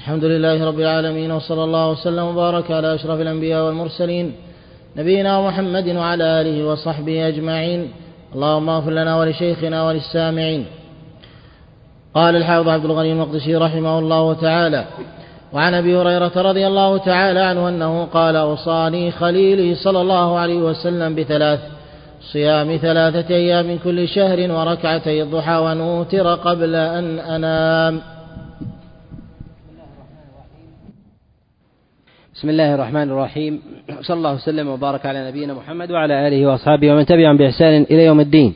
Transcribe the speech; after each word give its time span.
الحمد 0.00 0.24
لله 0.24 0.66
رب 0.66 0.80
العالمين 0.80 1.32
وصلى 1.32 1.64
الله 1.64 1.90
وسلم 1.90 2.24
وبارك 2.24 2.70
على 2.70 2.94
أشرف 2.94 3.20
الأنبياء 3.20 3.66
والمرسلين 3.66 4.32
نبينا 4.96 5.40
محمد 5.48 5.88
وعلى 5.88 6.24
آله 6.40 6.64
وصحبه 6.64 7.28
أجمعين. 7.28 7.88
اللهم 8.34 8.68
اغفر 8.68 8.90
لنا 8.90 9.16
ولشيخنا 9.16 9.86
وللسامعين. 9.86 10.66
قال 12.14 12.36
الحافظ 12.36 12.68
عبد 12.68 12.84
الغني 12.84 13.12
المقدسي 13.12 13.56
رحمه 13.56 13.98
الله 13.98 14.34
تعالى 14.34 14.84
وعن 15.52 15.74
أبي 15.74 15.96
هريرة 15.96 16.32
رضي 16.36 16.66
الله 16.66 16.96
تعالى 16.98 17.40
عنه 17.40 17.68
أنه 17.68 18.04
قال 18.04 18.36
أوصاني 18.36 19.10
خليلي 19.10 19.74
صلى 19.74 20.00
الله 20.00 20.38
عليه 20.38 20.58
وسلم 20.58 21.14
بثلاث 21.14 21.60
صيام 22.32 22.76
ثلاثة 22.76 23.34
أيام 23.34 23.66
من 23.66 23.78
كل 23.78 24.08
شهر 24.08 24.52
وركعتي 24.52 25.22
الضحى 25.22 25.56
وان 25.56 25.80
اوتر 25.80 26.34
قبل 26.34 26.74
أن 26.74 27.18
أنام. 27.18 28.00
بسم 32.40 32.50
الله 32.50 32.74
الرحمن 32.74 33.10
الرحيم. 33.10 33.60
صلى 34.00 34.16
الله 34.16 34.34
وسلم 34.34 34.68
وبارك 34.68 35.06
على 35.06 35.28
نبينا 35.28 35.54
محمد 35.54 35.90
وعلى 35.90 36.28
آله 36.28 36.46
وأصحابه 36.46 36.92
ومن 36.92 37.06
تبعهم 37.06 37.36
بإحسان 37.36 37.86
إلى 37.90 38.04
يوم 38.04 38.20
الدين. 38.20 38.54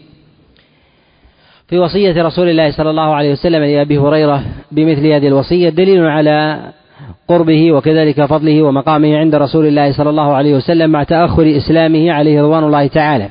في 1.69 1.79
وصية 1.79 2.23
رسول 2.23 2.49
الله 2.49 2.71
صلى 2.71 2.91
الله 2.91 3.15
عليه 3.15 3.33
وسلم 3.33 3.63
لأبي 3.65 3.99
هريرة 3.99 4.43
بمثل 4.73 5.07
هذه 5.07 5.29
الوصية 5.29 5.69
دليل 5.69 6.07
على 6.07 6.61
قربه 7.29 7.73
وكذلك 7.73 8.25
فضله 8.25 8.63
ومقامه 8.63 9.17
عند 9.19 9.35
رسول 9.35 9.67
الله 9.67 9.93
صلى 9.93 10.11
الله 10.11 10.33
عليه 10.33 10.55
وسلم 10.55 10.91
مع 10.91 11.03
تأخر 11.03 11.57
إسلامه 11.57 12.13
عليه 12.13 12.43
رضوان 12.43 12.65
الله 12.65 12.87
تعالى. 12.87 13.29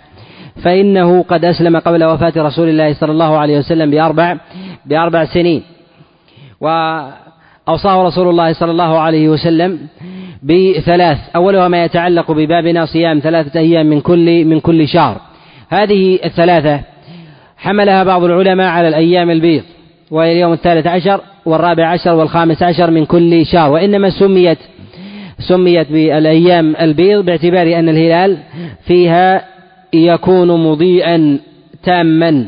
فإنه 0.63 1.23
قد 1.23 1.45
أسلم 1.45 1.79
قبل 1.79 2.03
وفاة 2.03 2.33
رسول 2.37 2.69
الله 2.69 2.93
صلى 2.93 3.11
الله 3.11 3.37
عليه 3.37 3.57
وسلم 3.57 3.91
بأربع 3.91 4.37
بأربع 4.85 5.25
سنين. 5.25 5.63
وأوصاه 7.67 8.03
رسول 8.07 8.29
الله 8.29 8.53
صلى 8.53 8.71
الله 8.71 8.99
عليه 8.99 9.29
وسلم 9.29 9.79
بثلاث 10.43 11.17
أولها 11.35 11.67
ما 11.67 11.83
يتعلق 11.83 12.31
ببابنا 12.31 12.85
صيام 12.85 13.19
ثلاثة 13.19 13.59
أيام 13.59 13.85
من 13.85 14.01
كل 14.01 14.45
من 14.45 14.59
كل 14.59 14.87
شهر. 14.87 15.17
هذه 15.69 16.19
الثلاثة 16.25 16.79
حملها 17.57 18.03
بعض 18.03 18.23
العلماء 18.23 18.67
على 18.67 18.87
الأيام 18.87 19.29
البيض 19.29 19.63
وهي 20.11 20.31
اليوم 20.31 20.53
الثالث 20.53 20.87
عشر 20.87 21.21
والرابع 21.45 21.87
عشر 21.87 22.15
والخامس 22.15 22.63
عشر 22.63 22.91
من 22.91 23.05
كل 23.05 23.45
شهر 23.45 23.71
وإنما 23.71 24.09
سميت 24.09 24.57
سميت 25.39 25.91
بالأيام 25.91 26.75
البيض 26.81 27.25
باعتبار 27.25 27.79
أن 27.79 27.89
الهلال 27.89 28.37
فيها 28.85 29.45
يكون 29.93 30.63
مضيئا 30.63 31.39
تاما. 31.83 32.45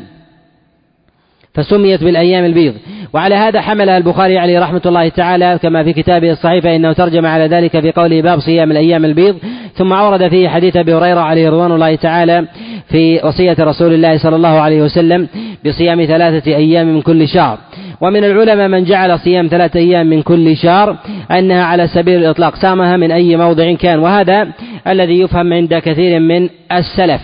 فسميت 1.56 2.03
بالأيام 2.03 2.45
البيض. 2.45 2.73
وعلى 3.14 3.36
هذا 3.36 3.61
حملها 3.61 3.98
البخاري 3.98 4.38
عليه 4.38 4.59
رحمة 4.59 4.81
الله 4.86 5.09
تعالى 5.09 5.59
كما 5.61 5.84
في 5.84 5.94
كتابه 5.94 6.31
الصحيح 6.31 6.64
فإنه 6.64 6.94
ترجم 6.94 7.25
على 7.25 7.48
ذلك 7.48 7.80
في 7.80 7.92
قوله 7.92 8.22
باب 8.22 8.39
صيام 8.39 8.72
الأيام 8.72 9.06
البيض. 9.06 9.36
ثم 9.73 9.94
أورد 9.94 10.28
فيه 10.28 10.50
حديث 10.50 10.78
أبي 10.78 10.94
هريرة 10.94 11.20
عليه 11.20 11.50
رضوان 11.50 11.72
الله 11.72 11.95
تعالى 11.95 12.48
في 12.89 13.20
وصية 13.23 13.56
رسول 13.59 13.94
الله 13.94 14.17
صلى 14.17 14.36
الله 14.36 14.59
عليه 14.59 14.81
وسلم 14.81 15.28
بصيام 15.66 16.06
ثلاثة 16.06 16.56
أيام 16.56 16.88
من 16.88 17.02
كل 17.02 17.28
شهر. 17.28 17.58
ومن 18.02 18.23
العلماء 18.23 18.67
من 18.67 18.83
جعل 18.83 19.20
صيام 19.20 19.48
ثلاثة 19.48 19.80
أيام 19.80 20.08
من 20.08 20.22
كل 20.22 20.58
شهر 20.58 20.98
أنها 21.31 21.64
على 21.64 21.88
سبيل 21.88 22.20
الإطلاق 22.20 22.56
سامها 22.56 22.98
من 22.98 23.11
أي 23.11 23.38
موضع 23.38 23.73
كان. 23.73 24.00
وهذا 24.00 24.48
الذي 24.88 25.20
يفهم 25.20 25.53
عند 25.53 25.76
كثير 25.76 26.20
من 26.20 26.50
السلف. 26.72 27.22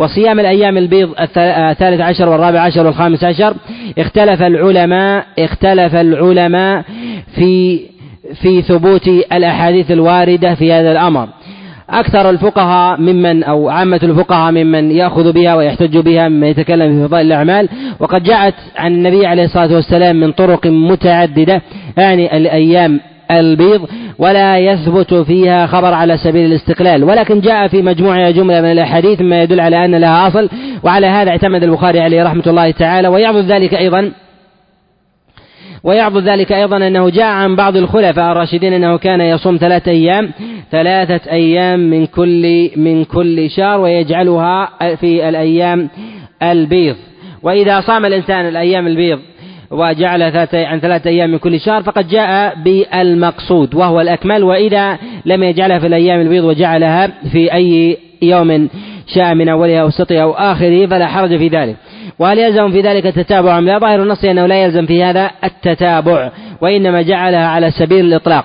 وصيام 0.00 0.40
الأيام 0.40 0.78
البيض 0.78 1.10
الثالث 1.36 2.00
عشر 2.00 2.28
والرابع 2.28 2.60
عشر 2.60 2.86
والخامس 2.86 3.24
عشر 3.24 3.54
اختلف 3.98 4.42
العلماء 4.42 5.26
اختلف 5.38 5.94
العلماء 5.94 6.84
في 7.34 7.80
في 8.42 8.62
ثبوت 8.62 9.08
الأحاديث 9.08 9.90
الواردة 9.90 10.54
في 10.54 10.72
هذا 10.72 10.92
الأمر. 10.92 11.28
أكثر 11.90 12.30
الفقهاء 12.30 13.00
ممن 13.00 13.42
أو 13.42 13.68
عامة 13.68 14.00
الفقهاء 14.02 14.52
ممن 14.52 14.90
يأخذ 14.90 15.32
بها 15.32 15.54
ويحتج 15.54 15.98
بها 15.98 16.28
ممن 16.28 16.46
يتكلم 16.46 17.02
في 17.02 17.08
فضائل 17.08 17.26
الأعمال. 17.26 17.68
وقد 18.00 18.22
جاءت 18.22 18.54
عن 18.76 18.92
النبي 18.92 19.26
عليه 19.26 19.44
الصلاة 19.44 19.74
والسلام 19.74 20.16
من 20.16 20.32
طرق 20.32 20.66
متعددة 20.66 21.62
يعني 21.96 22.36
الأيام 22.36 23.00
البيض. 23.30 23.88
ولا 24.18 24.58
يثبت 24.58 25.14
فيها 25.14 25.66
خبر 25.66 25.94
على 25.94 26.16
سبيل 26.16 26.46
الاستقلال. 26.46 27.04
ولكن 27.04 27.40
جاء 27.40 27.68
في 27.68 27.82
مجموعها 27.82 28.30
جملة 28.30 28.60
من 28.60 28.72
الأحاديث 28.72 29.20
مما 29.20 29.42
يدل 29.42 29.60
على 29.60 29.84
أن 29.84 29.94
لها 29.94 30.28
أصل 30.28 30.48
وعلى 30.82 31.06
هذا 31.06 31.30
اعتمد 31.30 31.62
البخاري 31.62 32.00
عليه 32.00 32.24
رحمة 32.24 32.44
الله 32.46 32.70
تعالى. 32.70 33.08
ويعضد 33.08 33.52
ذلك 33.52 33.74
أيضا 33.74 34.12
ويعضد 35.84 36.28
ذلك 36.28 36.52
أيضا 36.52 36.76
أنه 36.76 37.10
جاء 37.10 37.26
عن 37.26 37.56
بعض 37.56 37.76
الخلفاء 37.76 38.32
الراشدين 38.32 38.72
أنه 38.72 38.98
كان 38.98 39.20
يصوم 39.20 39.56
ثلاثة 39.56 39.90
أيام 39.90 40.30
ثلاثة 40.70 41.30
أيام 41.32 41.80
من 41.80 42.06
كل 42.06 42.70
من 42.76 43.04
كل 43.04 43.50
شهر 43.50 43.80
ويجعلها 43.80 44.70
في 44.96 45.28
الأيام 45.28 45.88
البيض. 46.42 46.96
وإذا 47.42 47.80
صام 47.80 48.06
الإنسان 48.06 48.48
الأيام 48.48 48.86
البيض 48.86 49.18
وجعل 49.70 50.32
ثلاثة 50.32 50.66
عن 50.66 50.80
ثلاثة 50.80 51.10
أيام 51.10 51.30
من 51.30 51.38
كل 51.38 51.60
شهر 51.60 51.82
فقد 51.82 52.08
جاء 52.08 52.54
بالمقصود 52.64 53.74
وهو 53.74 54.00
الأكمل 54.00 54.44
وإذا 54.44 54.98
لم 55.24 55.42
يجعلها 55.42 55.78
في 55.78 55.86
الأيام 55.86 56.20
البيض 56.20 56.44
وجعلها 56.44 57.06
في 57.32 57.52
أي 57.52 57.96
يوم 58.22 58.68
شاء 59.06 59.34
من 59.34 59.48
أولها 59.48 59.80
أو 59.80 59.86
وسطها 59.86 60.22
أو 60.22 60.32
آخره 60.32 60.86
فلا 60.86 61.06
حرج 61.06 61.38
في 61.38 61.48
ذلك. 61.48 61.76
وهل 62.18 62.38
يلزم 62.38 62.70
في 62.70 62.80
ذلك 62.80 63.06
التتابع 63.06 63.58
أم 63.58 63.66
لا؟ 63.66 63.78
ظاهر 63.78 64.02
النص 64.02 64.24
أنه 64.24 64.46
لا 64.46 64.62
يلزم 64.64 64.86
في 64.86 65.04
هذا 65.04 65.30
التتابع 65.44 66.30
وإنما 66.60 67.02
جعلها 67.02 67.46
على 67.46 67.70
سبيل 67.70 68.04
الإطلاق. 68.04 68.44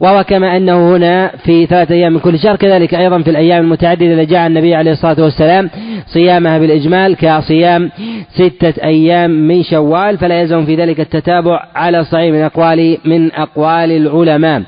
وهو 0.00 0.24
كما 0.24 0.56
أنه 0.56 0.96
هنا 0.96 1.30
في 1.44 1.66
ثلاثة 1.66 1.94
أيام 1.94 2.12
من 2.12 2.20
كل 2.20 2.38
شهر 2.38 2.56
كذلك 2.56 2.94
أيضا 2.94 3.22
في 3.22 3.30
الأيام 3.30 3.64
المتعددة 3.64 4.12
التي 4.12 4.24
جاء 4.32 4.46
النبي 4.46 4.74
عليه 4.74 4.92
الصلاة 4.92 5.22
والسلام 5.22 5.70
صيامها 6.06 6.58
بالإجمال 6.58 7.16
كصيام 7.16 7.90
ستة 8.34 8.84
أيام 8.84 9.30
من 9.30 9.62
شوال 9.62 10.18
فلا 10.18 10.40
يلزم 10.40 10.64
في 10.66 10.76
ذلك 10.76 11.00
التتابع 11.00 11.62
على 11.74 12.04
صحيح 12.04 12.32
من 12.32 12.42
أقوال 12.42 12.98
من 13.04 13.32
أقوال 13.32 13.92
العلماء. 13.92 14.62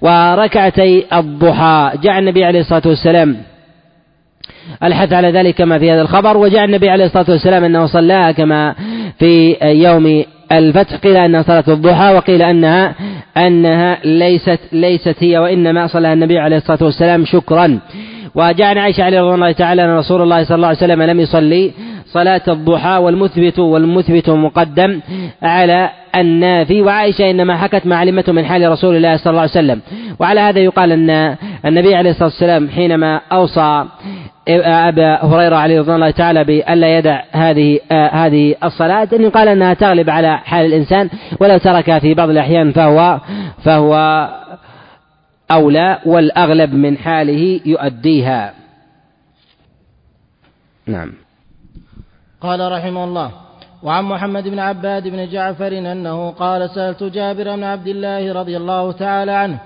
وركعتي 0.00 1.04
الضحى 1.12 1.90
جاء 2.02 2.18
النبي 2.18 2.44
عليه 2.44 2.60
الصلاة 2.60 2.82
والسلام 2.86 3.36
الحث 4.82 5.12
على 5.12 5.30
ذلك 5.30 5.54
كما 5.54 5.78
في 5.78 5.90
هذا 5.90 6.02
الخبر 6.02 6.36
وجاء 6.36 6.64
النبي 6.64 6.90
عليه 6.90 7.04
الصلاة 7.04 7.26
والسلام 7.28 7.64
أنه 7.64 7.86
صلاها 7.86 8.32
كما 8.32 8.74
في 9.18 9.56
يوم 9.62 10.24
الفتح 10.52 10.96
قيل 10.96 11.16
أنها 11.16 11.42
صلاة 11.42 11.64
الضحى 11.68 12.14
وقيل 12.14 12.42
أنها 12.42 12.94
أنها 13.36 13.98
ليست 14.04 14.60
ليست 14.72 15.16
هي 15.20 15.38
وإنما 15.38 15.86
صلى 15.86 16.12
النبي 16.12 16.38
عليه 16.38 16.56
الصلاة 16.56 16.78
والسلام 16.82 17.24
شكرا. 17.24 17.78
وجاء 18.34 18.66
عن 18.66 18.78
عائشة 18.78 19.04
عليه 19.04 19.20
رضي 19.20 19.34
الله 19.34 19.52
تعالى 19.52 19.84
أن 19.84 19.96
رسول 19.96 20.22
الله 20.22 20.44
صلى 20.44 20.54
الله 20.54 20.66
عليه 20.66 20.76
وسلم 20.76 21.02
لم 21.02 21.20
يصلي 21.20 21.70
صلاة 22.06 22.42
الضحى 22.48 22.96
والمثبت 22.96 23.58
والمثبت 23.58 24.30
مقدم 24.30 25.00
على 25.42 25.90
النافي. 26.16 26.82
وعائشة 26.82 27.30
إنما 27.30 27.56
حكت 27.56 27.86
ما 27.86 27.96
علمته 27.96 28.32
من 28.32 28.44
حال 28.44 28.70
رسول 28.70 28.96
الله 28.96 29.16
صلى 29.16 29.30
الله 29.30 29.40
عليه 29.40 29.50
وسلم. 29.50 29.80
وعلى 30.20 30.40
هذا 30.40 30.60
يقال 30.60 30.92
أن 30.92 31.36
النبي 31.66 31.94
عليه 31.94 32.10
الصلاة 32.10 32.28
والسلام 32.28 32.68
حينما 32.68 33.20
أوصى 33.32 33.84
أبا 34.48 35.24
هريرة 35.24 35.56
عليه 35.56 35.80
رضي 35.80 35.94
الله 35.94 36.10
تعالى 36.10 36.44
بألا 36.44 36.98
يدع 36.98 37.22
هذه 37.30 37.80
آه 37.92 38.08
هذه 38.08 38.54
الصلاة 38.64 39.08
أن 39.12 39.30
قال 39.30 39.48
أنها 39.48 39.74
تغلب 39.74 40.10
على 40.10 40.38
حال 40.38 40.66
الإنسان 40.66 41.10
ولو 41.40 41.58
تركها 41.58 41.98
في 41.98 42.14
بعض 42.14 42.28
الأحيان 42.28 42.72
فهو 42.72 43.20
فهو 43.64 43.94
أولى 45.50 45.98
والأغلب 46.06 46.74
من 46.74 46.98
حاله 46.98 47.60
يؤديها. 47.66 48.54
نعم. 50.86 51.12
قال 52.40 52.72
رحمه 52.72 53.04
الله 53.04 53.30
وعن 53.82 54.04
محمد 54.04 54.48
بن 54.48 54.58
عباد 54.58 55.08
بن 55.08 55.28
جعفر 55.28 55.68
أنه 55.68 56.30
قال 56.30 56.70
سألت 56.70 57.02
جابر 57.02 57.56
بن 57.56 57.64
عبد 57.64 57.86
الله 57.86 58.32
رضي 58.32 58.56
الله 58.56 58.92
تعالى 58.92 59.32
عنه 59.32 59.58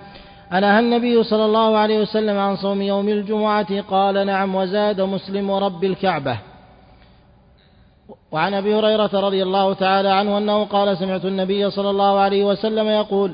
أنهى 0.52 0.80
النبي 0.80 1.22
صلى 1.22 1.44
الله 1.44 1.76
عليه 1.76 1.98
وسلم 2.00 2.38
عن 2.38 2.56
صوم 2.56 2.82
يوم 2.82 3.08
الجمعة 3.08 3.80
قال 3.80 4.26
نعم 4.26 4.54
وزاد 4.54 5.00
مسلم 5.00 5.50
ورب 5.50 5.84
الكعبة؟ 5.84 6.38
وعن 8.32 8.54
أبي 8.54 8.74
هريرة 8.74 9.10
رضي 9.14 9.42
الله 9.42 9.74
تعالى 9.74 10.08
عنه 10.08 10.38
أنه 10.38 10.64
قال 10.64 10.98
سمعت 10.98 11.24
النبي 11.24 11.70
صلى 11.70 11.90
الله 11.90 12.18
عليه 12.18 12.44
وسلم 12.44 12.88
يقول 12.88 13.32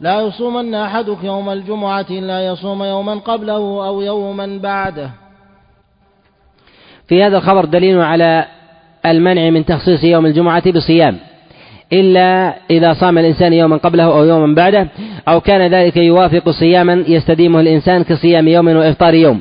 لا 0.00 0.20
يصومن 0.20 0.74
احدكم 0.74 1.26
يوم 1.26 1.50
الجمعة 1.50 2.06
إلا 2.10 2.46
يصوم 2.46 2.82
يوما 2.84 3.14
قبله 3.14 3.86
أو 3.86 4.00
يوما 4.00 4.58
بعده. 4.62 5.10
في 7.08 7.22
هذا 7.22 7.36
الخبر 7.36 7.64
دليل 7.64 8.00
على 8.00 8.46
المنع 9.06 9.50
من 9.50 9.64
تخصيص 9.64 10.04
يوم 10.04 10.26
الجمعة 10.26 10.72
بصيام. 10.72 11.18
إلا 11.92 12.54
إذا 12.70 12.92
صام 12.92 13.18
الإنسان 13.18 13.52
يوما 13.52 13.76
قبله 13.76 14.04
أو 14.04 14.24
يوما 14.24 14.54
بعده 14.54 14.88
أو 15.28 15.40
كان 15.40 15.74
ذلك 15.74 15.96
يوافق 15.96 16.50
صياما 16.50 17.04
يستديمه 17.08 17.60
الإنسان 17.60 18.04
كصيام 18.04 18.48
يوم 18.48 18.68
وإفطار 18.68 19.14
يوم. 19.14 19.40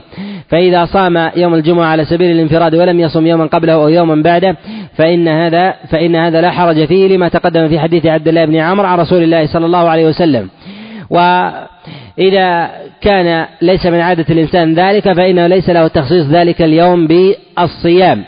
فإذا 0.50 0.86
صام 0.86 1.30
يوم 1.36 1.54
الجمعة 1.54 1.86
على 1.86 2.06
سبيل 2.06 2.31
الانفراد 2.31 2.75
ولم 2.75 3.00
يصم 3.00 3.28
يوما 3.28 3.46
قبله 3.46 3.74
أو 3.74 3.90
يوما 3.90 4.16
بعده 4.24 4.57
فإن 4.98 5.28
هذا 5.28 5.74
فإن 5.90 6.16
هذا 6.16 6.42
لا 6.42 6.51
حرج 6.51 6.86
فيه 6.86 7.07
لما 7.07 7.30
تقدم 7.30 7.68
في 7.68 7.80
حديث 7.80 8.06
عبد 8.06 8.28
الله 8.28 8.46
بن 8.46 8.56
عمرو 8.56 8.88
عن 8.88 9.00
رسول 9.00 9.24
الله 9.24 9.45
صلى 9.45 9.66
الله 9.66 9.90
عليه 9.90 10.06
وسلم. 10.06 10.50
وإذا 11.10 12.69
كان 13.02 13.45
ليس 13.62 13.86
من 13.86 14.00
عادة 14.00 14.25
الإنسان 14.30 14.74
ذلك 14.74 15.13
فإنه 15.13 15.48
ليس 15.48 15.69
له 15.69 15.88
تخصيص 15.88 16.25
ذلك 16.25 16.62
اليوم 16.62 17.07
بالصيام. 17.07 18.24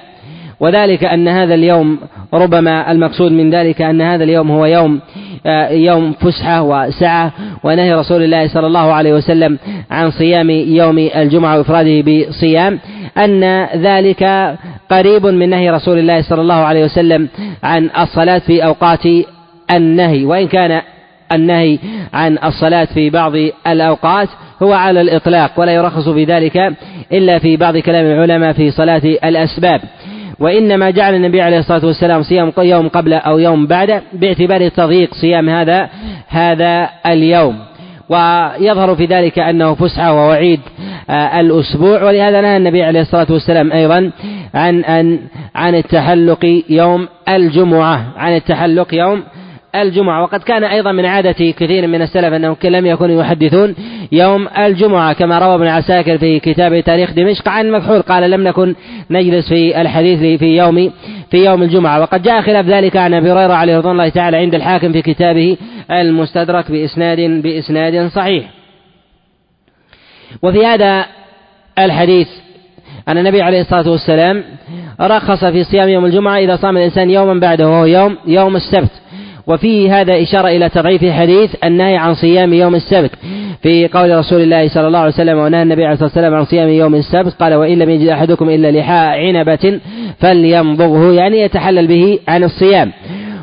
وذلك 0.61 1.03
أن 1.03 1.27
هذا 1.27 1.53
اليوم 1.53 1.99
ربما 2.33 2.91
المقصود 2.91 3.31
من 3.31 3.49
ذلك 3.49 3.81
أن 3.81 4.01
هذا 4.01 4.23
اليوم 4.23 4.51
هو 4.51 4.65
يوم 4.65 4.99
آه، 5.45 5.69
يوم 5.69 6.13
فسحة 6.13 6.61
وسعة 6.61 7.31
ونهي 7.63 7.93
رسول 7.93 8.23
الله 8.23 8.47
صلى 8.47 8.67
الله 8.67 8.93
عليه 8.93 9.13
وسلم 9.13 9.57
عن 9.91 10.11
صيام 10.11 10.49
يوم 10.49 10.97
الجمعة 10.97 11.57
وإفراده 11.57 12.01
بصيام 12.01 12.79
أن 13.17 13.67
ذلك 13.75 14.55
قريب 14.89 15.25
من 15.25 15.49
نهي 15.49 15.69
رسول 15.69 15.99
الله 15.99 16.21
صلى 16.21 16.41
الله 16.41 16.53
عليه 16.53 16.83
وسلم 16.85 17.27
عن 17.63 17.89
الصلاة 17.99 18.39
في 18.39 18.65
أوقات 18.65 19.05
النهي 19.71 20.25
وإن 20.25 20.47
كان 20.47 20.81
النهي 21.33 21.79
عن 22.13 22.37
الصلاة 22.43 22.85
في 22.85 23.09
بعض 23.09 23.33
الأوقات 23.67 24.29
هو 24.63 24.73
على 24.73 25.01
الإطلاق 25.01 25.59
ولا 25.59 25.71
يرخص 25.71 26.09
في 26.09 26.23
ذلك 26.23 26.73
إلا 27.13 27.39
في 27.39 27.57
بعض 27.57 27.77
كلام 27.77 28.05
العلماء 28.05 28.53
في 28.53 28.71
صلاة 28.71 29.01
الأسباب. 29.23 29.81
وإنما 30.41 30.89
جعل 30.89 31.15
النبي 31.15 31.41
عليه 31.41 31.59
الصلاة 31.59 31.85
والسلام 31.85 32.23
صيام 32.23 32.51
يوم 32.57 32.87
قبل 32.87 33.13
أو 33.13 33.39
يوم 33.39 33.67
بعد 33.67 34.01
باعتبار 34.13 34.69
تضييق 34.69 35.13
صيام 35.13 35.49
هذا 35.49 35.89
هذا 36.27 36.89
اليوم. 37.05 37.59
ويظهر 38.09 38.95
في 38.95 39.05
ذلك 39.05 39.39
أنه 39.39 39.75
فسحة 39.75 40.13
ووعيد 40.13 40.59
آه، 41.09 41.39
الأسبوع. 41.39 42.03
ولهذا 42.03 42.41
نهى 42.41 42.57
النبي 42.57 42.83
عليه 42.83 43.01
الصلاة 43.01 43.27
والسلام 43.29 43.71
أيضا 43.71 44.11
عن 44.53 44.83
أن 44.83 45.19
عن 45.55 45.75
التحلق 45.75 46.61
يوم 46.69 47.07
الجمعة 47.29 48.05
عن 48.17 48.35
التحلق 48.35 48.93
يوم 48.93 49.23
الجمعة. 49.75 50.23
وقد 50.23 50.39
كان 50.39 50.63
أيضا 50.63 50.91
من 50.91 51.05
عادة 51.05 51.51
كثير 51.51 51.87
من 51.87 52.01
السلف 52.01 52.33
أنهم 52.33 52.55
لم 52.63 52.85
يكونوا 52.85 53.21
يحدثون 53.21 53.75
يوم 54.11 54.47
الجمعة 54.57 55.13
كما 55.13 55.39
روى 55.39 55.55
ابن 55.55 55.67
عساكر 55.67 56.17
في 56.17 56.39
كتاب 56.39 56.79
تاريخ 56.79 57.11
دمشق 57.11 57.49
عن 57.49 57.71
مكحول 57.71 58.01
قال 58.01 58.31
لم 58.31 58.43
نكن 58.47 58.75
نجلس 59.09 59.49
في 59.49 59.81
الحديث 59.81 60.39
في 60.39 60.57
يوم 60.57 60.91
في 61.31 61.37
يوم 61.45 61.63
الجمعة. 61.63 62.01
وقد 62.01 62.21
جاء 62.21 62.41
خلاف 62.41 62.65
ذلك 62.65 62.97
عن 62.97 63.13
أبي 63.13 63.31
هريرة 63.31 63.53
عليه 63.53 63.77
رضوان 63.77 63.91
الله 63.91 64.09
تعالى 64.09 64.37
عند 64.37 64.55
الحاكم 64.55 64.91
في 64.91 65.01
كتابه 65.01 65.57
المستدرك 65.91 66.71
بإسناد 66.71 67.19
بإسناد 67.19 68.07
صحيح. 68.07 68.49
وفي 70.41 70.65
هذا 70.65 71.05
الحديث 71.79 72.27
أن 73.07 73.17
النبي 73.17 73.41
عليه 73.41 73.61
الصلاة 73.61 73.89
والسلام 73.89 74.43
رخص 75.01 75.45
في 75.45 75.63
صيام 75.63 75.89
يوم 75.89 76.05
الجمعة 76.05 76.37
إذا 76.37 76.55
صام 76.55 76.77
الإنسان 76.77 77.09
يوما 77.09 77.39
بعده 77.39 77.69
وهو 77.69 77.85
يوم 77.85 78.17
يوم 78.27 78.55
السبت. 78.55 79.00
وفيه 79.47 80.01
هذا 80.01 80.21
إشارة 80.21 80.47
إلى 80.47 80.69
تضعيف 80.69 81.05
حديث 81.05 81.55
النهي 81.63 81.97
عن 81.97 82.13
صيام 82.13 82.53
يوم 82.53 82.75
السبت. 82.75 83.11
في 83.61 83.87
قول 83.87 84.17
رسول 84.17 84.41
الله 84.41 84.67
صلى 84.67 84.87
الله 84.87 84.99
عليه 84.99 85.13
وسلم 85.13 85.37
ونهى 85.37 85.61
النبي 85.61 85.83
عليه 85.83 85.93
الصلاة 85.93 86.07
والسلام 86.09 86.35
عن 86.35 86.45
صيام 86.45 86.69
يوم 86.69 86.95
السبت 86.95 87.33
قال 87.39 87.53
وإن 87.53 87.79
لم 87.79 87.89
يجد 87.89 88.07
أحدكم 88.07 88.49
إلا 88.49 88.71
لحاء 88.71 89.09
عنبة 89.09 89.79
فليمضغه 90.19 91.13
يعني 91.13 91.41
يتحلل 91.41 91.87
به 91.87 92.19
عن 92.27 92.43
الصيام. 92.43 92.91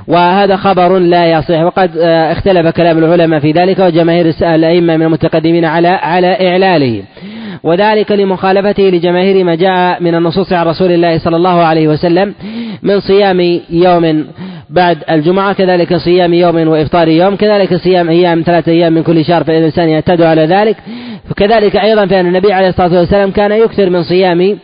وهذا 0.09 0.56
خبر 0.56 0.99
لا 0.99 1.31
يصح. 1.31 1.61
وقد 1.62 1.91
آه، 1.99 2.33
اختلف 2.33 2.67
كلام 2.67 2.99
العلماء 2.99 3.41
في 3.41 3.53
ذلك 3.53 3.79
وجماهير 3.79 4.35
الأئمة 4.43 4.97
من 4.97 5.03
المتقدمين 5.03 5.65
على 5.65 5.89
على 5.89 6.49
إعلاله. 6.49 7.03
وذلك 7.63 8.13
لمخالفته 8.13 8.83
لجماهير 8.83 9.45
ما 9.45 9.55
جاء 9.55 10.03
من 10.03 10.15
النصوص 10.15 10.53
عن 10.53 10.67
رسول 10.67 10.93
الله 10.93 11.19
صلى 11.19 11.37
الله 11.37 11.63
عليه 11.63 11.89
وسلم 11.89 12.35
من 12.83 13.01
صيام 13.01 13.61
يوم 13.71 14.27
بعد 14.71 14.99
الجمعة 15.11 15.53
كذلك 15.53 15.97
صيام 15.97 16.35
يوم 16.35 16.69
وإفطار 16.69 17.09
يوم 17.09 17.37
كذلك 17.37 17.77
صيام 17.77 18.09
أيام 18.09 18.43
ثلاثة 18.47 18.73
أيام 18.73 18.93
من 18.93 19.03
كل 19.03 19.25
شهر 19.25 19.45
فإن 19.45 19.57
الإنسان 19.59 19.89
يعتاد 19.89 20.23
على 20.23 20.43
ذلك. 20.47 20.77
وكذلك 21.31 21.77
أيضا 21.77 22.07
فإن 22.07 22.27
النبي 22.27 22.53
عليه 22.53 22.69
الصلاة 22.69 22.99
والسلام 22.99 23.31
كان 23.31 23.53
يكثر 23.53 23.91
من 23.91 24.03
صيام 24.03 24.59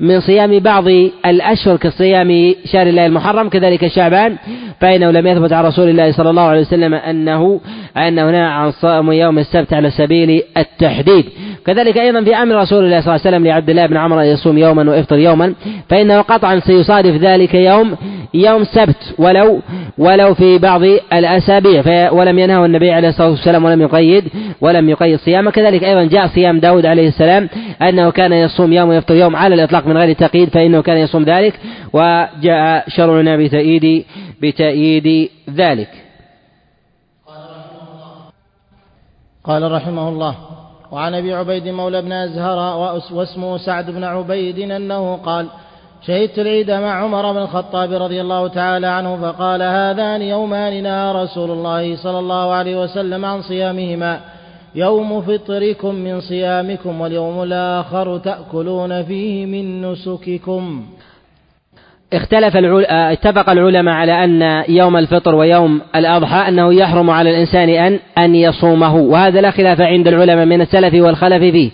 من 0.00 0.20
صيام 0.20 0.58
بعض 0.58 0.88
الأشهر 1.26 1.76
كصيام 1.76 2.54
شهر 2.64 2.86
الله 2.86 3.06
المحرم 3.06 3.48
كذلك 3.48 3.86
شعبان 3.86 4.36
فإنه 4.80 5.10
لم 5.10 5.26
يثبت 5.26 5.52
عن 5.52 5.64
رسول 5.64 5.88
الله 5.88 6.12
صلى 6.12 6.30
الله 6.30 6.42
عليه 6.42 6.60
وسلم 6.60 6.94
أنه 6.94 7.60
أنه 7.96 8.30
نهى 8.30 8.40
عن 8.40 8.70
صوم 8.70 9.12
يوم 9.12 9.38
السبت 9.38 9.72
على 9.72 9.90
سبيل 9.90 10.42
التحديد. 10.56 11.24
كذلك 11.66 11.98
أيضا 11.98 12.24
في 12.24 12.34
أمر 12.36 12.54
رسول 12.54 12.84
الله 12.84 13.00
صلى 13.00 13.14
الله 13.14 13.26
عليه 13.26 13.36
وسلم 13.36 13.46
لعبد 13.46 13.70
الله 13.70 13.86
بن 13.86 13.96
عمر 13.96 14.22
أن 14.22 14.26
يصوم 14.26 14.58
يوما 14.58 14.90
ويفطر 14.90 15.18
يوما 15.18 15.54
فإنه 15.88 16.20
قطعا 16.20 16.58
سيصادف 16.58 17.16
ذلك 17.20 17.54
يوم 17.54 17.96
يوم 18.34 18.64
سبت 18.64 19.14
ولو 19.18 19.60
ولو 19.98 20.34
في 20.34 20.58
بعض 20.58 20.82
الأسابيع 21.12 22.10
ولم 22.12 22.38
ينهه 22.38 22.64
النبي 22.64 22.90
عليه 22.90 23.08
الصلاة 23.08 23.30
والسلام 23.30 23.64
ولم 23.64 23.82
يقيد 23.82 24.24
ولم 24.60 24.88
يقيد 24.88 25.18
صيامه. 25.18 25.50
كذلك 25.50 25.84
أيضا 25.84 26.04
جاء 26.04 26.26
صيام 26.26 26.60
داود 26.60 26.86
عليه 26.86 27.08
السلام 27.08 27.48
أنه 27.82 28.10
كان 28.10 28.32
يصوم 28.32 28.72
يوم 28.72 28.88
ويفطر 28.88 29.14
يوم 29.14 29.36
على 29.36 29.54
الإطلاق 29.54 29.86
من 29.86 29.96
غير 29.96 30.12
تقييد 30.12 30.48
فإنه 30.48 30.82
كان 30.82 30.96
يصوم 30.96 31.22
ذلك 31.24 31.60
وجاء 31.92 32.84
شرعنا 32.88 33.36
بتأييد 33.36 34.04
بتأييد 34.42 35.30
ذلك. 35.50 35.88
قال 39.44 39.72
رحمه 39.72 40.08
الله 40.08 40.34
وعن 40.92 41.14
أبي 41.14 41.34
عبيد 41.34 41.68
مولى 41.68 42.02
بن 42.02 42.12
أزهر 42.12 42.58
واسمه 43.12 43.58
سعد 43.58 43.90
بن 43.90 44.04
عبيد 44.04 44.58
أنه 44.58 45.16
قال 45.16 45.46
شهدت 46.06 46.38
العيد 46.38 46.70
مع 46.70 47.02
عمر 47.02 47.32
بن 47.32 47.38
الخطاب 47.38 47.92
رضي 47.92 48.20
الله 48.20 48.48
تعالى 48.48 48.86
عنه 48.86 49.16
فقال 49.16 49.62
هذان 49.62 50.22
يومان 50.22 50.82
نهى 50.82 51.12
رسول 51.12 51.50
الله 51.50 51.96
صلى 51.96 52.18
الله 52.18 52.52
عليه 52.52 52.82
وسلم 52.82 53.24
عن 53.24 53.42
صيامهما. 53.42 54.20
يوم 54.76 55.20
فطركم 55.20 55.94
من 55.94 56.20
صيامكم 56.20 57.00
واليوم 57.00 57.42
الآخر 57.42 58.18
تأكلون 58.18 59.02
فيه 59.02 59.46
من 59.46 59.82
نسككم. 59.82 60.82
اختلف 62.12 62.56
العل... 62.56 62.84
آه، 62.84 63.12
اتفق 63.12 63.50
العلماء 63.50 63.94
على 63.94 64.24
أن 64.24 64.64
يوم 64.68 64.96
الفطر 64.96 65.34
ويوم 65.34 65.80
الأضحى 65.94 66.48
أنه 66.48 66.74
يحرم 66.74 67.10
على 67.10 67.30
الإنسان 67.30 67.68
أن 67.68 67.98
أن 68.18 68.34
يصومه 68.34 68.96
وهذا 68.96 69.40
لا 69.40 69.50
خلاف 69.50 69.80
عند 69.80 70.08
العلماء 70.08 70.46
من 70.46 70.60
السلف 70.60 70.94
والخلف 70.94 71.42
فيه. 71.42 71.70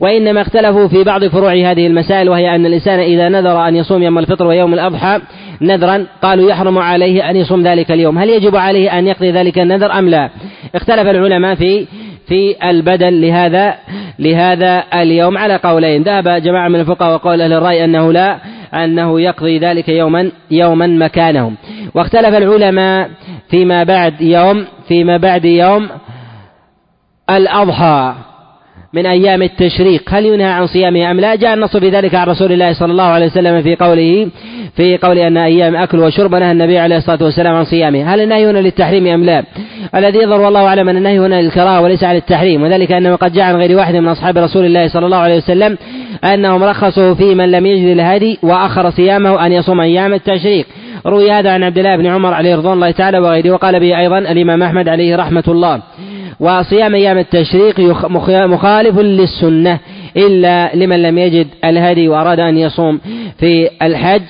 وإنما 0.00 0.40
اختلفوا 0.40 0.88
في 0.88 1.04
بعض 1.04 1.24
فروع 1.24 1.52
هذه 1.52 1.86
المسائل 1.86 2.28
وهي 2.28 2.54
أن 2.54 2.66
الإنسان 2.66 3.00
إذا 3.00 3.28
نذر 3.28 3.68
أن 3.68 3.76
يصوم 3.76 4.02
يوم 4.02 4.18
الفطر 4.18 4.46
ويوم 4.46 4.74
الأضحى 4.74 5.20
نذرا 5.60 6.06
قالوا 6.22 6.50
يحرم 6.50 6.78
عليه 6.78 7.30
أن 7.30 7.36
يصوم 7.36 7.62
ذلك 7.62 7.92
اليوم. 7.92 8.18
هل 8.18 8.30
يجب 8.30 8.56
عليه 8.56 8.98
أن 8.98 9.06
يقضي 9.06 9.30
ذلك 9.30 9.58
النذر 9.58 9.92
أم 9.92 10.08
لا؟ 10.08 10.30
اختلف 10.74 11.08
العلماء 11.08 11.54
في 11.54 11.86
في 12.28 12.70
البدل. 12.70 13.20
لهذا 13.20 13.74
لهذا 14.18 14.84
اليوم 14.94 15.38
على 15.38 15.56
قولين. 15.56 16.02
ذهب 16.02 16.28
جماعة 16.28 16.68
من 16.68 16.80
الفقهاء 16.80 17.14
وقول 17.14 17.42
أهل 17.42 17.52
الرأي 17.52 17.84
أنه 17.84 18.12
لا 18.12 18.38
أنه 18.74 19.20
يقضي 19.20 19.58
ذلك 19.58 19.88
يوما 19.88 20.30
يوما 20.50 20.86
مكانهم. 20.86 21.56
واختلف 21.94 22.34
العلماء 22.34 23.10
فيما 23.50 23.84
بعد 23.84 24.20
يوم 24.20 24.66
فيما 24.88 25.16
بعد 25.16 25.44
يوم 25.44 25.88
الأضحى. 27.30 28.14
من 28.96 29.06
أيام 29.06 29.42
التشريق. 29.42 30.02
هل 30.08 30.26
ينهى 30.26 30.46
عن 30.46 30.66
صيامه 30.66 31.10
أم 31.10 31.20
لا؟ 31.20 31.34
جاء 31.34 31.54
النص 31.54 31.76
في 31.76 31.88
ذلك 31.90 32.14
عن 32.14 32.26
رسول 32.26 32.52
الله 32.52 32.72
صلى 32.72 32.92
الله 32.92 33.04
عليه 33.04 33.26
وسلم 33.26 33.62
في 33.62 33.76
قوله 33.76 34.28
في 34.76 34.96
قول 34.96 35.18
أن 35.18 35.36
أيام 35.36 35.76
أكل 35.76 35.98
وشرب 35.98 36.34
نهى 36.34 36.52
النبي 36.52 36.78
عليه 36.78 36.96
الصلاة 36.96 37.22
والسلام 37.22 37.54
عن 37.54 37.64
صيامه. 37.64 38.14
هل 38.14 38.20
النهي 38.20 38.50
هنا 38.50 38.58
للتحريم 38.58 39.06
أم 39.06 39.24
لا؟ 39.24 39.44
الذي 39.94 40.18
يظهر 40.18 40.40
والله 40.40 40.66
أعلم 40.66 40.88
أن 40.88 40.96
النهي 40.96 41.18
هنا 41.18 41.42
للكراهة 41.42 41.80
وليس 41.80 42.04
على 42.04 42.18
التحريم 42.18 42.62
وذلك 42.62 42.92
أنه 42.92 43.16
قد 43.16 43.32
جاء 43.32 43.44
عن 43.44 43.56
غير 43.56 43.76
واحد 43.76 43.94
من 43.94 44.08
أصحاب 44.08 44.38
رسول 44.38 44.64
الله 44.64 44.88
صلى 44.88 45.06
الله 45.06 45.16
عليه 45.16 45.36
وسلم 45.36 45.78
أنهم 46.24 46.64
رخصوا 46.64 47.14
في 47.14 47.34
من 47.34 47.50
لم 47.50 47.66
يجد 47.66 47.88
الهدي 47.88 48.38
وأخر 48.42 48.90
صيامه 48.90 49.46
أن 49.46 49.52
يصوم 49.52 49.80
أيام 49.80 50.14
التشريق. 50.14 50.66
روي 51.06 51.30
هذا 51.30 51.50
عن 51.50 51.62
عبد 51.62 51.78
الله 51.78 51.96
بن 51.96 52.06
عمر 52.06 52.34
عليه 52.34 52.56
رضوان 52.56 52.72
الله 52.72 52.90
تعالى 52.90 53.18
وغيره 53.18 53.50
وقال 53.50 53.80
به 53.80 53.98
أيضا 53.98 54.18
الإمام 54.18 54.62
أحمد 54.62 54.88
عليه 54.88 55.16
رحمة 55.16 55.44
الله. 55.48 55.80
وصيام 56.40 56.94
أيام 56.94 57.18
التشريق 57.18 57.80
مخالف 58.46 58.98
للسنة 58.98 59.78
إلا 60.16 60.76
لمن 60.76 61.02
لم 61.02 61.18
يجد 61.18 61.48
الهدي 61.64 62.08
وأراد 62.08 62.40
أن 62.40 62.58
يصوم 62.58 63.00
في 63.38 63.70
الحج 63.82 64.22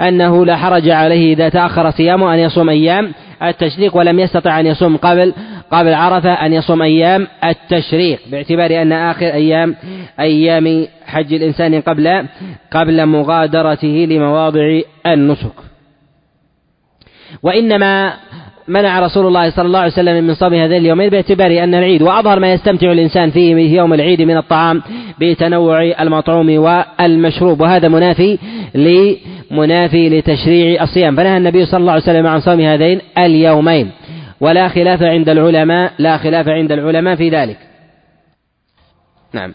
أنه 0.00 0.46
لا 0.46 0.56
حرج 0.56 0.88
عليه 0.88 1.34
إذا 1.34 1.48
تأخر 1.48 1.90
صيامه 1.90 2.34
أن 2.34 2.38
يصوم 2.38 2.68
أيام 2.68 3.12
التشريق 3.42 3.96
ولم 3.96 4.20
يستطع 4.20 4.60
أن 4.60 4.66
يصوم 4.66 4.96
قبل 4.96 5.34
قبل 5.70 5.94
عرفة 5.94 6.32
أن 6.32 6.52
يصوم 6.52 6.82
أيام 6.82 7.26
التشريق 7.44 8.20
باعتبار 8.30 8.82
أن 8.82 8.92
آخر 8.92 9.26
أيام 9.26 9.76
أيام 10.20 10.86
حج 11.06 11.34
الإنسان 11.34 11.80
قبل 11.80 12.26
قبل 12.72 13.06
مغادرته 13.06 14.06
لمواضع 14.10 14.80
النسك. 15.06 15.52
وإنما 17.42 18.12
منع 18.70 19.00
رسول 19.00 19.26
الله 19.26 19.50
صلى 19.50 19.66
الله 19.66 19.78
عليه 19.78 19.92
وسلم 19.92 20.24
من 20.24 20.34
صوم 20.34 20.54
هذين 20.54 20.76
اليومين 20.76 21.08
باعتبار 21.08 21.64
أن 21.64 21.74
العيد 21.74 22.02
وأظهر 22.02 22.40
ما 22.40 22.52
يستمتع 22.52 22.92
الإنسان 22.92 23.30
فيه 23.30 23.54
في 23.54 23.76
يوم 23.76 23.94
العيد 23.94 24.22
من 24.22 24.36
الطعام 24.36 24.82
بتنوع 25.20 25.82
المطعوم 26.00 26.58
والمشروب 26.58 27.60
وهذا 27.60 27.88
منافي 27.88 28.38
منافي 29.50 30.08
لتشريع 30.08 30.82
الصيام. 30.82 31.16
فنهى 31.16 31.36
النبي 31.36 31.66
صلى 31.66 31.80
الله 31.80 31.92
عليه 31.92 32.02
وسلم 32.02 32.26
عن 32.26 32.40
صوم 32.40 32.60
هذين 32.60 33.00
اليومين. 33.18 33.90
ولا 34.40 34.68
خلاف 34.68 35.02
عند 35.02 35.28
العلماء 35.28 35.92
لا 35.98 36.18
خلاف 36.18 36.48
عند 36.48 36.72
العلماء 36.72 37.16
في 37.16 37.28
ذلك. 37.28 37.58
نعم. 39.34 39.54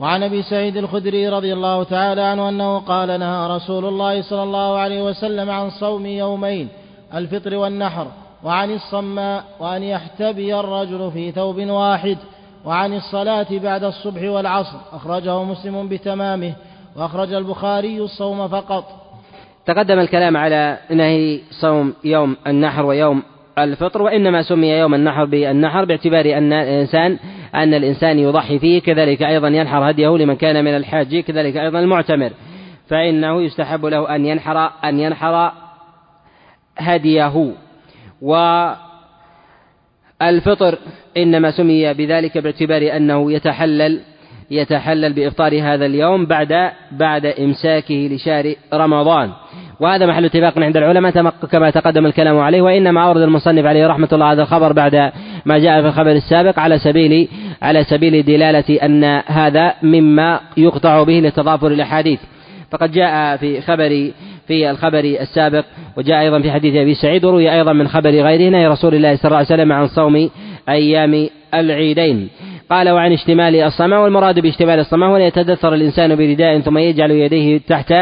وعن 0.00 0.22
أبي 0.22 0.42
سعيد 0.42 0.76
الخدري 0.76 1.28
رضي 1.28 1.52
الله 1.52 1.84
تعالى 1.84 2.22
عنه 2.22 2.48
أنه 2.48 2.78
قال 2.78 3.20
نهى 3.20 3.56
رسول 3.56 3.84
الله 3.84 4.22
صلى 4.22 4.42
الله 4.42 4.78
عليه 4.78 5.02
وسلم 5.02 5.50
عن 5.50 5.70
صوم 5.70 6.06
يومين. 6.06 6.68
الفطر 7.14 7.56
والنحر 7.56 8.06
وعن 8.44 8.70
الصماء 8.70 9.44
وأن 9.60 9.82
يحتبي 9.82 10.60
الرجل 10.60 11.10
في 11.10 11.32
ثوب 11.32 11.60
واحد 11.60 12.18
وعن 12.64 12.94
الصلاة 12.94 13.46
بعد 13.50 13.84
الصبح 13.84 14.22
والعصر 14.22 14.78
أخرجه 14.92 15.42
مسلم 15.44 15.88
بتمامه 15.88 16.52
وأخرج 16.96 17.32
البخاري 17.32 17.98
الصوم 17.98 18.48
فقط. 18.48 18.84
تقدم 19.66 19.98
الكلام 19.98 20.36
على 20.36 20.78
نهي 20.90 21.40
صوم 21.60 21.94
يوم 22.04 22.36
النحر 22.46 22.86
ويوم 22.86 23.22
الفطر 23.58 24.02
وإنما 24.02 24.42
سمي 24.42 24.68
يوم 24.68 24.94
النحر 24.94 25.24
بالنحر 25.24 25.84
باعتبار 25.84 26.38
أن 26.38 26.52
الإنسان 26.52 27.18
أن 27.54 27.74
الإنسان 27.74 28.18
يضحي 28.18 28.58
فيه 28.58 28.80
كذلك 28.80 29.22
أيضا 29.22 29.48
ينحر 29.48 29.90
هديه 29.90 30.08
لمن 30.08 30.36
كان 30.36 30.64
من 30.64 30.76
الحاج 30.76 31.20
كذلك 31.20 31.56
أيضا 31.56 31.80
المعتمر. 31.80 32.30
فإنه 32.88 33.42
يستحب 33.42 33.86
له 33.86 34.14
أن 34.14 34.26
ينحر 34.26 34.70
أن 34.84 35.00
ينحر 35.00 35.52
هديه. 36.78 37.52
والفطر 40.20 40.78
إنما 41.16 41.50
سمي 41.50 41.94
بذلك 41.94 42.38
باعتبار 42.38 42.96
أنه 42.96 43.32
يتحلل 43.32 44.00
يتحلل 44.50 45.12
بإفطار 45.12 45.62
هذا 45.62 45.86
اليوم 45.86 46.26
بعد 46.26 46.70
بعد 46.92 47.26
إمساكه 47.26 48.08
لشهر 48.12 48.54
رمضان. 48.74 49.30
وهذا 49.80 50.06
محل 50.06 50.24
اتفاق 50.24 50.58
عند 50.58 50.76
العلماء 50.76 51.30
كما 51.52 51.70
تقدم 51.70 52.06
الكلام 52.06 52.38
عليه. 52.38 52.62
وإنما 52.62 53.04
أورد 53.04 53.22
المصنف 53.22 53.66
عليه 53.66 53.86
رحمة 53.86 54.08
الله 54.12 54.32
هذا 54.32 54.42
الخبر 54.42 54.72
بعد 54.72 55.12
ما 55.44 55.58
جاء 55.58 55.80
في 55.80 55.88
الخبر 55.88 56.10
السابق 56.10 56.58
على 56.58 56.78
سبيل 56.78 57.28
على 57.62 57.84
سبيل 57.84 58.24
دلالة 58.24 58.78
أن 58.82 59.04
هذا 59.26 59.74
مما 59.82 60.40
يقطع 60.56 61.02
به 61.02 61.20
لتضافر 61.20 61.66
الأحاديث 61.66 62.20
فقد 62.70 62.92
جاء 62.92 63.36
في 63.36 63.60
خبر 63.60 64.10
في 64.50 64.70
الخبر 64.70 65.04
السابق 65.04 65.64
وجاء 65.96 66.20
أيضا 66.20 66.40
في 66.40 66.50
حديث 66.50 66.74
أبي 66.74 66.94
سعيد 66.94 67.24
وروي 67.24 67.52
أيضا 67.52 67.72
من 67.72 67.88
خبر 67.88 68.10
غيره 68.10 68.50
نهي 68.50 68.66
رسول 68.66 68.94
الله 68.94 69.16
صلى 69.16 69.24
الله 69.24 69.36
عليه 69.36 69.46
وسلم 69.46 69.72
عن 69.72 69.86
صوم 69.86 70.30
أيام 70.68 71.28
العيدين. 71.54 72.28
قال 72.70 72.90
وعن 72.90 73.12
اشتمال 73.12 73.56
الصمع 73.56 73.98
والمراد 73.98 74.40
باشتمال 74.40 74.78
الصمع 74.78 75.06
هو 75.06 75.16
أن 75.16 75.20
يتدثر 75.20 75.74
الإنسان 75.74 76.16
برداء 76.16 76.60
ثم 76.60 76.78
يجعل 76.78 77.10
يديه 77.10 77.60
تحت 77.68 77.94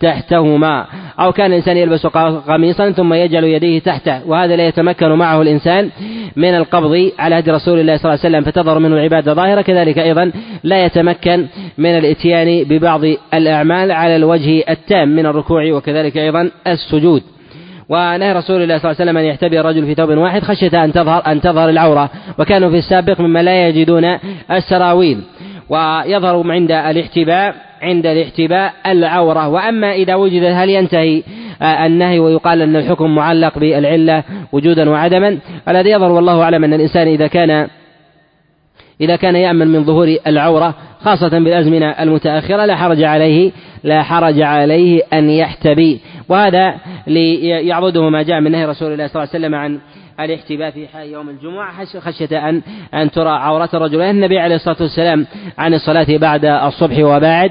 تحتهما. 0.00 0.86
أو 1.20 1.32
كان 1.32 1.46
الإنسان 1.46 1.76
يلبس 1.76 2.06
قميصا 2.06 2.90
ثم 2.90 3.14
يجعل 3.14 3.44
يديه 3.44 3.78
تحته. 3.78 4.28
وهذا 4.28 4.56
لا 4.56 4.68
يتمكن 4.68 5.08
معه 5.08 5.42
الإنسان 5.42 5.90
من 6.36 6.54
القبض 6.54 7.10
على 7.18 7.38
هدي 7.38 7.50
رسول 7.50 7.78
الله 7.80 7.96
صلى 7.96 8.04
الله 8.04 8.20
عليه 8.24 8.36
وسلم 8.36 8.52
فتظهر 8.52 8.78
منه 8.78 8.96
العبادة 8.96 9.34
ظاهرة. 9.34 9.62
كذلك 9.62 9.98
أيضا 9.98 10.32
لا 10.64 10.84
يتمكن 10.84 11.46
من 11.78 11.98
الإتيان 11.98 12.64
ببعض 12.64 13.00
الأعمال 13.34 13.92
على 13.92 14.16
الوجه 14.16 14.64
التام 14.68 15.08
من 15.08 15.26
الركوع 15.26 15.72
وكذلك 15.72 16.16
أيضا 16.16 16.50
السجود. 16.66 17.22
ونهى 17.88 18.32
رسول 18.32 18.62
الله 18.62 18.78
صلى 18.78 18.90
الله 18.90 19.00
عليه 19.00 19.10
وسلم 19.10 19.16
أن 19.16 19.24
يحتبي 19.24 19.60
الرجل 19.60 19.86
في 19.86 19.94
ثوب 19.94 20.10
واحد 20.10 20.42
خشية 20.42 20.84
أن 20.84 20.92
تظهر 20.92 21.22
أن 21.26 21.40
تظهر 21.40 21.68
العورة. 21.68 22.10
وكانوا 22.38 22.70
في 22.70 22.76
السابق 22.76 23.20
مما 23.20 23.42
لا 23.42 23.68
يجدون 23.68 24.18
السراويل. 24.50 25.20
ويظهر 25.68 26.52
عند 26.52 26.70
الاحتباء 26.70 27.54
عند 27.82 28.06
الاحتباء 28.06 28.72
العورة. 28.86 29.48
وأما 29.48 29.92
إذا 29.92 30.14
وجد 30.14 30.44
هل 30.44 30.68
ينتهي 30.68 31.22
آه، 31.62 31.86
النهي 31.86 32.18
ويقال 32.18 32.62
أن 32.62 32.76
الحكم 32.76 33.14
معلق 33.14 33.58
بالعلة 33.58 34.24
وجودا 34.52 34.90
وعدما. 34.90 35.38
الذي 35.68 35.90
يظهر 35.90 36.12
والله 36.12 36.42
أعلم 36.42 36.64
أن 36.64 36.74
الإنسان 36.74 37.08
إذا 37.08 37.26
كان 37.26 37.68
إذا 39.00 39.16
كان 39.16 39.36
يأمن 39.36 39.68
من 39.68 39.84
ظهور 39.84 40.16
العورة 40.26 40.74
خاصة 41.00 41.28
بالأزمنة 41.28 41.90
المتأخرة 41.90 42.66
لا 42.66 42.76
حرج 42.76 43.02
عليه 43.02 43.52
لا 43.84 44.02
حرج 44.02 44.42
عليه 44.42 45.02
أن 45.12 45.30
يحتبي. 45.30 46.00
وهذا 46.28 46.74
ليعبده 47.06 48.08
ما 48.10 48.22
جاء 48.22 48.40
من 48.40 48.52
نهي 48.52 48.64
رسول 48.64 48.92
الله 48.92 49.06
صلى 49.06 49.22
الله 49.22 49.34
عليه 49.34 49.44
وسلم 49.44 49.54
عن 49.54 49.78
الاحتباء 50.20 50.70
في 50.70 50.88
حال 50.88 51.08
يوم 51.08 51.28
الجمعة 51.28 51.84
خشية 51.84 52.48
أن 52.48 52.62
أن 52.94 53.10
ترى 53.10 53.30
عورة 53.30 53.68
الرجل 53.74 54.02
النبي 54.02 54.38
عليه 54.38 54.54
الصلاة 54.54 54.76
والسلام 54.80 55.26
عن 55.58 55.74
الصلاة 55.74 56.06
بعد 56.16 56.44
الصبح 56.44 56.98
وبعد 56.98 57.50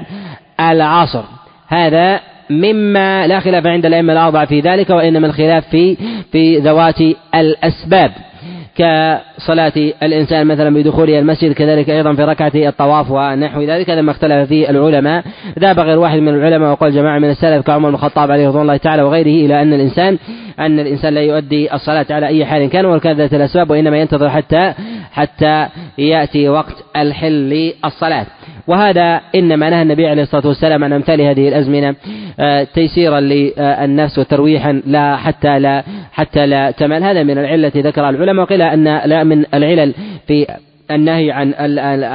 العصر. 0.60 1.22
هذا 1.68 2.20
مما 2.50 3.26
لا 3.26 3.40
خلاف 3.40 3.66
عند 3.66 3.86
الأئمة 3.86 4.12
الأربعة 4.12 4.44
في 4.44 4.60
ذلك 4.60 4.90
وإنما 4.90 5.26
الخلاف 5.26 5.68
في 5.68 5.96
في 6.32 6.58
ذوات 6.58 7.00
الأسباب. 7.34 8.12
كصلاة 8.74 9.72
الإنسان 10.02 10.46
مثلا 10.46 10.74
بدخوله 10.74 11.18
المسجد 11.18 11.52
كذلك 11.52 11.90
أيضا 11.90 12.14
في 12.14 12.24
ركعة 12.24 12.52
الطواف 12.54 13.10
ونحو 13.10 13.62
ذلك 13.62 13.90
هذا 13.90 14.00
ما 14.00 14.10
اختلف 14.10 14.48
فيه 14.48 14.70
العلماء. 14.70 15.24
ذهب 15.58 15.80
غير 15.80 15.98
واحد 15.98 16.18
من 16.18 16.28
العلماء 16.28 16.70
وقال 16.70 16.92
جماعة 16.92 17.18
من 17.18 17.30
السلف 17.30 17.66
كعمر 17.66 17.88
بن 17.88 17.94
الخطاب 17.94 18.30
عليه 18.30 18.48
رضوان 18.48 18.62
الله 18.62 18.76
تعالى 18.76 19.02
وغيره 19.02 19.46
إلى 19.46 19.62
أن 19.62 19.72
الإنسان 19.72 20.18
أن 20.58 20.80
الإنسان 20.80 21.14
لا 21.14 21.20
يؤدي 21.20 21.74
الصلاة 21.74 22.06
على 22.10 22.26
أي 22.26 22.46
حال 22.46 22.70
كان 22.70 22.84
ولكان 22.84 23.16
ذات 23.16 23.34
الأسباب 23.34 23.70
وإنما 23.70 23.98
ينتظر 23.98 24.30
حتى 24.30 24.72
حتى 25.12 25.66
يأتي 25.98 26.48
وقت 26.48 26.74
الحل 26.96 27.32
للصلاة. 27.32 28.26
وهذا 28.66 29.20
إنما 29.34 29.70
نهى 29.70 29.82
النبي 29.82 30.06
عليه 30.06 30.22
الصلاة 30.22 30.46
والسلام 30.46 30.84
عن 30.84 30.92
أمثال 30.92 31.20
هذه 31.20 31.48
الأزمنة 31.48 31.94
آه، 32.40 32.64
تيسيرا 32.74 33.20
للنفس 33.20 34.18
وترويحا 34.18 34.82
لا 34.86 35.16
حتى 35.16 35.58
لا 35.58 35.84
حتى 36.12 36.46
لا 36.46 36.70
تمل. 36.70 37.02
هذا 37.02 37.22
من 37.22 37.38
العلة 37.38 37.72
ذكر 37.76 38.08
العلماء. 38.08 38.44
وقيل 38.44 38.62
أن 38.62 38.84
لا 38.84 39.24
من 39.24 39.44
العلل 39.54 39.94
في 40.26 40.46
النهي 40.90 41.30
عن 41.30 41.54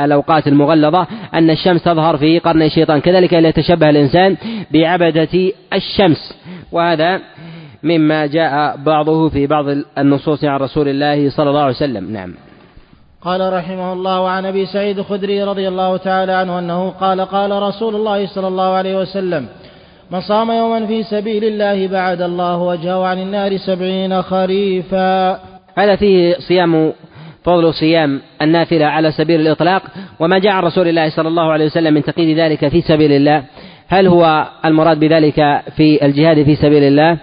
الأوقات 0.06 0.48
المغلظة 0.48 1.08
أن 1.34 1.50
الشمس 1.50 1.84
تظهر 1.84 2.18
في 2.18 2.40
قرن 2.40 2.62
الشيطان. 2.62 3.02
كذلك 3.02 3.34
لا 3.34 3.50
يتشبه 3.50 3.90
الإنسان 3.90 4.38
بعبدة 4.72 5.52
الشمس. 5.74 6.34
وهذا 6.72 7.20
مما 7.84 8.26
جاء 8.26 8.78
بعضه 8.78 9.30
في 9.30 9.48
بعض 9.48 9.66
النصوص 9.98 10.44
عن 10.44 10.60
رسول 10.60 10.88
الله 10.88 11.30
صلى 11.30 11.50
الله 11.50 11.62
عليه 11.62 11.76
وسلم. 11.76 12.14
نعم. 12.14 12.49
قال 13.24 13.54
رحمه 13.54 13.94
الله 13.94 14.30
عن 14.30 14.46
أبي 14.46 14.66
سعيد 14.66 15.00
الخدري 15.00 15.44
رضي 15.44 15.68
الله 15.68 15.98
تعالى 15.98 16.32
عنه 16.32 16.60
أنه 16.60 16.90
قال 16.90 17.22
قال 17.22 17.52
رسول 17.52 17.96
الله 17.96 18.28
صلى 18.28 18.48
الله 18.48 18.74
عليه 18.74 18.98
وسلم 18.98 19.48
من 20.12 20.22
صام 20.22 20.52
يوما 20.52 20.86
في 20.86 21.04
سبيل 21.04 21.44
الله 21.44 21.88
بعد 21.88 22.22
الله 22.22 22.58
وجهه 22.58 23.06
عن 23.06 23.20
النار 23.20 23.58
سبعين 23.58 24.22
خريفا. 24.22 25.32
هذا 25.78 25.96
فيه 25.96 26.36
صيام 26.48 26.94
فضل 27.44 27.74
صيام 27.74 28.22
النافلة 28.42 28.86
على 28.86 29.12
سبيل 29.12 29.42
الإطلاق 29.42 29.84
وما 30.20 30.40
جاء 30.40 30.52
عن 30.52 30.64
رسول 30.64 30.88
الله 30.88 31.10
صلى 31.10 31.28
الله 31.28 31.52
عليه 31.52 31.66
وسلم 31.66 31.94
من 31.94 32.04
تقييد 32.04 32.40
ذلك 32.40 32.68
في 32.68 32.82
سبيل 32.82 33.12
الله. 33.12 33.44
هل 33.88 34.08
هو 34.08 34.48
المراد 34.66 35.00
بذلك 35.00 35.62
في 35.76 36.06
الجهاد 36.06 36.44
في 36.44 36.56
سبيل 36.56 36.84
الله؟ 36.84 37.18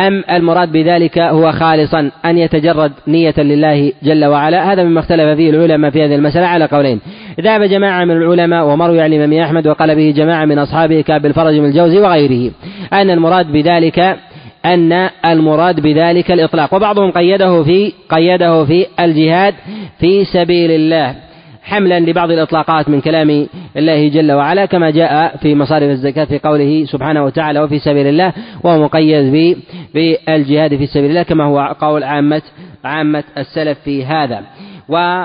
أم 0.00 0.24
المراد 0.30 0.72
بذلك 0.72 1.18
هو 1.18 1.52
خالصا 1.52 2.10
أن 2.24 2.38
يتجرد 2.38 2.92
نية 3.08 3.34
لله 3.38 3.92
جل 4.02 4.24
وعلا؟ 4.24 4.72
هذا 4.72 4.84
مما 4.84 5.00
اختلف 5.00 5.36
فيه 5.36 5.50
العلماء 5.50 5.90
في 5.90 6.04
هذه 6.04 6.14
المسألة 6.14 6.46
على 6.46 6.64
قولين. 6.64 7.00
ذهب 7.40 7.62
جماعة 7.62 8.04
من 8.04 8.16
العلماء 8.16 8.66
ومروي 8.66 9.00
عن 9.00 9.12
الإمام 9.12 9.40
أحمد 9.40 9.66
وقال 9.66 9.94
به 9.94 10.10
جماعة 10.16 10.44
من 10.44 10.58
أصحابه 10.58 11.00
كأبي 11.00 11.28
الفرج 11.28 11.54
من 11.54 11.64
الجوزي 11.64 11.98
وغيره. 11.98 12.52
أن 12.92 13.10
المراد 13.10 13.52
بذلك 13.52 14.16
أن 14.64 15.08
المراد 15.26 15.80
بذلك 15.80 16.30
الإطلاق. 16.30 16.74
وبعضهم 16.74 17.10
قيده 17.10 17.62
في 17.62 17.92
قيده 18.08 18.64
في 18.64 18.86
الجهاد 19.00 19.54
في 19.98 20.24
سبيل 20.24 20.70
الله. 20.70 21.29
حملا 21.62 22.00
لبعض 22.00 22.30
الإطلاقات 22.30 22.88
من 22.88 23.00
كلام 23.00 23.46
الله 23.76 24.08
جل 24.08 24.32
وعلا 24.32 24.66
كما 24.66 24.90
جاء 24.90 25.36
في 25.36 25.54
مصارف 25.54 25.90
الزكاة 25.90 26.24
في 26.24 26.38
قوله 26.38 26.84
سبحانه 26.84 27.24
وتعالى 27.24 27.60
وفي 27.60 27.78
سبيل 27.78 28.06
الله 28.06 28.32
وهو 28.64 28.84
مقيد 28.84 29.56
بالجهاد 29.94 30.76
في 30.76 30.86
سبيل 30.86 31.10
الله 31.10 31.22
كما 31.22 31.44
هو 31.44 31.76
قول 31.80 32.04
عامة 32.04 32.42
عامة 32.84 33.24
السلف 33.38 33.78
في 33.84 34.04
هذا. 34.04 34.42
و 34.88 35.24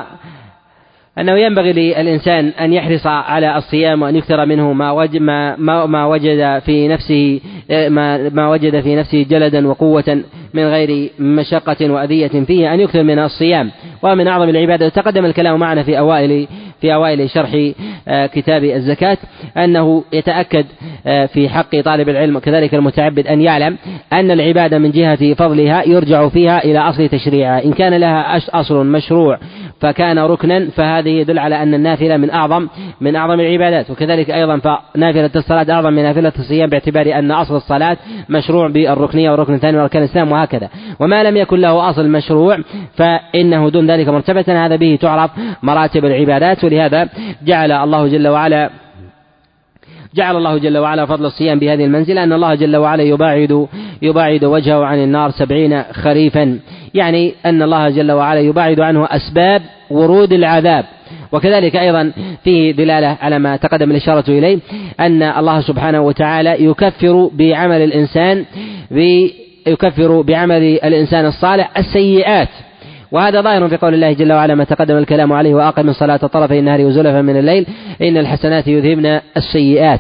أنه 1.20 1.38
ينبغي 1.38 1.74
للإنسان 1.74 2.48
أن 2.48 2.74
يحرص 2.74 3.08
على 3.08 3.58
الصيام 3.58 4.02
وأن 4.02 4.16
يكثر 4.16 4.46
منه 4.46 4.74
ما 4.74 4.92
وجد 4.92 5.22
ما, 5.22 5.56
ما 5.86 6.06
وجد 6.06 6.60
في 6.60 6.88
نفسه 6.88 7.40
ما, 7.70 8.30
ما 8.30 8.50
وجد 8.50 8.80
في 8.80 8.96
نفسه 8.96 9.26
جلدا 9.30 9.68
وقوة 9.68 10.24
من 10.54 10.64
غير 10.64 11.10
مشقة 11.20 11.92
وأذية 11.92 12.28
فيه 12.28 12.74
أن 12.74 12.80
يكثر 12.80 13.04
من 13.04 13.20
الصيام. 13.20 13.72
ومن 14.02 14.28
أعظم 14.28 14.50
العبادة 14.50 14.90
تقدم 14.90 15.26
الكلام 15.26 15.60
معنا 15.60 15.84
في 15.84 16.00
أوائل 16.00 16.48
في 16.82 16.94
أوائل 16.94 17.30
شرح 17.30 17.72
آه، 18.08 18.26
كتاب 18.26 18.64
الزكاة 18.64 19.18
أنه 19.58 20.04
يتأكد 20.14 20.66
آه، 21.08 21.26
في 21.26 21.50
حق 21.50 21.82
طالب 21.82 22.10
العلم 22.10 22.36
وكذلك 22.36 22.74
المتعبد 22.74 23.28
أن 23.28 23.42
يعلم 23.42 23.78
أن 24.14 24.32
العبادة 24.32 24.78
من 24.78 24.92
جهة 24.92 25.34
فضلها 25.34 25.84
يرجع 25.88 26.30
فيها 26.30 26.64
إلى 26.64 26.80
أصل 26.80 27.10
تشريعها. 27.10 27.66
إن 27.66 27.74
كان 27.74 27.94
لها 27.94 28.38
أصل 28.54 28.86
مشروع 28.86 29.40
فكان 29.80 30.20
ركنا 30.20 30.70
فهذه 30.70 31.10
يدل 31.10 31.40
على 31.40 31.64
أن 31.64 31.74
النافلة 31.74 32.18
من 32.18 32.30
أعظم 32.30 32.68
من 33.02 33.16
أعظم 33.16 33.40
العبادات. 33.40 33.90
وكذلك 33.90 34.30
أيضا 34.30 34.58
فنافلة 34.58 35.32
الصلاة 35.36 35.74
أعظم 35.74 35.94
من 35.94 36.04
نافلة 36.04 36.34
الصيام 36.40 36.70
باعتبار 36.70 37.20
أن 37.20 37.32
أصل 37.32 37.56
الصلاة 37.56 37.98
مشروع 38.30 38.68
بالركنية 38.68 39.32
والركن 39.32 39.54
الثاني 39.54 39.78
وأركان 39.78 40.04
الإسلام 40.04 40.32
وهكذا. 40.32 40.70
وما 41.00 41.24
لم 41.24 41.38
يكن 41.38 41.60
له 41.60 41.90
أصل 41.90 42.10
مشروع 42.10 42.58
فإنه 42.96 43.70
دون 43.70 43.92
ذلك 43.92 44.08
مرتبة. 44.08 44.66
هذا 44.66 44.76
به 44.76 44.98
تعرف 45.02 45.32
مراتب 45.64 46.06
العبادات. 46.06 46.64
ولهذا 46.64 47.10
جعل 47.46 47.72
الله 47.72 48.08
جل 48.08 48.28
وعلا 48.28 48.70
جعل 50.16 50.38
الله 50.38 50.58
جل 50.58 50.78
وعلا 50.78 51.06
فضل 51.06 51.26
الصيام 51.26 51.60
بهذه 51.60 51.86
المنزلة 51.86 52.24
أن 52.24 52.34
الله 52.34 52.56
جل 52.56 52.76
وعلا 52.76 53.04
يباعد 53.04 53.68
يباعد 54.02 54.46
وجهه 54.46 54.86
عن 54.86 55.04
النار 55.04 55.32
سبعين 55.32 55.84
خريفا. 55.84 56.60
يعني 56.94 57.34
أن 57.46 57.62
الله 57.62 57.90
جل 57.90 58.12
وعلا 58.12 58.40
يباعد 58.40 58.80
عنه 58.80 59.08
أسباب 59.12 59.62
ورود 59.90 60.34
العذاب. 60.34 60.86
وكذلك 61.32 61.76
أيضا 61.76 62.12
فيه 62.44 62.72
دلالة 62.72 63.18
على 63.22 63.40
ما 63.40 63.58
تقدم 63.58 63.92
الإشارة 63.92 64.30
إليه 64.30 64.60
أن 65.00 65.24
الله 65.24 65.62
سبحانه 65.62 66.02
وتعالى 66.02 66.66
يكفر 66.66 67.30
بعمل 67.34 67.82
الإنسان 67.82 68.46
يكفر 69.68 70.22
بعمل 70.22 70.62
الإنسان 70.62 71.26
الصالح 71.26 71.72
السيئات. 71.78 72.50
وهذا 73.12 73.42
ظاهر 73.42 73.68
في 73.68 73.78
قول 73.78 73.94
الله 73.94 74.14
جل 74.14 74.34
وعلا 74.34 74.56
ما 74.56 74.64
تقدم 74.64 74.98
الكلام 74.98 75.34
عليه 75.34 75.54
وأقم 75.56 75.90
الصلاة 75.90 76.18
طرفي 76.18 76.60
النهار 76.60 76.82
وزلفا 76.82 77.22
من 77.22 77.38
الليل 77.38 77.66
إن 78.02 78.18
الحسنات 78.18 78.68
يذهبن 78.68 79.20
السيئات. 79.38 80.00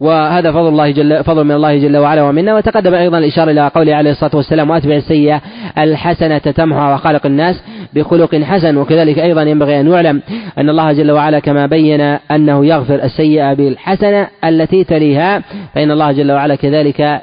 وهذا 0.00 0.52
فضل 0.52 0.68
الله 0.68 0.90
جل 0.90 1.24
فضل 1.24 1.44
من 1.44 1.52
الله 1.52 1.78
جل 1.78 1.96
وعلا 1.96 2.22
ومنا 2.22 2.54
وتقدم 2.54 2.94
أيضا 2.94 3.18
الإشارة 3.18 3.50
إلى 3.50 3.68
قوله 3.68 3.94
عليه 3.94 4.10
الصلاة 4.10 4.36
والسلام 4.36 4.70
وأتبع 4.70 4.96
السيئة 4.96 5.40
الحسنة 5.78 6.38
تمحى 6.38 6.92
وخالق 6.92 7.26
الناس 7.26 7.62
بخلق 7.94 8.36
حسن. 8.36 8.76
وكذلك 8.76 9.18
أيضا 9.18 9.42
ينبغي 9.42 9.80
أن 9.80 9.90
يعلم 9.92 10.22
أن 10.58 10.68
الله 10.68 10.92
جل 10.92 11.10
وعلا 11.10 11.38
كما 11.38 11.66
بين 11.66 12.00
أنه 12.00 12.66
يغفر 12.66 12.94
السيئة 12.94 13.54
بالحسنة 13.54 14.28
التي 14.44 14.84
تليها 14.84 15.42
فإن 15.74 15.90
الله 15.90 16.12
جل 16.12 16.32
وعلا 16.32 16.54
كذلك 16.54 17.20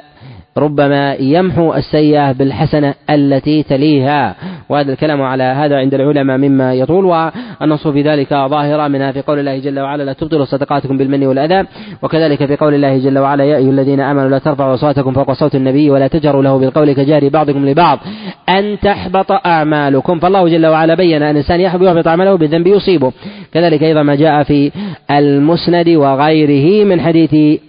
ربما 0.58 1.14
يمحو 1.14 1.74
السيئة 1.74 2.32
بالحسنة 2.32 2.94
التي 3.10 3.62
تليها. 3.62 4.34
وهذا 4.68 4.92
الكلام 4.92 5.22
على 5.22 5.44
هذا 5.44 5.76
عند 5.76 5.94
العلماء 5.94 6.36
مما 6.38 6.74
يطول 6.74 7.04
والنص 7.04 7.88
في 7.88 8.02
ذلك 8.02 8.28
ظاهرة 8.30 8.88
منها 8.88 9.12
في 9.12 9.20
قول 9.20 9.38
الله 9.38 9.58
جل 9.58 9.80
وعلا 9.80 10.02
لا 10.02 10.12
تبطلوا 10.12 10.44
صدقاتكم 10.44 10.98
بالمن 10.98 11.26
والأذى 11.26 11.66
وكذلك 12.02 12.46
في 12.46 12.56
قول 12.56 12.74
الله 12.74 12.98
جل 12.98 13.18
وعلا 13.18 13.44
يا 13.44 13.56
أيها 13.56 13.70
الذين 13.70 14.00
آمنوا 14.00 14.28
لا 14.28 14.38
ترفعوا 14.38 14.74
أصواتكم 14.74 15.12
فوق 15.12 15.32
صوت 15.32 15.54
النبي 15.54 15.90
ولا 15.90 16.06
تجهروا 16.08 16.42
له 16.42 16.58
بالقول 16.58 16.92
كجار 16.92 17.28
بعضكم 17.28 17.68
لبعض 17.68 17.98
أن 18.48 18.78
تحبط 18.82 19.32
أعمالكم. 19.46 20.18
فالله 20.18 20.48
جل 20.48 20.66
وعلا 20.66 20.94
بين 20.94 21.22
أن 21.22 21.30
الإنسان 21.30 21.60
يحبط 21.60 22.08
عمله 22.08 22.34
بالذنب 22.34 22.66
يصيبه. 22.66 23.12
كذلك 23.52 23.82
أيضا 23.82 24.02
ما 24.02 24.14
جاء 24.14 24.42
في 24.42 24.72
المسند 25.10 25.88
وغيره 25.88 26.84
من 26.84 27.00
حديث 27.00 27.60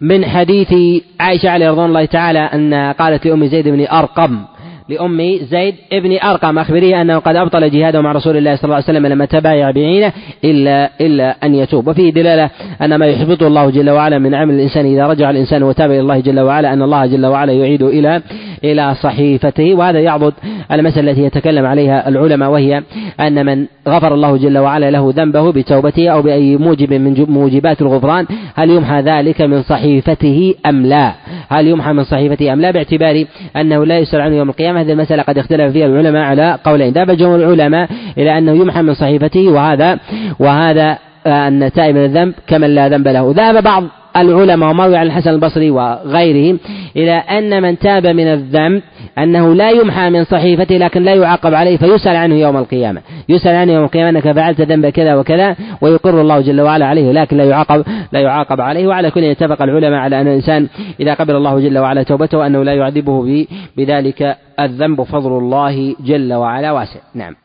من 0.00 0.24
حديث 0.24 1.02
عائشة 1.20 1.50
عليه 1.50 1.70
رضوان 1.70 1.86
الله 1.88 2.04
تعالى 2.04 2.38
أن 2.38 2.74
قالت 2.74 3.26
لأم 3.26 3.46
زيد 3.46 3.68
بن 3.68 3.86
أرقم 3.86 4.44
لأم 4.88 5.38
زيد 5.42 5.74
ابن 5.92 6.18
أرقم 6.24 6.58
أخبريه 6.58 7.00
أنه 7.00 7.18
قد 7.18 7.36
أبطل 7.36 7.70
جهاده 7.70 8.00
مع 8.00 8.12
رسول 8.12 8.36
الله 8.36 8.56
صلى 8.56 8.64
الله 8.64 8.74
عليه 8.74 8.84
وسلم 8.84 9.06
لما 9.06 9.24
تبايع 9.24 9.70
بعينه 9.70 10.12
إلا 10.44 10.90
إلا 11.00 11.36
أن 11.44 11.54
يتوب. 11.54 11.88
وفيه 11.88 12.12
دلالة 12.12 12.50
أن 12.82 12.94
ما 12.94 13.06
يحبطه 13.06 13.46
الله 13.46 13.70
جل 13.70 13.90
وعلا 13.90 14.18
من 14.18 14.34
عمل 14.34 14.54
الإنسان 14.54 14.86
إذا 14.86 15.06
رجع 15.06 15.30
الإنسان 15.30 15.62
وتاب 15.62 15.90
إلى 15.90 16.00
الله 16.00 16.20
جل 16.20 16.40
وعلا 16.40 16.72
أن 16.72 16.82
الله 16.82 17.06
جل 17.06 17.26
وعلا 17.26 17.52
يعيد 17.52 17.82
إلى 17.82 18.22
إلى 18.64 18.94
صحيفته. 18.94 19.74
وهذا 19.74 20.00
يعبد 20.00 20.34
المسألة 20.72 21.10
التي 21.10 21.22
يتكلم 21.22 21.66
عليها 21.66 22.08
العلماء 22.08 22.50
وهي 22.50 22.82
أن 23.20 23.46
من 23.46 23.66
غفر 23.88 24.14
الله 24.14 24.36
جل 24.36 24.58
وعلا 24.58 24.90
له 24.90 25.12
ذنبه 25.16 25.52
بتوبته 25.52 26.08
أو 26.08 26.22
بأي 26.22 26.56
موجب 26.56 26.92
من 26.92 27.26
موجبات 27.28 27.82
الغفران 27.82 28.26
هل 28.54 28.70
يمحى 28.70 29.00
ذلك 29.00 29.40
من 29.40 29.62
صحيفته 29.62 30.54
أم 30.66 30.86
لا؟ 30.86 31.12
هل 31.48 31.68
يمحى 31.68 31.92
من 31.92 32.04
صحيفته 32.04 32.52
أم 32.52 32.60
لا 32.60 32.70
باعتبار 32.70 33.24
أنه 33.56 33.86
لا 33.86 33.98
يسأل 33.98 34.20
عنه 34.20 34.36
يوم 34.36 34.48
القيامة. 34.48 34.80
هذه 34.80 34.92
المسألة 34.92 35.22
قد 35.22 35.38
اختلف 35.38 35.72
فيها 35.72 35.86
العلماء 35.86 36.22
على 36.22 36.58
قولين. 36.64 36.92
ذهب 36.92 37.10
جمهور 37.10 37.36
العلماء 37.36 37.88
إلى 38.18 38.38
أنه 38.38 38.52
يمحى 38.52 38.82
من 38.82 38.94
صحيفته 38.94 39.48
وهذا 39.48 39.98
وهذا 40.38 40.98
أن 41.26 41.70
تائب 41.74 41.96
الذنب 41.96 42.34
كمن 42.46 42.74
لا 42.74 42.88
ذنب 42.88 43.08
له. 43.08 43.32
ذهب 43.36 43.62
بعض 43.62 43.84
العلماء 44.16 44.70
ومروي 44.70 44.96
عن 44.96 45.06
الحسن 45.06 45.30
البصري 45.30 45.70
وغيرهم 45.70 46.58
إلى 46.96 47.12
أن 47.12 47.62
من 47.62 47.78
تاب 47.78 48.06
من 48.06 48.26
الذنب 48.26 48.82
أنه 49.18 49.54
لا 49.54 49.70
يمحى 49.70 50.10
من 50.10 50.24
صحيفته 50.24 50.76
لكن 50.76 51.02
لا 51.02 51.14
يعاقب 51.14 51.54
عليه 51.54 51.76
فيسأل 51.76 52.16
عنه 52.16 52.34
يوم 52.34 52.56
القيامة. 52.56 53.00
يسأل 53.28 53.56
عنه 53.56 53.72
يوم 53.72 53.84
القيامة 53.84 54.08
أنك 54.08 54.32
فعلت 54.32 54.60
ذنب 54.60 54.86
كذا 54.86 55.14
وكذا 55.14 55.56
ويقر 55.80 56.20
الله 56.20 56.40
جل 56.40 56.60
وعلا 56.60 56.86
عليه 56.86 57.12
لكن 57.12 57.36
لا 57.36 57.44
يعاقب 57.44 57.84
لا 58.12 58.20
يعاقب 58.20 58.60
عليه 58.60 58.86
وعلى 58.86 59.10
كل 59.10 59.24
اتفق 59.24 59.62
العلماء 59.62 60.00
على 60.00 60.20
أن 60.20 60.26
الإنسان 60.26 60.68
إذا 61.00 61.14
قبل 61.14 61.36
الله 61.36 61.60
جل 61.60 61.78
وعلا 61.78 62.02
توبته 62.02 62.46
أنه 62.46 62.62
لا 62.62 62.74
يعذبه 62.74 63.46
بذلك 63.76 64.36
الذنب 64.60 65.02
فضل 65.02 65.38
الله 65.38 65.94
جل 66.00 66.34
وعلا 66.34 66.72
واسع. 66.72 67.00
نعم. 67.14 67.36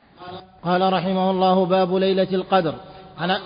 قال 0.65 0.93
رحمه 0.93 1.31
الله 1.31 1.65
باب 1.65 1.95
ليلة 1.95 2.27
القدر. 2.33 2.73
أنا 3.21 3.37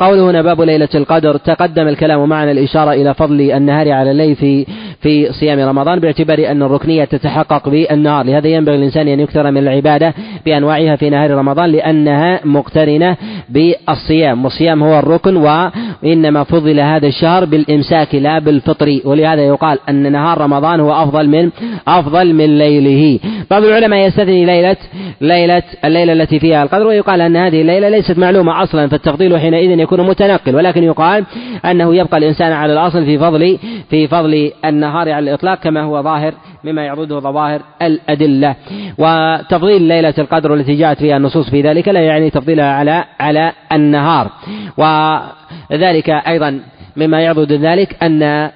قوله 0.00 0.30
هنا 0.30 0.42
باب 0.42 0.60
ليلة 0.60 0.88
القدر 0.94 1.36
تقدم 1.36 1.88
الكلام 1.88 2.28
معنا 2.28 2.50
الإشارة 2.50 2.92
إلى 2.92 3.14
فضل 3.14 3.40
النهار 3.40 3.92
على 3.92 4.10
الليل 4.10 4.36
في 4.36 4.66
في 5.00 5.32
صيام 5.32 5.58
رمضان 5.58 6.00
باعتبار 6.00 6.50
أن 6.50 6.62
الركنية 6.62 7.04
تتحقق 7.04 7.68
بالنهار. 7.68 8.26
لهذا 8.26 8.48
ينبغي 8.48 8.76
الإنسان 8.76 9.08
أن 9.08 9.20
يكثر 9.20 9.50
من 9.50 9.58
العبادة 9.58 10.14
بأنواعها 10.46 10.96
في 10.96 11.10
نهار 11.10 11.30
رمضان 11.30 11.72
لأنها 11.72 12.40
مقترنة 12.44 13.16
بالصيام 13.48 14.44
والصيام 14.44 14.82
هو 14.82 14.98
الركن 14.98 15.36
وإنما 15.36 16.44
فضل 16.44 16.80
هذا 16.80 17.06
الشهر 17.06 17.44
بالإمساك 17.44 18.14
لا 18.14 18.38
بالفطر. 18.38 19.00
ولهذا 19.04 19.42
يقال 19.42 19.78
أن 19.88 20.12
نهار 20.12 20.40
رمضان 20.40 20.80
هو 20.80 20.92
أفضل 20.92 21.28
من 21.28 21.50
أفضل 21.88 22.34
من 22.34 22.58
ليله. 22.58 23.18
بعض 23.50 23.64
العلماء 23.64 24.06
يستثني 24.06 24.44
ليلة 24.44 24.76
ليلة 25.20 25.62
الليلة 25.84 26.12
التي 26.12 26.38
فيها 26.40 26.62
القدر 26.62 26.86
ويقال 26.86 27.20
أن 27.20 27.36
هذه 27.36 27.60
الليلة 27.60 27.88
ليست 27.88 28.18
معلومة 28.18 28.62
أصلا 28.62 28.88
فالتفضيل 28.88 29.38
حينئذ 29.38 29.78
يكون 29.78 29.89
متنقل 29.98 30.54
ولكن 30.54 30.84
يقال 30.84 31.24
أنه 31.64 31.94
يبقى 31.94 32.18
الإنسان 32.18 32.52
على 32.52 32.72
الأصل 32.72 33.04
في 33.04 33.18
فضل 33.18 33.58
في 33.90 34.08
فضل 34.08 34.52
النهار 34.64 35.10
على 35.12 35.30
الإطلاق 35.30 35.58
كما 35.58 35.82
هو 35.82 36.02
ظاهر 36.02 36.34
مما 36.64 36.82
يعرضه 36.82 37.20
ظواهر 37.20 37.60
الأدلة. 37.82 38.54
وتفضيل 38.98 39.82
ليلة 39.82 40.14
القدر 40.18 40.54
التي 40.54 40.74
جاءت 40.74 40.98
فيها 40.98 41.16
النصوص 41.16 41.50
في 41.50 41.62
ذلك 41.62 41.88
لا 41.88 42.00
يعني 42.00 42.30
تفضيلها 42.30 42.72
على 42.72 43.04
على 43.20 43.52
النهار. 43.72 44.30
وذلك 44.76 46.10
أيضا 46.10 46.60
مما 46.96 47.20
يعضد 47.20 47.52
ذلك 47.52 47.96
أن 48.02 48.50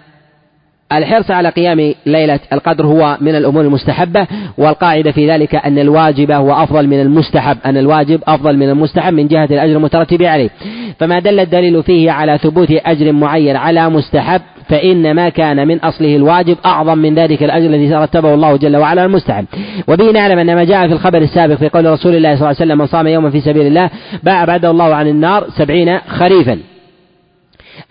الحرص 0.93 1.31
على 1.31 1.49
قيام 1.49 1.95
ليلة 2.07 2.41
القدر 2.53 2.87
هو 2.87 3.19
من 3.21 3.35
الأمور 3.35 3.63
المستحبة 3.63 4.27
والقاعدة 4.59 5.13
في 5.13 5.31
ذلك 5.31 5.55
أن 5.55 5.79
الواجب 5.79 6.31
هو 6.31 6.53
أفضل 6.53 6.87
من 6.87 7.01
المستحب 7.01 7.59
أن 7.67 7.77
الواجب 7.77 8.21
أفضل 8.27 8.57
من 8.57 8.69
المستحب 8.69 9.13
من 9.13 9.29
جهة 9.29 9.45
الأجر 9.45 9.77
المترتب 9.77 10.23
عليه. 10.23 10.51
فما 10.99 11.19
دل 11.19 11.41
الدليل 11.41 11.83
فيه 11.83 12.11
على 12.11 12.39
ثبوت 12.39 12.69
أجر 12.71 13.13
معين 13.13 13.57
على 13.57 13.91
مستحب 13.91 14.41
فإن 14.69 15.15
ما 15.15 15.29
كان 15.29 15.69
من 15.69 15.79
أصله 15.79 16.17
الواجب 16.17 16.57
أعظم 16.67 16.99
من 16.99 17.15
ذلك 17.15 17.43
الأجر 17.43 17.67
الذي 17.67 17.95
رتبه 17.95 18.35
الله 18.35 18.57
جل 18.57 18.77
وعلا 18.77 19.05
المستحب. 19.05 19.45
وبه 19.89 20.11
نعلم 20.11 20.39
أن 20.39 20.55
ما 20.55 20.65
جاء 20.65 20.87
في 20.87 20.93
الخبر 20.93 21.19
السابق 21.19 21.55
في 21.55 21.69
قول 21.69 21.87
رسول 21.87 22.15
الله 22.15 22.37
صلى 22.37 22.37
الله 22.37 22.47
عليه 22.47 22.57
وسلم 22.57 22.79
من 22.79 22.87
صام 22.87 23.07
يوما 23.07 23.31
في 23.31 23.41
سبيل 23.41 23.67
الله 23.67 23.91
باع 24.23 24.45
بعد 24.45 24.65
الله 24.65 24.95
عن 24.95 25.09
النار 25.09 25.47
سبعين 25.59 25.99
خريفا. 25.99 26.59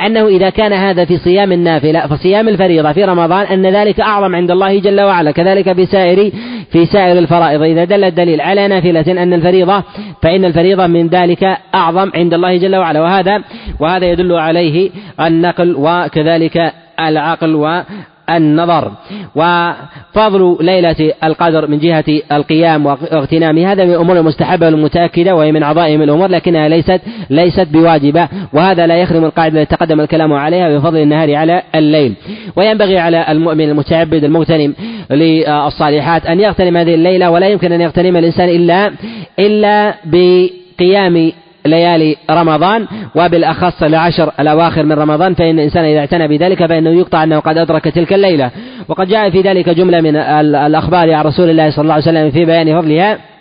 أنه 0.02 0.28
إذا 0.28 0.50
كان 0.50 0.74
هذا 0.74 1.06
في 1.06 1.18
صيام 1.18 1.52
النافلة 1.52 2.08
فصيام 2.08 2.48
الفريضة 2.48 2.92
في 2.92 3.04
رمضان 3.04 3.46
أن 3.46 3.66
ذلك 3.66 4.00
أعظم 4.00 4.36
عند 4.36 4.52
الله 4.52 4.80
جل 4.80 5.02
وعلا. 5.02 5.32
كذلك 5.32 5.74
في 5.74 5.86
سائر 5.86 6.32
في 6.72 6.86
سائر 6.86 7.20
الفرائض. 7.20 7.62
إذا 7.62 7.84
دل 7.84 8.04
الدليل 8.04 8.42
على 8.42 8.68
نافلة 8.68 9.24
أن 9.24 9.34
الفريضة 9.34 9.84
فإن 10.22 10.46
الفريضة 10.46 10.88
من 10.88 11.08
ذلك 11.08 11.58
أعظم 11.76 12.12
عند 12.16 12.34
الله 12.34 12.58
جل 12.58 12.76
وعلا. 12.76 13.02
وهذا 13.02 13.44
وهذا 13.80 14.06
يدل 14.06 14.34
عليه 14.34 14.90
النقل 15.20 15.76
وكذلك 15.78 16.74
العقل 17.00 17.56
النظر. 18.30 18.92
وفضل 19.36 20.58
ليلة 20.66 21.14
القدر 21.24 21.68
من 21.68 21.80
جهة 21.80 22.06
القيام 22.32 22.86
واغتنام 22.86 23.58
هذا 23.58 23.86
من 23.86 23.92
الأمور 23.92 24.18
المستحبة 24.20 24.66
والمتأكدة 24.66 25.36
وهي 25.36 25.52
من 25.52 25.64
عظائم 25.64 26.02
الأمور 26.02 26.28
لكنها 26.28 26.68
ليست 26.68 27.02
ليست 27.30 27.68
بواجبة. 27.72 28.28
وهذا 28.54 28.88
لا 28.88 28.96
يخرم 28.98 29.26
القاعدة 29.26 29.62
التي 29.62 29.76
تقدم 29.76 30.02
الكلام 30.02 30.34
عليها 30.34 30.78
بفضل 30.78 30.98
النهار 30.98 31.36
على 31.36 31.62
الليل. 31.76 32.14
وينبغي 32.56 32.98
على 32.98 33.26
المؤمن 33.30 33.70
المتعبد 33.70 34.24
المغتنم 34.24 34.74
للصالحات 35.12 36.26
أن 36.26 36.40
يغتنم 36.40 36.78
هذه 36.78 36.94
الليلة 36.94 37.30
ولا 37.30 37.48
يمكن 37.48 37.72
أن 37.72 37.82
يغتنم 37.82 38.18
الإنسان 38.18 38.50
إلا 38.50 38.92
إلا 39.40 39.96
بقيام 40.06 41.32
ليالي 41.66 42.16
رمضان 42.32 42.88
وبالأخص 43.16 43.84
العشر 43.84 44.32
الأواخر 44.40 44.84
من 44.84 44.92
رمضان 44.92 45.34
فإن 45.34 45.60
الإنسان 45.60 45.86
إذا 45.86 46.00
اعتنى 46.00 46.28
بذلك 46.28 46.66
فإنه 46.66 46.90
يقطع 46.90 47.24
أنه 47.24 47.40
قد 47.40 47.58
أدرك 47.58 47.84
تلك 47.84 48.14
الليلة. 48.14 48.52
وقد 48.88 49.08
جاء 49.08 49.30
في 49.30 49.42
ذلك 49.42 49.70
جملة 49.70 50.02
من 50.02 50.16
الأخبار 50.66 51.14
عن 51.14 51.26
رسول 51.26 51.50
الله 51.50 51.70
صلى 51.70 51.84
الله 51.84 51.94
عليه 51.94 52.04
وسلم 52.04 52.32
في 52.32 52.46
بيان 52.46 52.82
فضلها. 52.82 53.33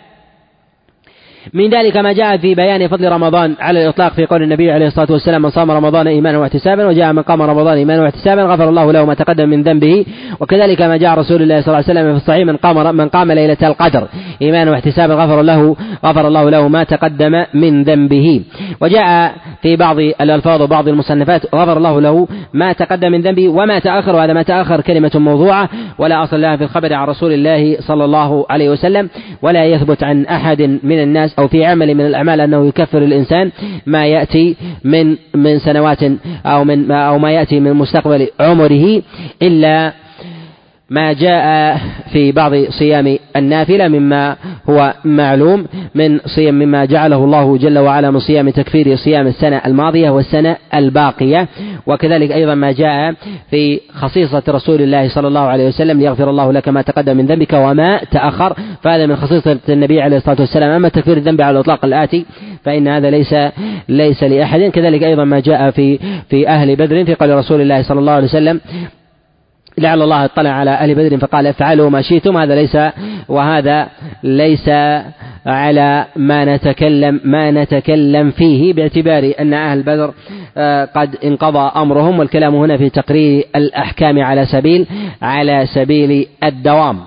من 1.53 1.69
ذلك 1.69 1.97
ما 1.97 2.13
جاء 2.13 2.37
في 2.37 2.55
بيان 2.55 2.87
فضل 2.87 3.11
رمضان 3.11 3.55
على 3.59 3.83
الإطلاق 3.83 4.13
في 4.13 4.25
قول 4.25 4.43
النبي 4.43 4.71
عليه 4.71 4.87
الصلاة 4.87 5.11
والسلام 5.11 5.41
من 5.41 5.49
صام 5.49 5.71
رمضان 5.71 6.07
إيمانا 6.07 6.37
واحتسابا 6.37 6.85
وجاء 6.85 7.13
من 7.13 7.21
قام 7.21 7.41
رمضان 7.41 7.77
إيمانا 7.77 8.01
واحتسابا 8.01 8.43
غفر 8.43 8.69
الله 8.69 8.91
له 8.91 9.05
ما 9.05 9.13
تقدم 9.13 9.49
من 9.49 9.63
ذنبه. 9.63 10.05
وكذلك 10.39 10.81
ما 10.81 10.97
جاء 10.97 11.19
رسول 11.19 11.41
الله 11.41 11.61
صلى 11.61 11.67
الله 11.67 11.83
عليه 11.89 11.99
وسلم 11.99 12.11
في 12.11 12.17
الصحيح 12.17 12.47
من 12.47 12.57
قام 12.57 12.95
من 12.95 13.09
قام 13.09 13.31
ليلة 13.31 13.57
القدر 13.63 14.07
إيمانا 14.41 14.71
واحتسابا 14.71 15.13
غفر 15.13 15.41
له 15.41 15.75
غفر 16.05 16.27
الله 16.27 16.49
له 16.49 16.67
ما 16.67 16.83
تقدم 16.83 17.45
من 17.53 17.83
ذنبه. 17.83 18.41
وجاء 18.81 19.33
في 19.61 19.75
بعض 19.75 19.99
الألفاظ 19.99 20.61
وبعض 20.61 20.87
المصنفات 20.87 21.55
غفر 21.55 21.77
الله 21.77 22.01
له 22.01 22.27
ما 22.53 22.73
تقدم 22.73 23.11
من 23.11 23.21
ذنبه 23.21 23.49
وما 23.49 23.79
تأخر. 23.79 24.15
وهذا 24.15 24.33
ما 24.33 24.43
تأخر 24.43 24.81
كلمة 24.81 25.11
موضوعة 25.15 25.69
ولا 25.97 26.23
أصل 26.23 26.41
لها 26.41 26.55
في 26.55 26.63
الخبر 26.63 26.93
عن 26.93 27.07
رسول 27.07 27.33
الله 27.33 27.77
صلى 27.79 28.05
الله 28.05 28.45
عليه 28.49 28.69
وسلم 28.69 29.09
ولا 29.41 29.65
يثبت 29.65 30.03
عن 30.03 30.25
أحد 30.25 30.61
من 30.83 31.03
الناس 31.03 31.32
أو 31.39 31.47
في 31.47 31.65
عمل 31.65 31.95
من 31.95 32.05
الأعمال 32.05 32.41
أنه 32.41 32.67
يكفر 32.67 32.97
الإنسان 32.97 33.51
ما 33.85 34.07
يأتي 34.07 34.55
من 34.83 35.17
من 35.35 35.59
سنوات 35.59 35.99
أو 36.45 36.63
من 36.63 36.91
أو 36.91 37.19
ما 37.19 37.31
يأتي 37.31 37.59
من 37.59 37.73
مستقبل 37.73 38.27
عمره 38.39 39.01
إلا 39.41 39.93
ما 40.93 41.13
جاء 41.13 41.77
في 42.11 42.31
بعض 42.31 42.51
صيام 42.55 43.17
النافلة 43.35 43.87
مما 43.87 44.35
هو 44.69 44.93
معلوم 45.05 45.65
من 45.95 46.19
صيام 46.19 46.55
مما 46.55 46.85
جعله 46.85 47.23
الله 47.23 47.57
جل 47.57 47.79
وعلا 47.79 48.11
من 48.11 48.19
صيام 48.19 48.49
تكفير 48.49 48.95
صيام 48.95 49.27
السنة 49.27 49.61
الماضية 49.65 50.09
والسنة 50.09 50.55
الباقية. 50.73 51.47
وكذلك 51.87 52.31
أيضا 52.31 52.55
ما 52.55 52.71
جاء 52.71 53.13
في 53.51 53.79
خصيصة 53.93 54.43
رسول 54.49 54.81
الله 54.81 55.09
صلى 55.09 55.27
الله 55.27 55.39
عليه 55.39 55.67
وسلم 55.67 55.99
ليغفر 55.99 56.29
الله 56.29 56.53
لك 56.53 56.69
ما 56.69 56.81
تقدم 56.81 57.17
من 57.17 57.25
ذنبك 57.25 57.53
وما 57.53 57.99
تأخر. 58.11 58.55
فهذا 58.81 59.05
من 59.05 59.15
خصيصة 59.15 59.59
النبي 59.69 60.01
عليه 60.01 60.17
الصلاة 60.17 60.37
والسلام. 60.39 60.69
أما 60.71 60.89
تكفير 60.89 61.17
الذنب 61.17 61.41
على 61.41 61.55
الإطلاق 61.55 61.85
الآتي 61.85 62.25
فإن 62.63 62.87
هذا 62.87 63.09
ليس 63.09 63.35
ليس 63.89 64.23
لأحد. 64.23 64.61
كذلك 64.61 65.03
أيضا 65.03 65.23
ما 65.23 65.39
جاء 65.39 65.71
في 65.71 65.99
في 66.29 66.47
أهل 66.47 66.75
بدر 66.75 67.05
في 67.05 67.13
قول 67.13 67.29
رسول 67.29 67.61
الله 67.61 67.81
صلى 67.81 67.99
الله 67.99 68.11
عليه 68.11 68.27
وسلم 68.27 68.59
لعل 69.77 70.01
الله 70.01 70.25
اطلع 70.25 70.49
على 70.49 70.71
أهل 70.71 70.95
بدر 70.95 71.17
فقال 71.17 71.47
افعلوا 71.47 71.89
ما 71.89 72.01
شئتم. 72.01 72.37
هذا 72.37 72.55
ليس 72.55 72.77
وهذا 73.27 73.87
ليس 74.23 74.69
على 75.45 76.05
ما 76.15 76.55
نتكلم 76.55 77.21
ما 77.23 77.51
نتكلم 77.51 78.31
فيه 78.31 78.73
باعتبار 78.73 79.33
أن 79.39 79.53
أهل 79.53 79.83
بدر 79.83 80.13
آه، 80.57 80.85
قد 80.85 81.15
انقضى 81.23 81.71
أمرهم 81.81 82.19
والكلام 82.19 82.55
هنا 82.55 82.77
في 82.77 82.89
تقرير 82.89 83.45
الأحكام 83.55 84.19
على 84.19 84.45
سبيل 84.45 84.87
على 85.21 85.65
سبيل 85.65 86.27
الدوام. 86.43 86.99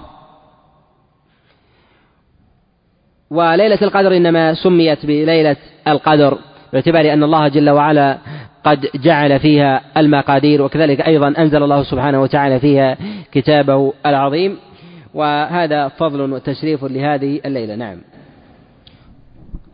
وليلة 3.30 3.78
القدر 3.82 4.16
إنما 4.16 4.54
سميت 4.54 5.06
بليلة 5.06 5.56
القدر 5.88 6.38
باعتبار 6.72 7.12
أن 7.12 7.22
الله 7.22 7.48
جل 7.48 7.70
وعلا 7.70 8.18
قد 8.66 8.86
جعل 8.94 9.40
فيها 9.40 9.80
المقادير 9.96 10.62
وكذلك 10.62 11.00
أيضا 11.00 11.34
أنزل 11.38 11.62
الله 11.62 11.82
سبحانه 11.82 12.22
وتعالى 12.22 12.60
فيها 12.60 12.96
كتابه 13.32 13.92
العظيم. 14.06 14.58
وهذا 15.14 15.88
فضل 15.88 16.32
وتشريف 16.32 16.84
لهذه 16.84 17.40
الليلة. 17.46 17.74
نعم. 17.74 17.98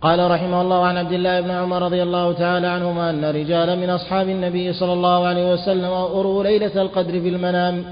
قال 0.02 0.30
رحمه 0.30 0.62
الله 0.62 0.86
عن 0.86 0.96
عبد 0.96 1.12
الله 1.12 1.40
بن 1.40 1.50
عمر 1.50 1.82
رضي 1.82 2.02
الله 2.02 2.32
تعالى 2.32 2.66
عنهما 2.66 3.10
أن 3.10 3.24
رجالا 3.24 3.74
من 3.74 3.90
أصحاب 3.90 4.28
النبي 4.28 4.72
صلى 4.72 4.92
الله 4.92 5.26
عليه 5.26 5.52
وسلم 5.52 5.90
أروا 5.90 6.44
ليلة 6.44 6.82
القدر 6.82 7.20
في 7.20 7.28
المنام 7.28 7.84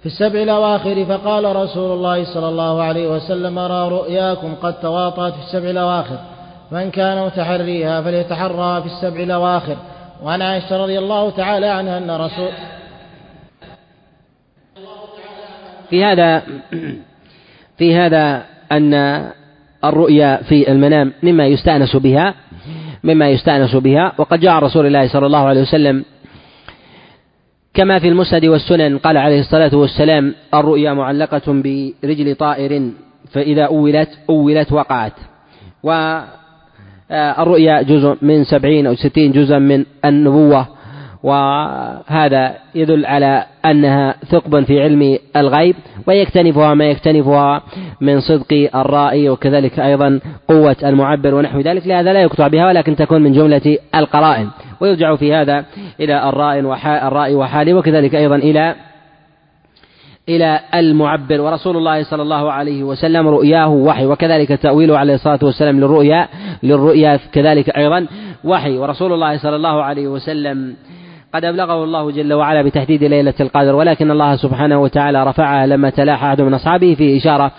في 0.00 0.06
السبع 0.06 0.42
الأواخر 0.42 1.04
فقال 1.04 1.56
رسول 1.56 1.92
الله 1.92 2.24
صلى 2.34 2.48
الله 2.48 2.82
عليه 2.82 3.08
وسلم 3.08 3.58
أرى 3.58 3.88
رؤياكم 3.88 4.54
قد 4.62 4.80
تواطأت 4.80 5.32
في 5.32 5.40
السبع 5.40 5.70
الأواخر 5.70 6.18
من 6.72 6.90
كان 6.90 7.26
متحريها 7.26 8.02
فليتحرى 8.02 8.82
في 8.82 8.86
السبع 8.86 9.20
الأواخر. 9.20 9.76
وعن 10.22 10.42
عائشة 10.42 10.82
رضي 10.82 10.98
الله 10.98 11.30
تعالى 11.30 11.66
عنها 11.66 11.98
أن 11.98 12.10
رسول 12.10 12.50
في 15.90 16.04
هذا 16.04 16.42
في 17.78 17.94
هذا 17.94 18.44
أن 18.72 18.94
الرؤيا 19.84 20.36
في 20.36 20.72
المنام 20.72 21.12
مما 21.22 21.46
يستأنس 21.46 21.96
بها 21.96 22.34
مما 23.04 23.30
يستأنس 23.30 23.74
بها. 23.74 24.12
وقد 24.18 24.40
جاء 24.40 24.58
رسول 24.58 24.86
الله 24.86 25.08
صلى 25.08 25.26
الله 25.26 25.48
عليه 25.48 25.62
وسلم 25.62 26.04
كما 27.74 27.98
في 27.98 28.08
المسند 28.08 28.44
والسنن 28.44 28.98
قال 28.98 29.16
عليه 29.16 29.40
الصلاة 29.40 29.76
والسلام 29.76 30.34
الرؤيا 30.54 30.92
معلقة 30.92 31.42
برجل 32.02 32.34
طائر 32.34 32.90
فإذا 33.32 33.64
أولت 33.64 34.08
أولت 34.30 34.72
وقعت. 34.72 35.12
و 35.82 36.20
الرؤيا 37.10 37.82
جزء 37.82 38.16
من 38.22 38.44
سبعين 38.44 38.86
أو 38.86 38.94
ستين 38.94 39.32
جزءا 39.32 39.58
من 39.58 39.84
النبوة. 40.04 40.66
وهذا 41.22 42.54
يدل 42.74 43.06
على 43.06 43.44
أنها 43.64 44.14
ثقب 44.30 44.64
في 44.64 44.82
علم 44.82 45.18
الغيب 45.36 45.76
ويكتنفها 46.06 46.74
ما 46.74 46.84
يكتنفها 46.84 47.62
من 48.00 48.20
صدق 48.20 48.70
الرائي 48.74 49.28
وكذلك 49.28 49.78
أيضا 49.78 50.20
قوة 50.48 50.76
المعبر 50.84 51.34
ونحو 51.34 51.60
ذلك. 51.60 51.86
لهذا 51.86 52.12
لا 52.12 52.22
يقطع 52.22 52.48
بها 52.48 52.66
ولكن 52.66 52.96
تكون 52.96 53.22
من 53.22 53.32
جملة 53.32 53.78
القرائن. 53.94 54.48
ويرجع 54.80 55.16
في 55.16 55.34
هذا 55.34 55.64
إلى 56.00 56.28
الرائي 56.28 57.34
وحاله 57.34 57.74
وكذلك 57.74 58.14
أيضا 58.14 58.36
إلى 58.36 58.74
إلى 60.28 60.60
المعبر 60.74 61.40
ورسول 61.40 61.76
الله 61.76 62.02
صلى 62.02 62.22
الله 62.22 62.52
عليه 62.52 62.82
وسلم 62.82 63.28
رؤياه 63.28 63.68
وحي 63.68 64.06
وكذلك 64.06 64.48
تأويله 64.48 64.98
عليه 64.98 65.14
الصلاة 65.14 65.38
والسلام 65.42 65.80
للرؤيا 65.80 66.28
للرؤيا 66.62 67.20
كذلك 67.32 67.70
أيضا 67.70 68.06
وحي 68.44 68.78
ورسول 68.78 69.12
الله 69.12 69.38
صلى 69.38 69.56
الله 69.56 69.82
عليه 69.82 70.08
وسلم 70.08 70.74
قد 71.34 71.44
أبلغه 71.44 71.84
الله 71.84 72.10
جل 72.10 72.32
وعلا 72.32 72.62
بتحديد 72.62 73.04
ليلة 73.04 73.34
القدر 73.40 73.74
ولكن 73.74 74.10
الله 74.10 74.36
سبحانه 74.36 74.82
وتعالى 74.82 75.24
رفعها 75.24 75.66
لما 75.66 75.90
تلاحى 75.90 76.26
أحد 76.26 76.40
من 76.40 76.54
أصحابه 76.54 76.94
في 76.94 77.16
إشارة 77.16 77.52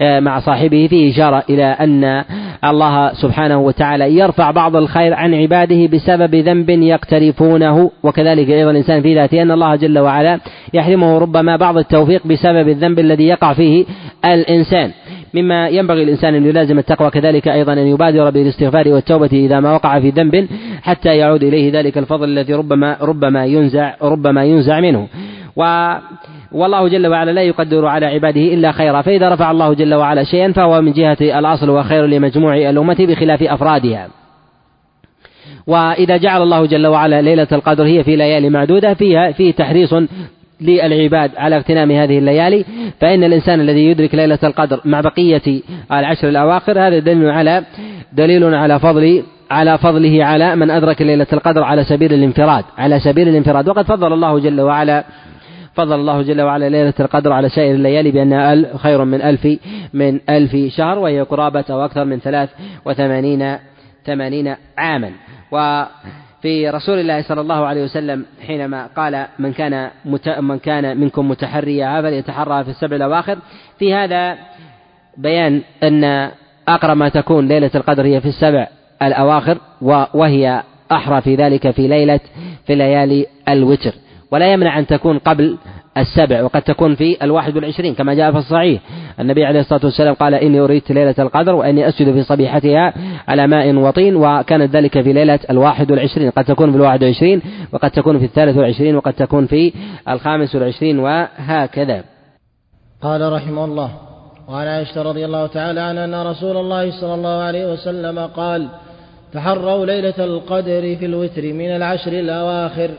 آه، 0.00 0.20
مع 0.20 0.40
صاحبه 0.40 0.86
في 0.90 1.10
إشارة 1.10 1.44
إلى 1.50 1.64
أن 1.64 2.24
الله 2.64 3.12
سبحانه 3.12 3.60
وتعالى 3.60 4.16
يرفع 4.16 4.50
بعض 4.50 4.76
الخير 4.76 5.14
عن 5.14 5.34
عباده 5.34 5.86
بسبب 5.86 6.34
ذنب 6.34 6.70
يقترفونه. 6.70 7.90
وكذلك 8.02 8.50
أيضا 8.50 8.70
الإنسان 8.70 9.02
في 9.02 9.14
ذاته 9.14 9.42
أن 9.42 9.50
الله 9.50 9.76
جل 9.76 9.98
وعلا 9.98 10.40
يحرمه 10.74 11.18
ربما 11.18 11.56
بعض 11.56 11.78
التوفيق 11.78 12.26
بسبب 12.26 12.68
الذنب 12.68 12.98
الذي 12.98 13.24
يقع 13.24 13.52
فيه 13.52 13.84
الإنسان. 14.24 14.90
مما 15.34 15.68
ينبغي 15.68 16.02
الإنسان 16.02 16.34
أن 16.34 16.46
يلازم 16.46 16.78
التقوى 16.78 17.10
كذلك 17.10 17.48
أيضا 17.48 17.72
أن 17.72 17.86
يبادر 17.86 18.30
بالاستغفار 18.30 18.88
والتوبة 18.88 19.30
إذا 19.32 19.60
ما 19.60 19.72
وقع 19.72 20.00
في 20.00 20.10
ذنب 20.10 20.48
حتى 20.82 21.16
يعود 21.16 21.44
إليه 21.44 21.72
ذلك 21.72 21.98
الفضل 21.98 22.28
الذي 22.28 22.54
ربما 22.54 22.96
ربما 23.00 23.44
ينزع 23.44 23.94
ربما 24.02 24.44
ينزع 24.44 24.80
منه. 24.80 25.08
و 25.56 25.94
والله 26.52 26.88
جل 26.88 27.06
وعلا 27.06 27.30
لا 27.30 27.42
يقدر 27.42 27.86
على 27.86 28.06
عباده 28.06 28.40
إلا 28.40 28.72
خيرا 28.72 29.02
فإذا 29.02 29.28
رفع 29.28 29.50
الله 29.50 29.74
جل 29.74 29.94
وعلا 29.94 30.24
شيئا 30.24 30.52
فهو 30.52 30.80
من 30.80 30.92
جهة 30.92 31.16
الأصل 31.20 31.70
وخير 31.70 32.06
لمجموع 32.06 32.56
الأمة 32.56 32.96
بخلاف 33.00 33.42
أفرادها. 33.42 34.08
وإذا 35.66 36.16
جعل 36.16 36.42
الله 36.42 36.66
جل 36.66 36.86
وعلا 36.86 37.22
ليلة 37.22 37.48
القدر 37.52 37.84
هي 37.84 38.04
في 38.04 38.16
ليالي 38.16 38.50
معدودة 38.50 38.94
فيها 38.94 39.32
في 39.32 39.52
تحريص 39.52 39.94
للعباد 40.60 41.30
على 41.36 41.56
اغتنام 41.56 41.90
هذه 41.90 42.18
الليالي 42.18 42.64
فإن 43.00 43.24
الإنسان 43.24 43.60
الذي 43.60 43.86
يدرك 43.86 44.14
ليلة 44.14 44.38
القدر 44.42 44.80
مع 44.84 45.00
بقية 45.00 45.60
العشر 45.92 46.28
الأواخر 46.28 46.86
هذا 46.86 46.98
دليل 46.98 47.30
على 47.30 47.64
دليل 48.12 48.54
على 48.54 48.80
فضل 48.80 49.22
على 49.50 49.78
فضله 49.78 50.24
على 50.24 50.56
من 50.56 50.70
أدرك 50.70 51.02
ليلة 51.02 51.26
القدر 51.32 51.62
على 51.62 51.84
سبيل 51.84 52.12
الانفراد 52.12 52.64
على 52.78 53.00
سبيل 53.00 53.28
الانفراد. 53.28 53.68
وقد 53.68 53.86
فضل 53.86 54.12
الله 54.12 54.38
جل 54.38 54.60
وعلا 54.60 55.04
فضل 55.74 55.94
الله 55.94 56.22
جل 56.22 56.40
وعلا 56.40 56.68
ليلة 56.68 56.94
القدر 57.00 57.32
على 57.32 57.48
سائر 57.48 57.74
الليالي 57.74 58.10
بأنها 58.10 58.76
خير 58.78 59.04
من 59.04 59.22
ألف 59.22 59.58
من 59.94 60.20
ألف 60.28 60.56
شهر 60.76 60.98
وهي 60.98 61.20
قرابة 61.20 61.64
أو 61.70 61.84
أكثر 61.84 62.04
من 62.04 62.18
ثلاث 62.18 62.50
وثمانين 62.84 63.56
ثمانين 64.06 64.54
عاما. 64.78 65.10
وفي 66.44 66.70
رسول 66.70 66.98
الله 66.98 67.22
صلى 67.22 67.40
الله 67.40 67.66
عليه 67.66 67.82
وسلم 67.84 68.24
حينما 68.46 68.86
قال 68.86 69.26
من 69.38 69.52
كان 69.52 69.90
مت... 70.04 70.28
من 70.28 70.58
كان 70.58 71.00
منكم 71.00 71.28
متحريا 71.28 72.02
فليتحرى 72.02 72.64
في 72.64 72.70
السبع 72.70 72.96
الأواخر. 72.96 73.38
في 73.78 73.94
هذا 73.94 74.38
بيان 75.16 75.62
أن 75.82 76.30
أقرب 76.68 76.96
ما 76.96 77.08
تكون 77.08 77.48
ليلة 77.48 77.70
القدر 77.74 78.04
هي 78.04 78.20
في 78.20 78.28
السبع 78.28 78.66
الأواخر 79.02 79.58
وهي 80.14 80.62
أحرى 80.92 81.20
في 81.20 81.34
ذلك 81.34 81.70
في 81.70 81.88
ليلة 81.88 82.20
في 82.66 82.74
ليالي 82.74 83.26
الوتر. 83.48 83.94
ولا 84.30 84.52
يمنع 84.52 84.78
أن 84.78 84.86
تكون 84.86 85.18
قبل 85.18 85.58
السبع 85.98 86.42
وقد 86.42 86.62
تكون 86.62 86.94
في 86.94 87.16
الواحد 87.22 87.56
والعشرين 87.56 87.94
كما 87.94 88.14
جاء 88.14 88.32
في 88.32 88.38
الصحيح. 88.38 88.80
النبي 89.20 89.44
عليه 89.44 89.60
الصلاة 89.60 89.80
والسلام 89.84 90.14
قال 90.14 90.34
إني 90.34 90.60
أريد 90.60 90.82
ليلة 90.90 91.14
القدر 91.18 91.54
وإني 91.54 91.88
أسجد 91.88 92.12
في 92.12 92.22
صبيحتها 92.22 92.94
على 93.28 93.46
ماء 93.46 93.74
وطين 93.74 94.16
وكانت 94.16 94.76
ذلك 94.76 95.00
في 95.00 95.12
ليلة 95.12 95.38
الواحد 95.50 95.90
والعشرين. 95.90 96.30
قد 96.30 96.44
تكون 96.44 96.70
في 96.70 96.76
الواحد 96.76 97.02
والعشرين 97.02 97.42
وقد 97.72 97.90
تكون 97.90 98.18
في 98.18 98.24
الثالث 98.24 98.56
والعشرين 98.56 98.96
وقد 98.96 99.12
تكون 99.12 99.46
في 99.46 99.72
الخامس 100.08 100.54
والعشرين 100.54 100.98
وهكذا. 100.98 102.04
قال 103.02 103.32
رحمه 103.32 103.64
الله 103.64 103.90
وعن 104.48 104.66
عائشة 104.66 105.02
رضي 105.02 105.24
الله 105.24 105.46
تعالى 105.46 105.80
عنها 105.80 106.04
أن 106.04 106.26
رسول 106.26 106.56
الله 106.56 107.00
صلى 107.00 107.14
الله 107.14 107.42
عليه 107.42 107.72
وسلم 107.72 108.18
قال 108.18 108.68
تحروا 109.32 109.86
ليلة 109.86 110.24
القدر 110.24 110.96
في 110.96 111.06
الوتر 111.06 111.42
من 111.42 111.76
العشر 111.76 112.12
الأواخر 112.12 112.90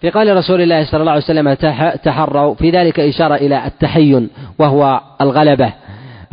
في 0.00 0.10
قال 0.10 0.36
رسول 0.36 0.62
الله 0.62 0.84
صلى 0.84 1.00
الله 1.00 1.12
عليه 1.12 1.24
وسلم 1.24 1.54
تحروا 2.04 2.54
في 2.54 2.70
ذلك 2.70 3.00
إشارة 3.00 3.34
إلى 3.34 3.66
التحين 3.66 4.28
وهو 4.58 5.00
الغلبة 5.20 5.72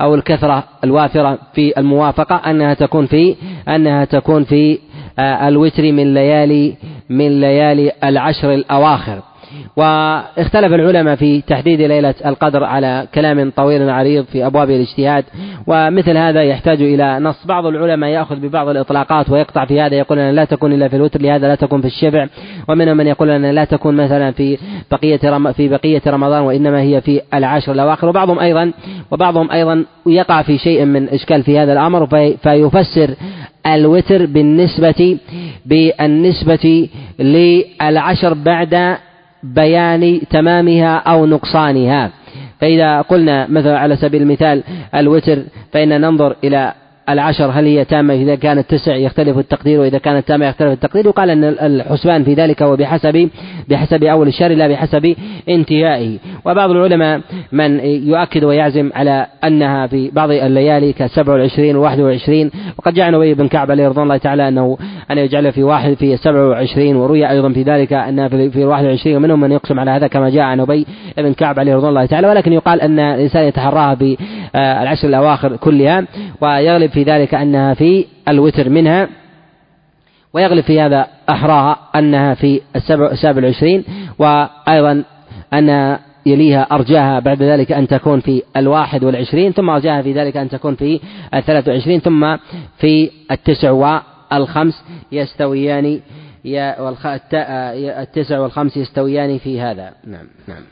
أو 0.02 0.15
الكثرة 0.15 0.63
الوافرة 0.84 1.38
في 1.54 1.73
الموافقة 1.78 2.36
أنها 2.36 2.73
تكون 2.73 3.06
في 3.06 3.36
أنها 3.67 4.06
تكون 4.06 4.43
في 4.43 4.80
آه، 5.19 5.47
الوتر 5.47 5.84
من 5.84 6.13
ليالي 6.13 6.76
من 7.10 7.41
ليالي 7.41 7.91
العشر 8.04 8.54
الأواخر. 8.54 9.21
واختلف 9.76 10.74
العلماء 10.74 11.16
في 11.16 11.42
تحديد 11.42 11.82
ليلة 11.82 12.13
القدر 12.26 12.63
على 12.63 13.08
كلام 13.16 13.52
طويل 13.52 13.89
عريض 13.89 14.26
في 14.26 14.46
أبواب 14.46 14.70
الاجتهاد 14.70 15.26
ومثل 15.68 16.18
هذا 16.18 16.44
يحتاج 16.44 16.82
إلى 16.82 17.20
نص. 17.20 17.46
بعض 17.46 17.66
العلماء 17.66 18.10
يأخذ 18.10 18.36
ببعض 18.36 18.68
الإطلاقات 18.68 19.30
ويقطع 19.30 19.66
في 19.66 19.82
هذا 19.82 19.96
يقول 19.96 20.20
أن 20.20 20.36
لا 20.36 20.46
تكون 20.46 20.74
إلا 20.74 20.88
في 20.88 20.96
الوتر 20.96 21.22
لهذا 21.22 21.48
لا 21.48 21.56
تكون 21.56 21.82
في 21.82 21.88
الشبع. 21.88 22.28
ومنهم 22.70 22.98
من 22.98 23.08
يقول 23.08 23.30
أن 23.30 23.46
لا 23.46 23.66
تكون 23.66 23.96
مثلا 23.96 24.32
في 24.32 24.58
بقية 24.92 25.20
رم 25.24 25.52
في 25.52 25.68
بقية 25.68 26.02
رمضان 26.08 26.42
وإنما 26.42 26.82
هي 26.82 27.02
في 27.02 27.22
العشر 27.34 27.72
الأواخر. 27.72 28.10
وبعضهم 28.10 28.39
أيضا 28.39 28.72
وبعضهم 29.12 29.52
أيضا 29.52 29.86
يقع 30.06 30.42
في 30.42 30.58
شيء 30.58 30.86
من 30.86 31.10
إشكال 31.10 31.44
في 31.44 31.60
هذا 31.60 31.74
الأمر 31.74 32.06
في 32.06 32.38
فيفسر 32.38 33.16
الوتر 33.68 34.26
بالنسبة 34.26 35.18
بالنسبة 35.66 36.89
للعشر 37.20 38.34
بعد 38.34 38.98
بيان 39.44 40.22
تمامها 40.30 40.96
أو 40.98 41.26
نقصانها. 41.26 42.12
فإذا 42.60 43.02
قلنا 43.02 43.48
مثلا 43.48 43.80
على 43.80 43.96
سبيل 43.96 44.22
المثال 44.22 44.64
الوتر 44.96 45.44
فإن 45.72 46.02
ننظر 46.02 46.36
إلى 46.44 46.74
العشر 47.10 47.52
هل 47.54 47.66
هي 47.66 47.86
تامة؟ 47.86 48.13
إذا 48.13 48.36
كانت 48.36 48.70
تسع 48.70 48.96
يختلف 48.96 49.38
التقدير 49.38 49.80
وإذا 49.80 49.98
كانت 49.98 50.28
تامة 50.28 50.46
يختلف 50.46 50.72
التقدير. 50.72 51.08
وقال 51.08 51.30
أن 51.30 51.44
الحسبان 51.44 52.24
في 52.24 52.34
ذلك 52.34 52.63
هو 52.63 52.76
بحسب 52.76 53.30
بحسب 53.70 54.04
أول 54.04 54.28
الشهر 54.28 54.52
لا 54.52 54.68
بحسب 54.68 55.16
انتهائه. 55.50 56.18
وبعض 56.46 56.72
العلماء 56.72 57.22
من 57.52 57.80
يؤكد 57.80 58.44
ويعزم 58.44 58.89
على 58.96 59.28
أنها 59.44 59.88
في 59.88 60.12
بعض 60.12 60.32
الليالي 60.32 60.94
كسبع 60.94 61.34
والعشرين 61.34 61.76
وواحد 61.76 62.00
والعشرين 62.00 62.52
وقد 62.78 62.94
جاء 62.94 63.16
أبي 63.16 63.34
بن 63.34 63.48
كعب 63.48 63.72
عليه 63.72 63.88
رضوان 63.88 64.04
الله 64.04 64.18
تعالى 64.18 64.48
أنه 64.48 64.78
أن 65.12 65.18
يجعل 65.18 65.52
في 65.52 65.63
واحد 65.63 65.94
في 65.94 66.18
سبع 66.18 66.42
وعشرين. 66.46 66.96
وروي 66.96 67.30
أيضا 67.30 67.50
في 67.50 67.63
ذلك 67.63 67.94
أنها 67.94 68.28
في, 68.28 68.50
في 68.50 68.66
واحد 68.66 68.86
وعشرين 68.86 69.18
ومنهم 69.18 69.39
من 69.39 69.52
يقسم 69.52 69.80
على 69.80 69.92
هذا 69.92 70.08
كما 70.08 70.30
جاء 70.30 70.44
عن 70.44 70.60
أبي 70.60 70.86
بن 71.18 71.34
كعب 71.34 71.60
عليه 71.60 71.76
رضوان 71.76 71.89
الله 71.89 72.06
تعالى. 72.06 72.28
ولكن 72.28 72.54
يقال 72.54 72.82
أن 72.82 73.00
الإنسان 73.00 73.44
يتحراها 73.44 73.96
في 73.96 74.18
العشر 74.56 75.08
الأواخر 75.08 75.56
كلها 75.56 76.06
ويغلب 76.42 76.93
في 76.94 77.04
ذلك 77.04 77.34
أنها 77.34 77.74
في 77.74 78.06
الوتر 78.28 78.70
منها 78.70 79.10
ويغلب 80.34 80.64
في 80.64 80.82
هذا 80.82 81.08
أحراها 81.30 81.80
أنها 81.96 82.34
في 82.34 82.62
السبع 82.76 83.12
السابع 83.12 83.36
والعشرين 83.36 83.84
وأيضا 84.20 85.04
أن 85.54 85.98
يليها 86.26 86.62
أرجاها 86.72 87.20
بعد 87.20 87.44
ذلك 87.44 87.72
أن 87.72 87.88
تكون 87.88 88.20
في 88.20 88.44
الواحد 88.58 89.04
والعشرين 89.04 89.52
ثم 89.52 89.70
أرجاها 89.70 90.02
في 90.02 90.14
ذلك 90.14 90.38
أن 90.38 90.50
تكون 90.50 90.76
في 90.76 91.00
الثلاث 91.34 91.68
والعشرين 91.68 92.00
ثم 92.00 92.36
في 92.78 93.12
التسع 93.32 93.72
والخمس 93.72 94.84
يستويان 95.12 96.00
التسع 98.02 98.40
والخمس 98.40 98.78
يستويان 98.78 99.38
في 99.38 99.62
هذا. 99.62 99.94
نعم 100.08 100.28
نعم. 100.48 100.64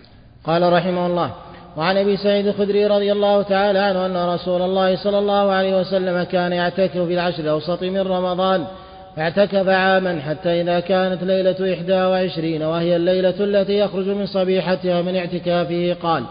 قال 0.44 0.74
رحمه 0.74 1.06
الله 1.06 1.32
وعن 1.78 1.98
أبي 1.98 2.18
سعيد 2.18 2.48
الخدري 2.48 2.88
رضي 2.88 3.12
الله 3.12 3.42
تعالى 3.42 3.80
عنه 3.80 4.06
أن 4.06 4.30
رسول 4.34 4.62
الله 4.62 4.96
صلى 4.96 5.20
الله 5.20 5.52
عليه 5.52 5.80
وسلم 5.80 6.24
كان 6.24 6.54
يعتكف 6.54 6.98
في 6.98 7.14
العشر 7.14 7.44
الأوسط 7.44 7.84
من 7.84 8.02
رمضان. 8.02 8.66
اعتكف 9.18 9.68
عاما 9.68 10.22
حتى 10.22 10.62
إذا 10.62 10.80
كانت 10.80 11.24
ليلة 11.24 11.74
إحدى 11.74 11.94
وعشرين 11.94 12.64
وهي 12.64 12.96
الليلة 12.96 13.34
التي 13.40 13.80
يخرج 13.80 14.08
من 14.08 14.26
صبيحتها 14.26 15.02
من 15.02 15.16
اعتكافه 15.16 15.96
قال 16.04 16.24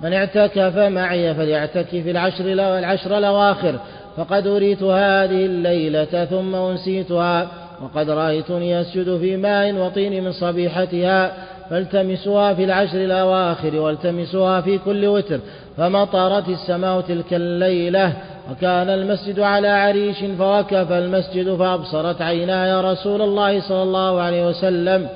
من 0.00 0.12
اعتكف 0.12 0.76
معي 0.76 1.34
فليعتكف 1.34 2.06
العشر 2.06 2.44
العشر 2.52 3.18
الأواخر. 3.18 3.74
فقد 4.16 4.46
أريت 4.46 4.82
هذه 4.82 5.46
الليلة 5.46 6.24
ثم 6.24 6.54
أنسيتها. 6.54 7.48
وقد 7.82 8.10
رأيتني 8.10 8.80
أسجد 8.80 9.18
في 9.18 9.36
ماء 9.36 9.74
وطين 9.74 10.24
من 10.24 10.32
صبيحتها 10.32 11.32
فالتمسوها 11.70 12.54
في 12.54 12.64
العشر 12.64 13.04
الأواخر 13.04 13.76
والتمسوها 13.76 14.60
في 14.60 14.78
كل 14.78 15.06
وتر 15.06 15.40
فمطرت 15.76 16.48
السماء 16.48 17.00
تلك 17.00 17.34
الليلة 17.34 18.12
وكان 18.50 18.90
المسجد 18.90 19.40
على 19.40 19.68
عريش 19.68 20.16
فوقف 20.38 20.92
المسجد 20.92 21.54
فأبصرت 21.54 22.22
عيناي 22.22 22.80
رسول 22.80 23.22
الله 23.22 23.60
صلى 23.60 23.82
الله 23.82 24.20
عليه 24.20 24.46
وسلم 24.48 25.08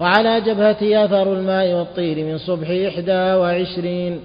وعلى 0.00 0.40
جبهتي 0.40 1.04
أثر 1.04 1.32
الماء 1.32 1.72
والطير 1.72 2.24
من 2.24 2.38
صبح 2.38 2.68
إحدى 2.70 3.12
وعشرين. 3.12 4.20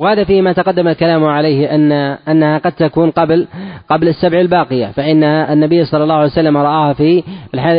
وهذا 0.00 0.24
فيما 0.24 0.52
تقدم 0.52 0.88
الكلام 0.88 1.24
عليه 1.24 1.74
أن 1.74 1.92
أنها 2.28 2.58
قد 2.58 2.72
تكون 2.72 3.10
قبل 3.10 3.46
قبل 3.88 4.08
السبع 4.08 4.40
الباقية 4.40 4.86
فإن 4.86 5.24
النبي 5.24 5.84
صلى 5.84 6.02
الله 6.02 6.14
عليه 6.14 6.26
وسلم 6.26 6.56
رآها 6.56 6.92
في 6.92 7.22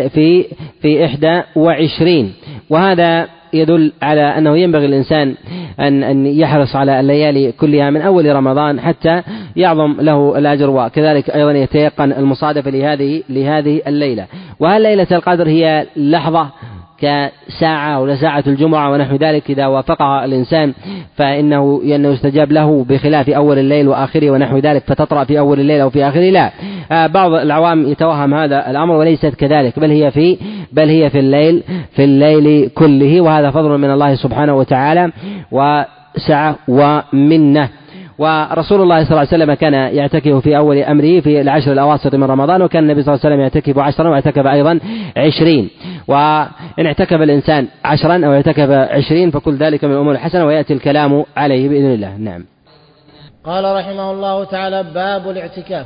في 0.10 0.46
في 0.82 1.06
إحدى 1.06 1.42
وعشرين. 1.56 2.34
وهذا 2.70 3.28
يدل 3.54 3.92
على 4.02 4.22
أنه 4.22 4.58
ينبغي 4.58 4.86
الإنسان 4.86 5.36
أن 5.80 6.04
أن 6.04 6.26
يحرص 6.26 6.76
على 6.76 7.00
الليالي 7.00 7.52
كلها 7.52 7.90
من 7.90 8.02
أول 8.02 8.36
رمضان 8.36 8.80
حتى 8.80 9.24
يعظم 9.56 10.02
له 10.02 10.38
الأجر 10.38 10.70
وكذلك 10.70 11.30
أيضا 11.30 11.52
يتيقن 11.52 12.12
المصادفة 12.12 12.70
لهذه 12.70 13.24
لهذه 13.30 13.82
الليلة. 13.88 14.26
وهل 14.60 14.82
ليلة 14.82 15.08
القدر 15.12 15.48
هي 15.48 15.86
لحظة 15.96 16.50
كساعة 17.02 17.96
أو 17.96 18.16
ساعة 18.16 18.44
الجمعة 18.48 18.92
ونحو 18.92 19.16
ذلك 19.16 19.50
إذا 19.50 19.68
وافقها 19.68 20.26
الإنسان 20.26 20.74
فإنه 21.16 21.82
أنه 21.84 22.10
يستجاب 22.10 22.52
له 22.52 22.86
بخلاف 22.90 23.30
أول 23.30 23.60
الليل 23.60 23.88
وآخره 23.88 24.32
ونحو 24.32 24.58
ذلك 24.58 24.84
فتطرأ 24.88 25.24
في 25.24 25.40
أول 25.40 25.60
الليل 25.60 25.82
أو 25.82 25.90
في 25.90 26.08
آخره 26.08 26.30
لا. 26.30 26.52
آه، 26.92 27.08
بعض 27.08 27.32
العوام 27.34 27.88
يتوهم 27.88 28.34
هذا 28.34 28.70
الأمر 28.72 28.96
وليست 28.96 29.36
كذلك 29.36 29.80
بل 29.80 29.92
هي 29.92 30.12
في 30.12 30.38
بل 30.72 30.90
هي 30.90 31.10
في 31.10 31.20
الليل 31.20 31.64
في 31.92 32.04
الليل 32.04 32.70
كله 32.76 33.22
وهذا 33.22 33.52
فضل 33.52 33.78
من 33.78 33.92
الله 33.92 34.16
سبحانه 34.16 34.56
وتعالى 34.56 35.12
وسعة 35.52 36.56
ومنة. 36.68 37.70
ورسول 38.18 38.82
الله 38.82 39.04
صلى 39.04 39.12
الله 39.12 39.28
عليه 39.32 39.44
وسلم 39.44 39.54
كان 39.54 39.74
يعتكف 39.74 40.36
في 40.36 40.58
أول 40.58 40.78
أمره 40.78 41.20
في 41.20 41.42
العشر 41.42 41.72
الأواسط 41.72 42.16
من 42.16 42.24
رمضان 42.24 42.62
وكان 42.62 42.84
النبي 42.84 43.02
صلى 43.04 43.14
الله 43.14 43.26
عليه 43.26 43.36
وسلم 43.36 43.42
يعتكف 43.42 43.80
عشرا 43.80 44.10
واعتكف 44.10 44.48
أيضا 44.48 44.80
عشرين. 45.18 45.70
وإن 46.12 46.86
اعتكف 46.86 47.21
الإنسان 47.21 47.67
عشرا 47.86 48.26
أو 48.26 48.34
اعتكف 48.34 48.69
عشرين 48.69 49.32
فكل 49.32 49.58
ذلك 49.58 49.84
من 49.84 49.91
الأمور 49.91 50.13
الحسنة 50.13 50.45
ويأتي 50.45 50.74
الكلام 50.74 51.26
عليه 51.38 51.69
بإذن 51.69 51.93
الله. 51.93 52.17
نعم. 52.17 52.45
قال 53.43 53.76
رحمه 53.76 54.12
الله 54.12 54.43
تعالى 54.43 54.84
باب 54.84 55.30
الاعتكاف. 55.30 55.86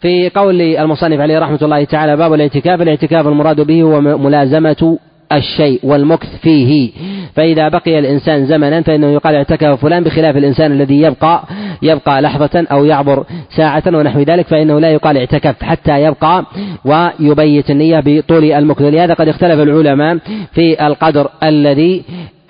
في 0.00 0.30
قول 0.30 0.60
المصنف 0.60 1.20
عليه 1.20 1.38
رحمة 1.38 1.58
الله 1.62 1.84
تعالى 1.84 2.16
باب 2.16 2.34
الاعتكاف 2.34 2.80
الاعتكاف 2.80 3.26
المراد 3.26 3.60
به 3.60 3.82
هو 3.82 4.00
ملازمة 4.00 4.98
الشيء 5.32 5.80
والمكث 5.82 6.28
فيه. 6.42 6.90
فإذا 7.34 7.68
بقي 7.68 7.98
الإنسان 7.98 8.46
زمنا 8.46 8.82
فإنه 8.82 9.06
يقال 9.06 9.34
اعتكف 9.34 9.80
فلان 9.80 10.04
بخلاف 10.04 10.36
الإنسان 10.36 10.72
الذي 10.72 11.00
يبقى 11.00 11.42
يبقى 11.82 12.22
لحظة 12.22 12.66
أو 12.72 12.84
يعبر 12.84 13.24
ساعة 13.56 13.82
ونحو 13.86 14.20
ذلك 14.20 14.46
فإنه 14.46 14.80
لا 14.80 14.90
يقال 14.90 15.16
اعتكف 15.16 15.62
حتى 15.62 16.02
يبقى 16.02 16.44
ويبيت 16.84 17.70
النية 17.70 18.02
بطول 18.04 18.52
المكث. 18.52 18.82
لهذا 18.82 19.14
قد 19.14 19.28
اختلف 19.28 19.60
العلماء 19.60 20.18
في 20.52 20.86
القدر 20.86 21.28
الذي 21.42 22.02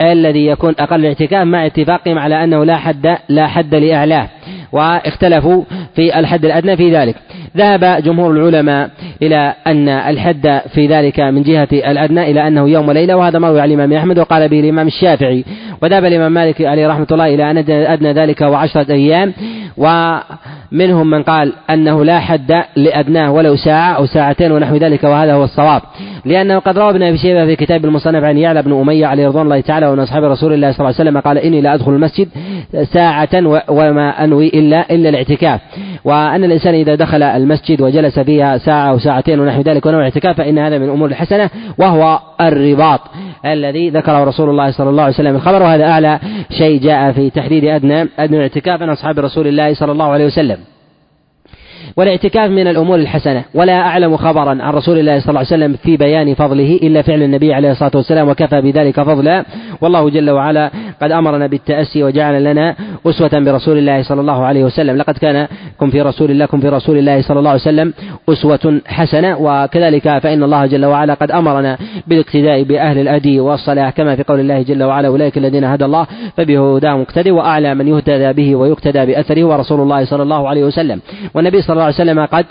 الذي 0.03 0.47
يكون 0.47 0.75
أقل 0.79 1.01
الاعتكاف 1.01 1.47
مع 1.47 1.67
اتفاقهم 1.67 2.19
على 2.19 2.45
أنه 2.45 2.65
لا 2.65 2.77
حد 2.77 3.17
لا 3.29 3.47
حد 3.47 3.75
لأعلاه 3.75 4.29
واختلفوا 4.73 5.65
في 5.95 6.19
الحد 6.19 6.45
الأدنى 6.45 6.77
في 6.77 6.97
ذلك. 6.97 7.17
ذهب 7.57 8.03
جمهور 8.03 8.31
العلماء 8.31 8.91
إلى 9.23 9.55
أن 9.67 9.89
الحد 9.89 10.61
في 10.75 10.87
ذلك 10.87 11.21
من 11.21 11.43
جهة 11.43 11.69
الأدنى 11.73 12.31
إلى 12.31 12.49
أنه 12.49 12.69
يوم 12.69 12.89
وليلة 12.89 13.17
وهذا 13.17 13.39
مروي 13.39 13.61
عن 13.61 13.69
الإمام 13.69 13.93
أحمد 13.93 14.19
وقال 14.19 14.49
به 14.49 14.61
الإمام 14.61 14.87
الشافعي. 14.87 15.45
وذهب 15.83 16.05
الإمام 16.05 16.33
مالك 16.33 16.63
عليه 16.63 16.89
رحمة 16.89 17.07
الله 17.11 17.35
إلى 17.35 17.51
أن 17.51 17.59
أدنى 17.69 18.13
ذلك 18.13 18.41
وعشرة 18.41 18.93
أيام. 18.93 19.33
ومنهم 19.77 21.11
من 21.11 21.23
قال 21.23 21.53
أنه 21.71 22.05
لا 22.05 22.19
حد 22.21 22.63
لأدناه 22.77 23.33
ولو 23.33 23.57
ساعة 23.57 23.93
أو 23.93 24.07
ساعتين 24.07 24.53
ونحو 24.53 24.77
ذلك 24.77 25.05
وهذا 25.05 25.35
هو 25.35 25.45
الصواب. 25.45 25.83
لأنه 26.25 26.59
قد 26.59 26.79
روى 26.79 26.91
ابن 26.91 27.03
أبي 27.03 27.19
شيبة 27.19 27.47
في 27.47 27.57
كتاب 27.57 27.85
المصنف 27.85 28.25
عن 28.25 28.39
يعلى 28.39 28.63
بن 28.63 28.81
أمية 28.81 29.07
عليه 29.07 29.29
رضوان 29.29 29.45
الله 29.45 29.61
تعالى 29.61 29.87
ومن 29.89 30.01
أصحاب 30.01 30.25
رسول 30.25 30.53
الله 30.53 30.73
صلى 30.73 30.79
الله 30.79 30.95
عليه 30.99 31.11
وسلم 31.11 31.21
قال 31.21 31.39
إني 31.39 31.61
لا 31.61 31.75
أدخل 31.75 31.93
المسجد 31.93 32.29
ساعة 32.93 33.29
وما 33.69 34.25
أنوي 34.25 34.49
إلا 34.49 34.91
إلا 34.91 35.09
الاعتكاف. 35.09 35.61
وأن 36.05 36.45
الإنسان 36.45 36.75
إذا 36.75 36.95
دخل 36.95 37.23
المسجد 37.23 37.81
وجلس 37.81 38.19
فيها 38.19 38.59
ساعة 38.59 38.91
أو 38.91 38.99
ساعتين 38.99 39.41
ونحو 39.41 39.61
ذلك 39.61 39.87
ونوع 39.87 39.99
الاعتكاف 39.99 40.37
فإن 40.37 40.59
هذا 40.59 40.79
من 40.79 40.85
الأمور 40.85 41.09
الحسنة 41.09 41.51
وهو 41.79 42.19
الرباط 42.41 43.01
الذي 43.47 43.91
ذكره 43.91 44.25
رسول 44.25 44.51
الله 44.51 44.71
صلى 44.71 44.91
الله 44.91 45.03
عليه 45.03 45.15
وسلم. 45.15 45.37
الخبر 45.37 45.63
وهذا 45.69 45.85
أعلى 45.85 46.21
شيء 46.59 46.81
جاء 46.81 47.13
في 47.13 47.31
تحديد 47.31 47.65
أدنى 47.65 48.09
أدنى 48.19 48.37
الاعتكاف 48.37 48.83
عن 48.83 48.91
أصحاب 48.91 49.19
رسول 49.19 49.47
الله 49.47 49.75
صلى 49.75 49.93
الله 49.93 50.07
عليه 50.07 50.27
وسلم. 50.27 50.59
والاعتكاف 51.99 52.51
من 52.51 52.67
الأمور 52.69 52.99
الحسنة. 52.99 53.45
ولا 53.55 53.81
أعلم 53.81 54.17
خبرا 54.17 54.63
عن 54.63 54.73
رسول 54.75 54.99
الله 54.99 55.19
صلى 55.21 55.29
الله 55.29 55.39
عليه 55.39 55.49
وسلم 55.49 55.77
في 55.85 55.97
بيان 55.97 56.35
فضله 56.35 56.79
إلا 56.83 57.03
فعل 57.03 57.23
النبي 57.23 57.55
عليه 57.55 57.71
الصلاة 57.71 57.91
والسلام 57.95 58.29
وكفى 58.29 58.61
بذلك 58.61 59.01
فضلا. 59.01 59.45
والله 59.81 60.11
جل 60.11 60.31
وعلا 60.31 60.71
قد 61.03 61.13
أمرنا 61.13 61.47
بالتأسي 61.47 62.03
وجعل 62.03 62.45
لنا 62.45 62.75
أسوة 63.07 63.31
برسول 63.33 63.79
الله 63.79 64.03
صلى 64.03 64.21
الله 64.21 64.45
عليه 64.45 64.65
وسلم. 64.65 64.97
لقد 64.97 65.19
كان 65.19 65.47
كن 65.79 65.91
في 65.91 66.03
رسول 66.03 66.31
الله 66.31 66.47
كن 66.47 66.61
في 66.61 66.69
رسول 66.69 66.99
الله 66.99 67.21
صلى 67.21 67.39
الله 67.39 67.51
عليه 67.51 67.61
وسلم 67.61 67.93
أسوة 68.29 68.81
حسنة 68.87 69.37
وكذلك 69.41 70.19
فإن 70.19 70.43
الله 70.43 70.67
جل 70.67 70.85
وعلا 70.85 71.15
قد 71.15 71.31
أمرنا 71.31 71.79
بالاقتداء 72.07 72.63
بأهل 72.63 72.99
الأدي 72.99 73.41
والصلاة 73.41 73.91
كما 73.91 74.17
في 74.17 74.23
قول 74.23 74.41
الله 74.41 74.63
جل 74.63 74.83
وعلا 74.83 75.09
أولئك 75.09 75.39
الذين 75.39 75.65
هدى 75.65 75.85
الله 75.85 76.07
فبهداه 76.37 76.97
مقتدي 76.97 77.31
وأعلى 77.31 77.75
من 77.75 77.89
يهتدى 77.89 78.33
به 78.33 78.57
ويقتدى 78.57 79.07
بأثره 79.07 79.45
ورسول 79.45 79.81
الله 79.81 80.05
صلى 80.05 80.23
الله 80.23 80.49
عليه 80.49 80.65
وسلم. 80.65 81.01
والنبي 81.35 81.63
صلى 81.63 81.75
الله 81.75 81.88
عليه 81.89 82.11
وسلم 82.11 82.25
قد 82.25 82.47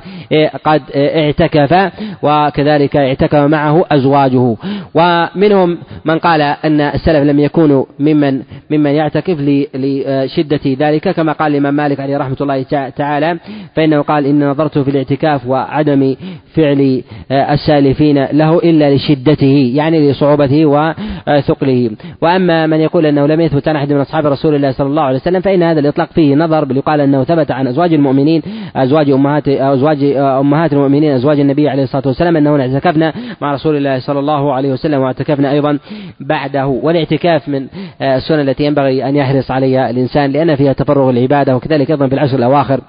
قد 0.64 0.82
اعتكف 0.96 1.92
وكذلك 2.24 2.96
اعتكف 2.96 3.36
معه 3.36 3.86
أزواجه. 3.92 4.56
ومنهم 4.96 5.78
من 6.06 6.18
قال 6.20 6.42
أن 6.42 6.82
السلف 6.82 7.24
لم 7.24 7.40
يكونوا 7.40 7.86
ممن 8.00 8.42
ممن 8.72 8.92
يعتكف 8.92 9.38
لشدة 9.76 10.60
ذلك. 10.80 11.10
كما 11.10 11.32
قال 11.32 11.52
الإمام 11.52 11.74
مالك 11.74 12.00
عليه 12.00 12.18
رحمة 12.18 12.38
الله 12.42 12.64
تعالى 12.98 13.40
فإنه 13.76 14.02
قال 14.02 14.26
إن 14.26 14.50
نظرت 14.50 14.78
في 14.78 14.90
الاعتكاف 14.90 15.48
وعدم 15.48 16.16
فعل 16.56 17.02
السالفين 17.32 18.26
له 18.26 18.58
إلا 18.58 18.96
لشدته 18.96 19.72
يعني 19.76 20.12
لصعوبته 20.12 20.66
وثقله. 20.66 21.92
وأما 22.22 22.68
من 22.68 22.80
يقول 22.80 23.06
أنه 23.06 23.26
لم 23.28 23.42
يثبت 23.42 23.68
عن 23.68 23.76
أحد 23.76 23.94
من 23.94 24.00
أصحاب 24.00 24.26
رسول 24.26 24.56
الله 24.56 24.72
صلى 24.72 24.88
الله 24.88 25.02
عليه 25.02 25.18
وسلم 25.18 25.42
فإن 25.42 25.64
هذا 25.64 25.80
الإطلاق 25.80 26.10
فيه 26.14 26.36
نظر 26.36 26.66
بل 26.66 26.78
يقال 26.78 27.02
أنه 27.02 27.24
ثبت 27.24 27.52
عن 27.52 27.68
أزواج 27.68 27.94
المؤمنين 27.94 28.42
أزواج 28.76 29.10
أمهات 29.18 29.48
أزواج 29.48 30.04
أمهات 30.16 30.74
المؤمنين 30.74 31.12
أزواج 31.12 31.40
النبي 31.40 31.70
عليه 31.70 31.84
الصلاة 31.84 32.04
والسلام 32.06 32.38
أنهن 32.38 32.60
اعتكفنا 32.60 33.14
مع 33.42 33.54
رسول 33.54 33.76
الله 33.76 34.00
صلى 34.00 34.20
الله 34.20 34.54
عليه 34.54 34.72
وسلم 34.72 35.02
واعتكفنا 35.02 35.52
أيضا 35.52 35.80
بعده. 36.20 36.68
والاعتكاف 36.68 37.50
من 37.50 37.68
السنن 38.02 38.40
التي 38.40 38.64
ينبغي 38.64 39.10
أن 39.10 39.16
يحرص 39.16 39.52
عليها 39.52 39.90
الإنسان 39.90 40.32
لأن 40.32 40.56
فيها 40.56 40.74
تفرغ 40.74 41.10
العبادة 41.10 41.56
وكذلك 41.56 41.92
أيضا 41.92 42.08
في 42.08 42.14
العشر 42.14 42.38
الأواخر. 42.38 42.80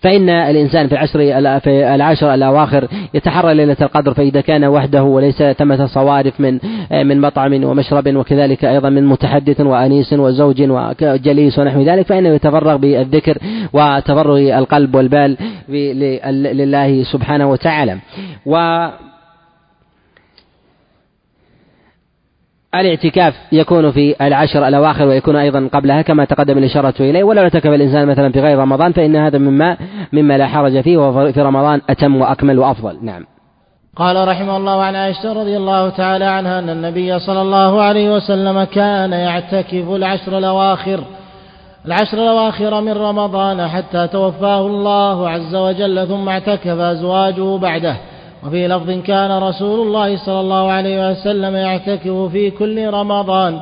فإن 0.00 0.28
الإنسان 0.28 0.88
في 0.88 0.92
العشر 0.92 1.18
في 1.60 1.94
العشر 1.94 2.34
الأواخر 2.34 2.88
يتحرى 3.14 3.54
ليلة 3.54 3.76
القدر 3.82 4.14
فإذا 4.14 4.40
كان 4.40 4.64
وحده 4.64 5.02
وليس 5.02 5.42
ثمة 5.42 5.86
صوارف 5.86 6.40
من 6.40 6.58
من 6.92 7.20
مطعم 7.20 7.64
ومشرب 7.64 8.16
وكذلك 8.16 8.64
أيضا 8.64 8.88
من 8.90 9.06
متحدث 9.06 9.60
وأنيس 9.60 10.12
وزوج 10.12 10.62
وجليس 11.02 11.58
ونحو 11.58 11.82
ذلك 11.82 12.06
فإنه 12.06 12.28
يتفرغ 12.28 12.76
بالذكر 12.76 13.38
وتفرغ 13.72 14.58
القلب 14.58 14.94
والبال 14.94 15.36
لله 15.68 17.02
سبحانه 17.02 17.50
وتعالى. 17.50 17.96
و 18.46 18.86
الاعتكاف 22.74 23.34
يكون 23.52 23.92
في 23.92 24.14
العشر 24.20 24.68
الأواخر 24.68 25.08
ويكون 25.08 25.36
أيضا 25.36 25.68
قبلها 25.72 26.02
كما 26.02 26.24
تقدم 26.24 26.58
الإشارة 26.58 26.94
إليه. 27.00 27.24
ولو 27.24 27.42
اعتكف 27.42 27.66
الإنسان 27.66 28.08
مثلا 28.08 28.32
في 28.32 28.40
غير 28.40 28.58
رمضان 28.58 28.92
فإن 28.92 29.16
هذا 29.16 29.38
مما 29.38 29.76
مما 30.12 30.38
لا 30.38 30.46
حرج 30.46 30.80
فيه 30.80 30.96
وفي 30.96 31.40
رمضان 31.40 31.80
أتم 31.90 32.16
وأكمل 32.16 32.58
وأفضل. 32.58 32.98
نعم. 33.02 33.26
قال 33.96 34.28
رحمه 34.28 34.56
الله 34.56 34.82
عن 34.82 34.96
عائشة 34.96 35.32
رضي 35.32 35.56
الله 35.56 35.88
تعالى 35.88 36.24
عنها 36.24 36.58
أن 36.58 36.70
النبي 36.70 37.18
صلى 37.18 37.42
الله 37.42 37.82
عليه 37.82 38.14
وسلم 38.14 38.64
كان 38.64 39.12
يعتكف 39.12 39.90
العشر 39.90 40.38
الأواخر 40.38 41.00
العشر 41.86 42.18
الأواخر 42.18 42.80
من 42.80 42.92
رمضان 42.92 43.68
حتى 43.68 44.08
توفاه 44.08 44.66
الله 44.66 45.28
عز 45.28 45.54
وجل 45.54 46.08
ثم 46.08 46.28
اعتكف 46.28 46.78
أزواجه 46.78 47.56
بعده. 47.58 47.96
وفي 48.46 48.68
لفظ 48.68 48.90
كان 48.90 49.30
رسول 49.42 49.86
الله 49.86 50.16
صلى 50.16 50.40
الله 50.40 50.70
عليه 50.72 51.10
وسلم 51.10 51.54
يعتكف 51.56 52.10
في 52.32 52.50
كل 52.50 52.86
رمضان 52.86 53.60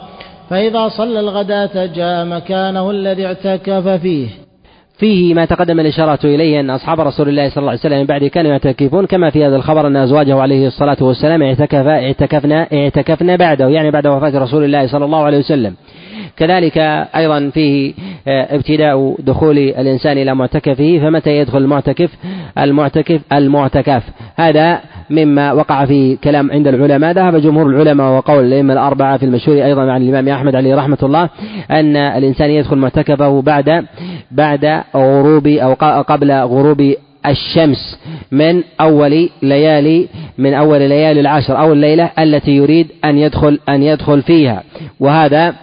فإذا 0.51 0.88
صلى 0.88 1.21
الغداة 1.21 1.87
جاء 1.87 2.25
مكانه 2.25 2.91
الذي 2.91 3.27
اعتكف 3.27 3.88
فيه. 3.88 4.29
فيه 4.99 5.35
ما 5.35 5.45
تقدم 5.45 5.81
الإشارة 5.81 6.19
إليه 6.25 6.61
أن 6.61 6.71
أصحاب 6.71 7.01
رسول 7.01 7.29
الله 7.29 7.49
صلى 7.49 7.59
الله 7.59 7.71
عليه 7.71 7.81
وسلم 7.81 8.05
بعد 8.05 8.25
كانوا 8.25 8.51
يعتكفون 8.51 9.07
كما 9.07 9.31
في 9.31 9.47
هذا 9.47 9.57
الخبر 9.57 9.87
أن 9.87 9.97
أزواجه 9.97 10.41
عليه 10.41 10.67
الصلاة 10.67 10.97
والسلام 11.01 11.43
اعتكف 11.43 11.87
اعتكفنا 11.87 12.69
اعتكفنا 12.73 13.37
بعده 13.37 13.69
يعني 13.69 13.91
بعد 13.91 14.07
وفاة 14.07 14.38
رسول 14.38 14.64
الله 14.64 14.87
صلى 14.87 15.05
الله 15.05 15.23
عليه 15.25 15.38
وسلم. 15.38 15.75
كذلك 16.37 16.79
أيضا 17.17 17.51
فيه 17.55 17.95
آه، 18.29 18.55
ابتداء 18.55 19.17
دخول 19.19 19.59
الإنسان 19.59 20.19
إلى 20.19 20.35
معتكفه 20.35 20.99
فمتى 21.03 21.31
يدخل 21.31 21.59
المعتكف؟ 21.59 22.11
المعتكف 22.59 23.21
المعتكف. 23.33 24.03
هذا 24.37 24.81
مما 25.11 25.53
وقع 25.53 25.85
في 25.85 26.17
كلام 26.17 26.51
عند 26.51 26.69
العلماء. 26.69 27.12
ذهب 27.12 27.37
جمهور 27.37 27.67
العلماء 27.67 28.12
وقول 28.12 28.45
الأئمة 28.45 28.73
الأربعة 28.73 29.17
في 29.17 29.25
المشهور 29.25 29.64
أيضا 29.64 29.93
عن 29.93 30.03
الإمام 30.03 30.29
أحمد 30.29 30.55
عليه 30.55 30.75
رحمة 30.75 30.99
الله 31.03 31.31
أن 31.71 31.97
الإنسان 31.97 32.51
يدخل 32.51 32.77
معتكفه 32.77 33.43
بعد 33.43 33.85
بعد 34.31 34.83
غروب 34.97 35.47
أو 35.47 35.75
قبل 36.03 36.33
غروب 36.33 36.95
الشمس 37.27 37.99
من 38.33 38.62
أول 38.81 39.29
ليالي 39.43 40.09
من 40.38 40.55
أول 40.55 40.79
ليالي 40.79 41.21
العشر 41.21 41.59
أو 41.61 41.73
الليلة 41.73 42.11
التي 42.19 42.51
يريد 42.51 42.88
أن 43.05 43.19
يدخل 43.19 43.59
أن 43.69 43.83
يدخل 43.83 44.23
فيها. 44.23 44.62
وهذا 45.01 45.55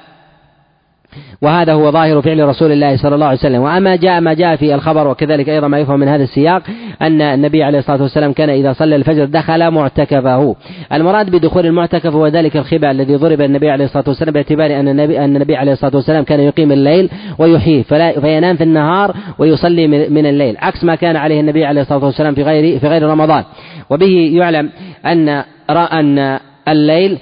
وهذا 1.41 1.73
هو 1.73 1.91
ظاهر 1.91 2.21
فعل 2.21 2.47
رسول 2.47 2.71
الله 2.71 2.97
صلى 2.97 3.15
الله 3.15 3.25
عليه 3.25 3.37
وسلم. 3.37 3.61
وأما 3.61 3.95
جاء 3.95 4.21
ما 4.21 4.33
جاء 4.33 4.55
في 4.55 4.75
الخبر 4.75 5.07
وكذلك 5.07 5.49
أيضا 5.49 5.67
ما 5.67 5.79
يفهم 5.79 5.99
من 5.99 6.07
هذا 6.07 6.23
السياق 6.23 6.61
أن 7.01 7.21
النبي 7.21 7.63
عليه 7.63 7.79
الصلاة 7.79 8.01
والسلام 8.01 8.33
كان 8.33 8.49
إذا 8.49 8.73
صلى 8.73 8.95
الفجر 8.95 9.25
دخل 9.25 9.71
معتكفه. 9.71 10.55
المراد 10.93 11.29
بدخول 11.29 11.65
المعتكف 11.65 12.13
هو 12.13 12.27
ذلك 12.27 12.57
الخباء 12.57 12.91
الذي 12.91 13.15
ضرب 13.15 13.41
النبي 13.41 13.69
عليه 13.69 13.85
الصلاة 13.85 14.03
والسلام 14.07 14.33
باعتبار 14.33 14.79
أن 14.79 14.87
النبي 14.87 15.19
أن 15.19 15.35
النبي 15.35 15.55
عليه 15.55 15.71
الصلاة 15.71 15.95
والسلام 15.95 16.23
كان 16.23 16.39
يقيم 16.39 16.71
الليل 16.71 17.09
ويحييه 17.39 17.83
فلا 17.83 18.19
فينام 18.19 18.55
في 18.55 18.63
النهار 18.63 19.15
ويصلي 19.39 19.87
من 19.87 20.25
الليل 20.25 20.55
عكس 20.59 20.83
ما 20.83 20.95
كان 20.95 21.15
عليه 21.15 21.39
النبي 21.39 21.65
عليه 21.65 21.81
الصلاة 21.81 22.05
والسلام 22.05 22.35
في 22.35 22.43
غير 22.43 22.79
في 22.79 22.87
غير 22.87 23.03
رمضان. 23.03 23.43
وبه 23.89 24.31
يعلم 24.33 24.69
أن 25.05 25.43
أن 25.69 26.39
الليل 26.67 27.17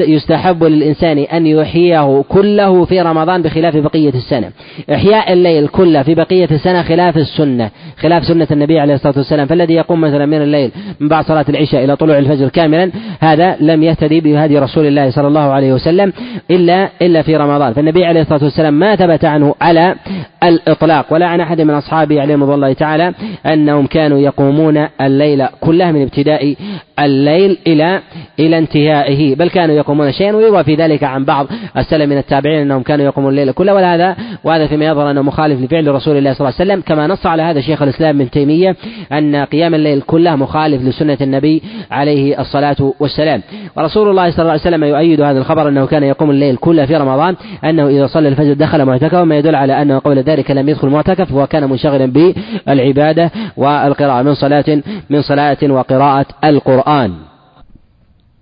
يستحب 0.00 0.64
للإنسان 0.64 1.18
أن 1.18 1.46
يحييه 1.46 2.22
كله 2.28 2.84
في 2.84 3.00
رمضان 3.00 3.42
بخلاف 3.42 3.76
بقية 3.76 4.08
السنة. 4.14 4.50
إحياء 4.94 5.32
الليل 5.32 5.68
كله 5.68 6.02
في 6.02 6.14
بقية 6.14 6.48
السنة 6.50 6.82
خلاف 6.82 7.16
السنة 7.16 7.70
خلاف 7.98 8.24
سنة 8.24 8.46
النبي 8.50 8.80
عليه 8.80 8.94
الصلاة 8.94 9.14
والسلام. 9.16 9.46
فالذي 9.46 9.74
يقوم 9.74 10.00
مثلا 10.00 10.26
من 10.26 10.42
الليل 10.42 10.70
من 11.00 11.08
بعد 11.08 11.24
صلاة 11.24 11.44
العشاء 11.48 11.84
إلى 11.84 11.96
طلوع 11.96 12.18
الفجر 12.18 12.48
كاملا 12.48 12.90
هذا 13.20 13.56
لم 13.60 13.82
يهتدي 13.82 14.20
بهدي 14.20 14.58
رسول 14.58 14.86
الله 14.86 15.10
صلى 15.10 15.28
الله 15.28 15.52
عليه 15.52 15.72
وسلم 15.72 16.12
إلا 16.50 16.88
إلا 17.02 17.22
في 17.22 17.36
رمضان. 17.36 17.72
فالنبي 17.72 18.04
عليه 18.04 18.20
الصلاة 18.20 18.44
والسلام 18.44 18.74
ما 18.74 18.96
ثبت 18.96 19.24
عنه 19.24 19.54
على 19.60 19.94
الإطلاق. 20.42 21.06
ولا 21.10 21.26
عن 21.26 21.40
أحد 21.40 21.60
من 21.60 21.74
أصحابه 21.74 22.20
عليهم 22.20 22.42
الله 22.42 22.72
تعالى 22.72 23.14
أنهم 23.46 23.86
كانوا 23.86 24.18
يقومون 24.18 24.86
الليل 25.00 25.46
كله 25.60 25.92
من 25.92 26.02
ابتداء 26.02 26.54
الليل 27.00 27.58
إلى 27.66 28.00
إلى 28.40 28.58
انتهائه 28.58 29.34
بل 29.34 29.50
كانوا 29.62 29.76
يقومون 29.76 30.12
شيئا 30.12 30.36
ويروى 30.36 30.64
في 30.64 30.74
ذلك 30.74 31.04
عن 31.04 31.24
بعض 31.24 31.46
السلف 31.76 32.10
من 32.10 32.18
التابعين 32.18 32.60
أنهم 32.60 32.82
كانوا 32.82 33.04
يقومون 33.04 33.30
الليل 33.30 33.52
كله. 33.52 33.74
وهذا 33.74 34.16
وهذا 34.44 34.66
فيما 34.66 34.84
يظهر 34.84 35.10
أنه 35.10 35.22
مخالف 35.22 35.60
لفعل 35.60 35.94
رسول 35.94 36.16
الله 36.16 36.32
صلى 36.32 36.48
الله 36.48 36.54
عليه 36.60 36.72
وسلم. 36.72 36.82
كما 36.86 37.06
نص 37.06 37.26
على 37.26 37.42
هذا 37.42 37.60
شيخ 37.60 37.82
الإسلام 37.82 38.20
ابن 38.20 38.30
تيمية 38.30 38.76
أن 39.12 39.36
قيام 39.36 39.74
الليل 39.74 40.00
كله 40.00 40.36
مخالف 40.36 40.82
لسنة 40.82 41.18
النبي 41.20 41.62
عليه 41.90 42.40
الصلاة 42.40 42.92
والسلام. 43.00 43.42
ورسول 43.76 44.08
الله 44.10 44.30
صلى 44.30 44.38
الله 44.38 44.50
عليه 44.50 44.60
وسلم 44.60 44.84
يؤيد 44.84 45.20
هذا 45.20 45.38
الخبر 45.38 45.68
أنه 45.68 45.86
كان 45.86 46.02
يقوم 46.02 46.30
الليل 46.30 46.56
كله 46.56 46.86
في 46.86 46.96
رمضان 46.96 47.36
أنه 47.64 47.88
إذا 47.88 48.06
صلى 48.06 48.28
الفجر 48.28 48.52
دخل 48.52 48.84
معتكفا 48.84 49.24
ما 49.24 49.38
يدل 49.38 49.54
على 49.54 49.82
أنه 49.82 49.98
قبل 49.98 50.18
ذلك 50.18 50.50
لم 50.50 50.68
يدخل 50.68 50.88
معتكف 50.88 51.32
وكان 51.32 51.70
منشغلا 51.70 52.06
بالعبادة 52.06 53.30
والقراءة 53.56 54.22
من 54.22 54.34
صلاة 54.34 54.82
من 55.10 55.22
صلاة 55.22 55.58
وقراءة 55.62 56.26
القرآن. 56.44 57.31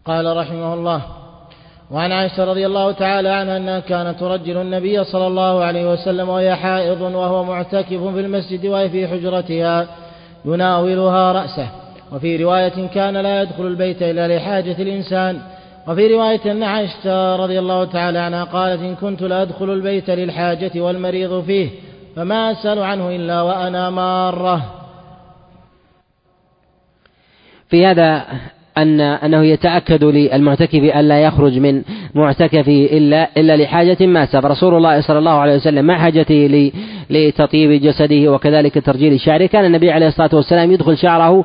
قال 0.05 0.37
رحمه 0.37 0.75
الله 0.75 1.03
وعن 1.91 2.13
عائشة 2.13 2.45
رضي 2.45 2.67
الله 2.67 2.93
تعالى 2.93 3.29
عنها 3.29 3.57
أنها 3.57 3.81
كانت 3.81 4.21
ترجل 4.21 4.57
النبي 4.57 5.05
صلى 5.05 5.27
الله 5.27 5.65
عليه 5.65 5.93
وسلم 5.93 6.29
وهي 6.29 6.57
حائض 6.57 7.01
وهو 7.01 7.45
معتكف 7.45 8.03
في 8.03 8.21
المسجد 8.21 8.67
وهي 8.67 8.91
في 8.91 9.09
حجرتها 9.09 9.87
يناولها 10.45 11.33
رأسه. 11.33 11.69
وفي 12.13 12.37
رواية 12.37 12.87
كان 12.95 13.17
لا 13.17 13.43
يدخل 13.43 13.67
البيت 13.67 14.03
إلا 14.03 14.37
لحاجة 14.37 14.83
الإنسان. 14.83 15.41
وفي 15.89 16.15
رواية 16.15 16.53
أن 16.53 16.63
عائشة 16.63 17.37
رضي 17.37 17.59
الله 17.59 17.85
تعالى 17.85 18.19
عنها 18.19 18.45
قالت 18.45 18.81
إن 18.81 18.95
كنت 18.95 19.23
لأدخل 19.23 19.71
البيت 19.71 20.11
للحاجة 20.11 20.81
والمريض 20.81 21.45
فيه 21.45 21.71
فما 22.17 22.51
أسأل 22.53 22.83
عنه 22.83 23.09
إلا 23.17 23.43
وأنا 23.43 23.91
مارة. 23.91 24.75
في 27.69 27.87
هذا 27.87 28.27
أن 28.83 29.01
أنه 29.01 29.45
يتأكد 29.45 30.05
للمعتكف 30.05 30.75
ألا 30.75 31.21
يخرج 31.21 31.59
من 31.59 31.83
معتكفه 32.15 32.89
إلا 32.93 33.29
إلا 33.37 33.57
لحاجة 33.57 34.07
ماسة 34.07 34.41
فرسول 34.41 34.75
الله 34.75 35.01
صلى 35.01 35.19
الله 35.19 35.31
عليه 35.31 35.55
وسلم 35.55 35.85
مع 35.85 35.99
حاجته 35.99 36.71
لتطيب 37.11 37.83
جسده 37.83 38.33
وكذلك 38.33 38.85
ترجيل 38.85 39.21
شعره. 39.21 39.47
كان 39.47 39.65
النبي 39.65 39.91
عليه 39.91 40.07
الصلاة 40.07 40.31
والسلام 40.33 40.73
يدخل 40.73 40.97
شعره 40.97 41.45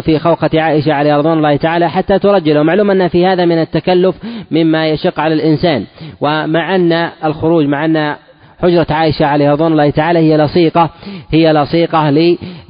في 0.00 0.18
خوخة 0.18 0.50
عائشة 0.54 0.92
عليه 0.92 1.16
رضوان 1.16 1.38
الله 1.38 1.56
تعالى 1.56 1.90
حتى 1.90 2.18
ترجل. 2.18 2.58
ومعلوم 2.58 2.90
أن 2.90 3.08
في 3.08 3.26
هذا 3.26 3.44
من 3.44 3.58
التكلف 3.58 4.14
مما 4.50 4.88
يشق 4.88 5.20
على 5.20 5.34
الإنسان. 5.34 5.84
ومع 6.20 6.74
أن 6.74 7.08
الخروج 7.24 7.64
مع 7.66 7.84
أن 7.84 8.14
حجرة 8.62 8.86
عائشة 8.90 9.26
عليه 9.26 9.50
رضوان 9.50 9.72
الله 9.72 9.90
تعالى 9.90 10.18
هي 10.18 10.36
لصيقة 10.36 10.90
هي 11.30 11.52
لصيقة 11.52 12.10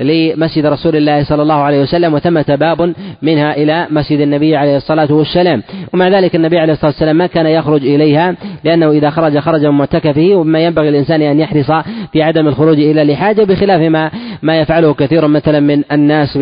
لمسجد 0.00 0.66
رسول 0.66 0.96
الله 0.96 1.24
صلى 1.24 1.42
الله 1.42 1.54
عليه 1.54 1.82
وسلم 1.82 2.14
وثمة 2.14 2.56
باب 2.60 2.94
منها 3.22 3.56
إلى 3.56 3.86
مسجد 3.90 4.20
النبي 4.20 4.56
عليه 4.56 4.76
الصلاة 4.76 5.12
والسلام. 5.12 5.62
ومع 5.94 6.08
ذلك 6.08 6.36
النبي 6.36 6.58
عليه 6.58 6.72
الصلاة 6.72 6.90
والسلام 6.90 7.16
ما 7.16 7.26
كان 7.26 7.46
يخرج 7.46 7.86
إليها 7.86 8.36
لأنه 8.64 8.90
إذا 8.90 9.10
خرج 9.10 9.38
خرج 9.38 9.66
من 9.66 9.70
معتكفه 9.70 10.34
وما 10.34 10.58
ينبغي 10.58 10.88
الإنسان 10.88 11.22
أن 11.22 11.40
يحرص 11.40 11.70
في 12.12 12.22
عدم 12.22 12.48
الخروج 12.48 12.78
إلا 12.80 13.04
لحاجة 13.04 13.42
بخلاف 13.42 13.80
ما 13.80 14.10
ما 14.42 14.60
يفعله 14.60 14.94
كثير 14.94 15.26
مثلا 15.28 15.60
من 15.60 15.82
الناس 15.92 16.38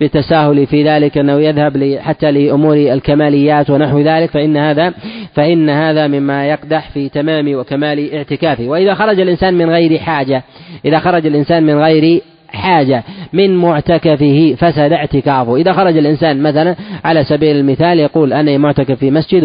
بالتساهل 0.00 0.66
في 0.66 0.88
ذلك 0.88 1.18
أنه 1.18 1.40
يذهب 1.40 1.98
حتى 2.00 2.30
لأمور 2.30 2.76
الكماليات 2.76 3.70
ونحو 3.70 4.00
ذلك 4.00 4.30
فإن 4.30 4.56
هذا 4.56 4.94
فإن 5.34 5.70
هذا 5.70 6.06
مما 6.06 6.48
يقدح 6.48 6.90
في 6.90 7.08
تمام 7.08 7.54
وكمال 7.54 8.14
اعتكافه. 8.14 8.68
وإذا 8.68 8.85
خرج 8.94 9.20
الإنسان 9.20 9.54
من 9.54 9.70
غير 9.70 9.98
حاجة 9.98 10.42
إذا 10.84 10.98
خرج 10.98 11.26
الإنسان 11.26 11.62
من 11.62 11.78
غير 11.78 12.22
حاجة 12.48 13.04
من 13.32 13.56
معتكفه 13.56 14.54
فسد 14.58 14.92
اعتكافه 14.92 15.56
إذا 15.56 15.72
خرج 15.72 15.96
الإنسان 15.96 16.42
مثلا 16.42 16.76
على 17.04 17.24
سبيل 17.24 17.56
المثال 17.56 17.98
يقول 17.98 18.32
أنا 18.32 18.58
معتكف 18.58 18.98
في 18.98 19.10
مسجد 19.10 19.44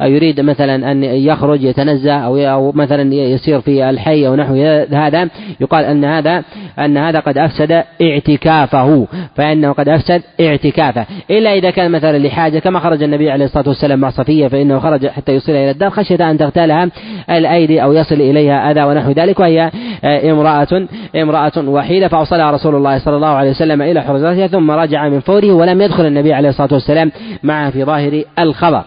ويريد 0.00 0.40
مثلا 0.40 0.92
أن 0.92 1.04
يخرج 1.04 1.64
يتنزه 1.64 2.50
أو 2.50 2.72
مثلا 2.72 3.14
يسير 3.14 3.60
في 3.60 3.90
الحي 3.90 4.26
أو 4.26 4.36
نحو 4.36 4.54
هذا 4.92 5.28
يقال 5.60 5.84
أن 5.84 6.04
هذا 6.04 6.44
أن 6.78 6.96
هذا 6.96 7.20
قد 7.20 7.38
أفسد 7.38 7.82
اعتكافه 8.02 9.06
فإنه 9.34 9.72
قد 9.72 9.88
أفسد 9.88 10.22
اعتكافه. 10.40 11.06
إلا 11.30 11.52
إذا 11.54 11.70
كان 11.70 11.90
مثلا 11.90 12.18
لحاجة 12.18 12.58
كما 12.58 12.80
خرج 12.80 13.02
النبي 13.02 13.30
عليه 13.30 13.44
الصلاة 13.44 13.68
والسلام 13.68 14.00
مع 14.00 14.10
صفية 14.10 14.48
فإنه 14.48 14.78
خرج 14.78 15.06
حتى 15.06 15.32
يصل 15.32 15.52
إلى 15.52 15.70
الدار 15.70 15.90
خشية 15.90 16.30
أن 16.30 16.38
تغتالها 16.38 16.88
الأيدي 17.30 17.82
أو 17.82 17.92
يصل 17.92 18.14
إليها 18.14 18.70
أذى 18.70 18.82
ونحو 18.82 19.10
ذلك 19.10 19.40
وهي 19.40 19.70
امرأة 20.04 20.86
امرأة 21.16 21.52
وحيدة 21.56 22.08
فأوصلها 22.32 22.50
رسول 22.50 22.74
الله 22.74 22.98
صلى 22.98 23.16
الله 23.16 23.28
عليه 23.28 23.50
وسلم 23.50 23.82
إلى 23.82 24.02
حرزتها 24.02 24.46
ثم 24.46 24.70
رجع 24.70 25.08
من 25.08 25.20
فوره 25.20 25.52
ولم 25.52 25.80
يدخل 25.80 26.06
النبي 26.06 26.32
عليه 26.32 26.48
الصلاة 26.48 26.68
والسلام 26.72 27.12
معه 27.42 27.70
في 27.70 27.84
ظاهر 27.84 28.24
الخبر. 28.38 28.84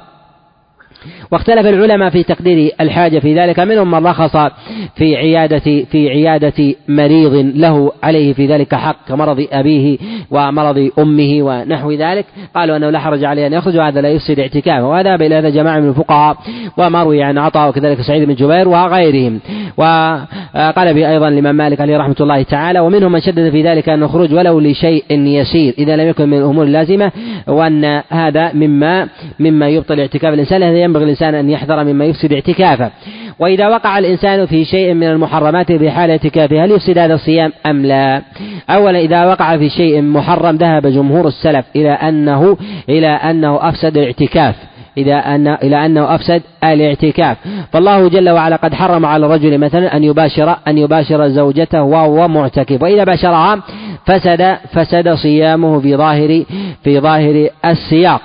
واختلف 1.32 1.66
العلماء 1.68 2.10
في 2.10 2.24
تقدير 2.24 2.72
الحاجة 2.82 3.20
في 3.20 3.39
ذلك 3.39 3.60
منهم 3.60 3.91
من 3.91 4.08
رخص 4.08 4.51
في 4.95 5.16
عيادة 5.16 5.86
في 5.91 6.10
عيادة 6.10 6.76
مريض 6.88 7.51
له 7.56 7.91
عليه 8.03 8.34
في 8.34 8.47
ذلك 8.47 8.76
حق 8.76 8.95
كمرض 9.08 9.47
أبيه 9.51 9.97
ومرض 10.32 10.89
أمه 10.99 11.38
ونحو 11.41 11.91
ذلك. 11.91 12.26
قالوا 12.56 12.78
أنه 12.78 12.89
لا 12.89 12.99
حرج 12.99 13.24
عليه 13.24 13.47
أن 13.47 13.53
يخرج 13.53 13.78
وهذا 13.78 14.01
لا 14.01 14.10
يفسد 14.10 14.39
اعتكافه. 14.39 14.88
وهذا 14.88 15.16
إلى 15.16 15.36
هذا 15.36 15.49
جماعة 15.49 15.80
من 15.80 15.89
الفقهاء 15.89 16.38
وما 16.78 17.03
روي 17.03 17.24
عن 17.24 17.38
عطاء 17.38 17.70
وكذلك 17.70 18.01
سعيد 18.01 18.28
بن 18.28 18.36
جبير 18.36 18.68
وغيرهم. 18.68 19.39
وقال 19.78 20.93
به 20.93 21.12
أيضا 21.12 21.28
الإمام 21.28 21.56
مالك 21.56 21.82
عليه 21.82 21.97
رحمة 21.97 22.16
الله 22.22 22.43
تعالى 22.43 22.80
ومنهم 22.80 23.12
من 23.12 23.22
شدد 23.22 23.49
في 23.49 23.64
ذلك 23.64 23.89
أن 23.89 24.03
الخروج 24.03 24.34
ولو 24.34 24.60
لشيء 24.60 25.03
يسير 25.12 25.74
إذا 25.78 25.95
لم 25.95 26.08
يكن 26.08 26.30
من 26.30 26.38
الأمور 26.38 26.64
اللازمة 26.64 27.12
وأن 27.47 28.01
هذا 28.10 28.53
مما 28.53 29.08
مما 29.39 29.70
يبطل 29.70 29.99
اعتكاف 29.99 30.34
الإنسان 30.34 30.64
ينبغي 30.96 31.04
الإنسان 31.04 31.36
أن 31.36 31.50
يحذر 31.50 31.84
مما 31.84 32.06
يفسد 32.06 32.34
اعتكافه. 32.34 32.91
وإذا 33.39 33.68
وقع 33.68 33.98
الإنسان 33.98 34.46
في 34.46 34.66
شيء 34.66 34.93
من 34.93 35.08
المحرمات 35.08 35.72
في 35.72 35.91
حال 35.91 36.10
اعتكافه 36.10 36.66
هل 36.66 36.72
يفسد 36.72 36.98
هذا 36.98 37.14
الصيام 37.14 37.52
أم 37.66 37.86
لا؟ 37.86 38.22
أولا 38.70 39.00
إذا 39.00 39.26
وقع 39.26 39.58
في 39.58 39.70
شيء 39.70 40.02
محرم 40.02 40.56
ذهب 40.56 40.88
جمهور 40.88 41.28
السلف 41.28 41.66
إلى 41.76 41.91
أنه 41.91 42.58
إلى 42.89 43.08
أنه 43.08 43.70
أفسد 43.70 43.98
الاعتكاف. 43.98 44.56
إذا 44.98 45.18
أن 45.18 45.48
إلى 45.48 45.86
أنه 45.86 46.16
أفسد 46.16 46.41
الاعتكاف. 46.64 47.38
فالله 47.74 48.10
جل 48.10 48.30
وعلا 48.30 48.56
قد 48.56 48.74
حرم 48.74 49.06
على 49.06 49.26
الرجل 49.26 49.58
مثلا 49.58 49.98
أن 49.98 50.04
يباشر 50.04 50.56
أن 50.68 50.78
يباشر 50.78 51.28
زوجته 51.28 51.84
وهو 51.84 52.28
معتكف. 52.28 52.82
وإذا 52.84 53.04
باشرها 53.04 53.60
فسد 54.06 54.58
فسد 54.74 55.14
صيامه 55.14 55.80
في 55.80 55.96
ظاهر 55.96 56.43
في 56.84 57.00
ظاهر 57.00 57.50
السياق. 57.66 58.22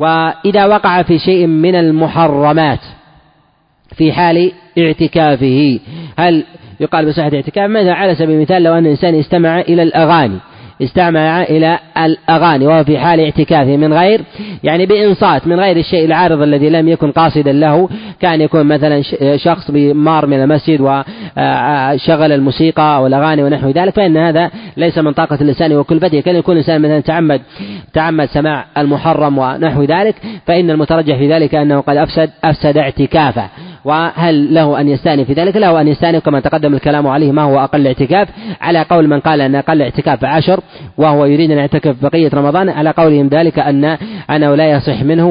وإذا 0.00 0.66
وقع 0.66 1.02
في 1.02 1.18
شيء 1.18 1.46
من 1.46 1.74
المحرمات 1.74 2.80
في 3.96 4.12
حال 4.12 4.52
اعتكافه 4.78 5.80
هل 6.18 6.44
يقال 6.80 7.06
بصحة 7.06 7.30
اعتكاف؟ 7.34 7.70
مثلا 7.70 7.94
على 7.94 8.14
سبيل 8.14 8.30
المثال 8.30 8.62
لو 8.62 8.72
أن 8.72 8.86
الإنسان 8.86 9.14
استمع 9.14 9.60
إلى 9.60 9.82
الأغاني 9.82 10.38
استمع 10.82 11.42
إلى 11.42 11.78
الأغاني 11.98 12.66
وهو 12.66 12.84
في 12.84 12.98
حال 12.98 13.20
اعتكافه 13.20 13.76
من 13.76 13.92
غير 13.92 14.20
يعني 14.64 14.86
بإنصات 14.86 15.46
من 15.46 15.60
غير 15.60 15.76
الشيء 15.76 16.04
العارض 16.04 16.42
الذي 16.42 16.70
لم 16.70 16.88
يكن 16.88 17.12
قاصدا 17.12 17.52
له. 17.52 17.88
كان 18.20 18.40
يكون 18.40 18.66
مثلا 18.66 19.02
شخص 19.36 19.70
مار 19.94 20.26
من 20.26 20.42
المسجد 20.42 20.80
وشغل 20.80 22.32
الموسيقى 22.32 23.02
والأغاني 23.02 23.42
ونحو 23.42 23.70
ذلك 23.70 23.94
فإن 23.94 24.16
هذا 24.16 24.50
ليس 24.76 24.98
من 24.98 25.12
طاقة 25.12 25.38
الإنسان 25.40 25.72
وكلفته 25.72 26.20
كان 26.20 26.36
يكون 26.36 26.54
الإنسان 26.54 26.82
مثلا 26.82 27.00
تعمد 27.00 27.40
تعمد 27.92 28.28
سماع 28.28 28.64
المحرم 28.78 29.38
ونحو 29.38 29.82
ذلك 29.82 30.14
فإن 30.46 30.70
المترجح 30.70 31.16
في 31.16 31.32
ذلك 31.32 31.54
أنه 31.54 31.80
قد 31.80 31.96
أفسد 31.96 32.30
أفسد 32.44 32.78
اعتكافه. 32.78 33.48
وهل 33.84 34.54
له 34.54 34.80
أن 34.80 34.88
يستأنف 34.88 35.26
في 35.26 35.32
ذلك؟ 35.32 35.56
له 35.56 35.80
أن 35.80 35.88
يستأنف 35.88 36.24
كما 36.24 36.40
تقدم 36.40 36.74
الكلام 36.74 37.06
عليه 37.06 37.32
ما 37.32 37.42
هو 37.42 37.60
أقل 37.60 37.86
اعتكاف 37.86 38.28
على 38.60 38.82
قول 38.82 39.08
من 39.08 39.20
قال 39.20 39.40
أن 39.40 39.54
أقل 39.54 39.82
اعتكاف 39.82 40.24
عشر 40.24 40.60
وهو 40.98 41.24
يريد 41.24 41.50
أن 41.50 41.58
يعتكف 41.58 42.02
بقية 42.02 42.30
رمضان. 42.34 42.68
على 42.68 42.90
قولهم 42.90 43.28
ذلك 43.28 43.58
أن 43.58 43.96
أنه 44.30 44.54
لا 44.54 44.70
يصح 44.70 45.02
منه 45.02 45.28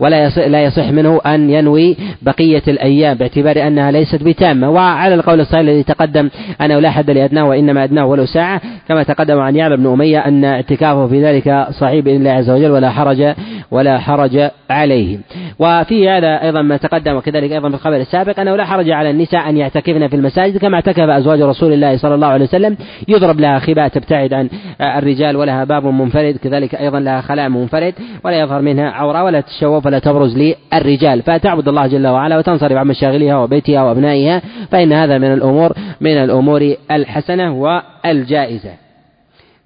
ولا 0.00 0.24
يصح 0.24 0.46
لا 0.46 0.62
يصح 0.62 0.88
منه 0.88 1.20
أن 1.26 1.50
ينوي 1.50 1.96
بقية 2.22 2.62
الأيام 2.68 3.16
باعتبار 3.16 3.66
أنها 3.66 3.90
ليست 3.90 4.22
بتامة. 4.22 4.70
وعلى 4.70 5.14
القول 5.14 5.40
الصحيح 5.40 5.60
الذي 5.60 5.82
تقدم 5.82 6.30
أنه 6.60 6.78
لا 6.78 6.90
حد 6.90 7.10
لأدناه 7.10 7.44
وإنما 7.44 7.84
أدناه 7.84 8.06
ولو 8.06 8.26
ساعة. 8.26 8.60
كما 8.88 9.02
تقدم 9.02 9.38
عن 9.38 9.56
يعلى 9.56 9.76
بن 9.76 9.86
أمية 9.86 10.18
أن 10.18 10.44
اعتكافه 10.44 11.06
في 11.06 11.24
ذلك 11.24 11.66
صحيح 11.70 12.04
بإذن 12.04 12.16
الله 12.16 12.30
عز 12.30 12.50
وجل 12.50 12.70
ولا 12.70 12.90
حرج 12.90 13.34
ولا 13.70 13.98
حرج 13.98 14.50
عليه. 14.70 15.18
وفي 15.58 16.08
هذا 16.08 16.42
أيضا 16.42 16.62
ما 16.62 16.76
تقدم 16.76 17.16
وكذلك 17.16 17.52
أيضا 17.52 17.75
الخبر 17.76 17.96
السابق 17.96 18.40
أنه 18.40 18.56
لا 18.56 18.64
حرج 18.64 18.90
على 18.90 19.10
النساء 19.10 19.48
أن 19.48 19.56
يعتكفن 19.56 20.08
في 20.08 20.16
المساجد 20.16 20.58
كما 20.58 20.74
اعتكف 20.74 21.08
أزواج 21.08 21.42
رسول 21.42 21.72
الله 21.72 21.96
صلى 21.96 22.14
الله 22.14 22.26
عليه 22.26 22.44
وسلم. 22.44 22.76
يضرب 23.08 23.40
لها 23.40 23.58
خباء 23.58 23.88
تبتعد 23.88 24.34
عن 24.34 24.48
الرجال 24.80 25.36
ولها 25.36 25.64
باب 25.64 25.86
منفرد 25.86 26.36
كذلك 26.36 26.74
أيضا 26.74 27.00
لها 27.00 27.20
خلاء 27.20 27.48
منفرد 27.48 27.94
ولا 28.24 28.40
يظهر 28.40 28.60
منها 28.60 28.90
عورة 28.90 29.24
ولا 29.24 29.40
تشوف 29.40 29.86
ولا 29.86 29.98
تبرز 29.98 30.36
للرجال. 30.36 31.22
فتعبد 31.22 31.68
الله 31.68 31.86
جل 31.86 32.06
وعلا 32.06 32.38
وتنصرف 32.38 32.72
عن 32.72 32.86
مشاغلها 32.86 33.36
وبيتها 33.36 33.82
وأبنائها 33.82 34.42
فإن 34.70 34.92
هذا 34.92 35.18
من 35.18 35.32
الأمور 35.32 35.72
من 36.00 36.16
الأمور 36.16 36.74
الحسنة 36.90 37.54
والجائزة. 37.54 38.70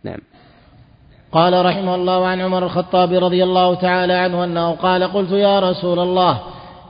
نعم. 0.04 0.18
قال 1.32 1.66
رحمه 1.66 1.94
الله 1.94 2.26
عن 2.26 2.40
عمر 2.40 2.64
الخطاب 2.64 3.12
رضي 3.12 3.44
الله 3.44 3.74
تعالى 3.74 4.12
عنه 4.12 4.44
أنه 4.44 4.70
قال 4.70 5.04
قلت 5.04 5.32
يا 5.32 5.60
رسول 5.60 5.98
الله 5.98 6.38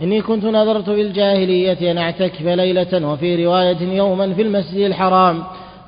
إني 0.03 0.23
كنت 0.23 0.45
نذرت 0.45 0.91
في 0.91 1.03
الجاهلية 1.03 1.91
أن 1.93 1.99
أعتكف 1.99 2.43
ليلة 2.43 3.09
وفي 3.09 3.47
رواية 3.47 3.97
يوما 3.97 4.35
في 4.35 4.43
المسجد 4.43 4.81
الحرام. 4.81 5.43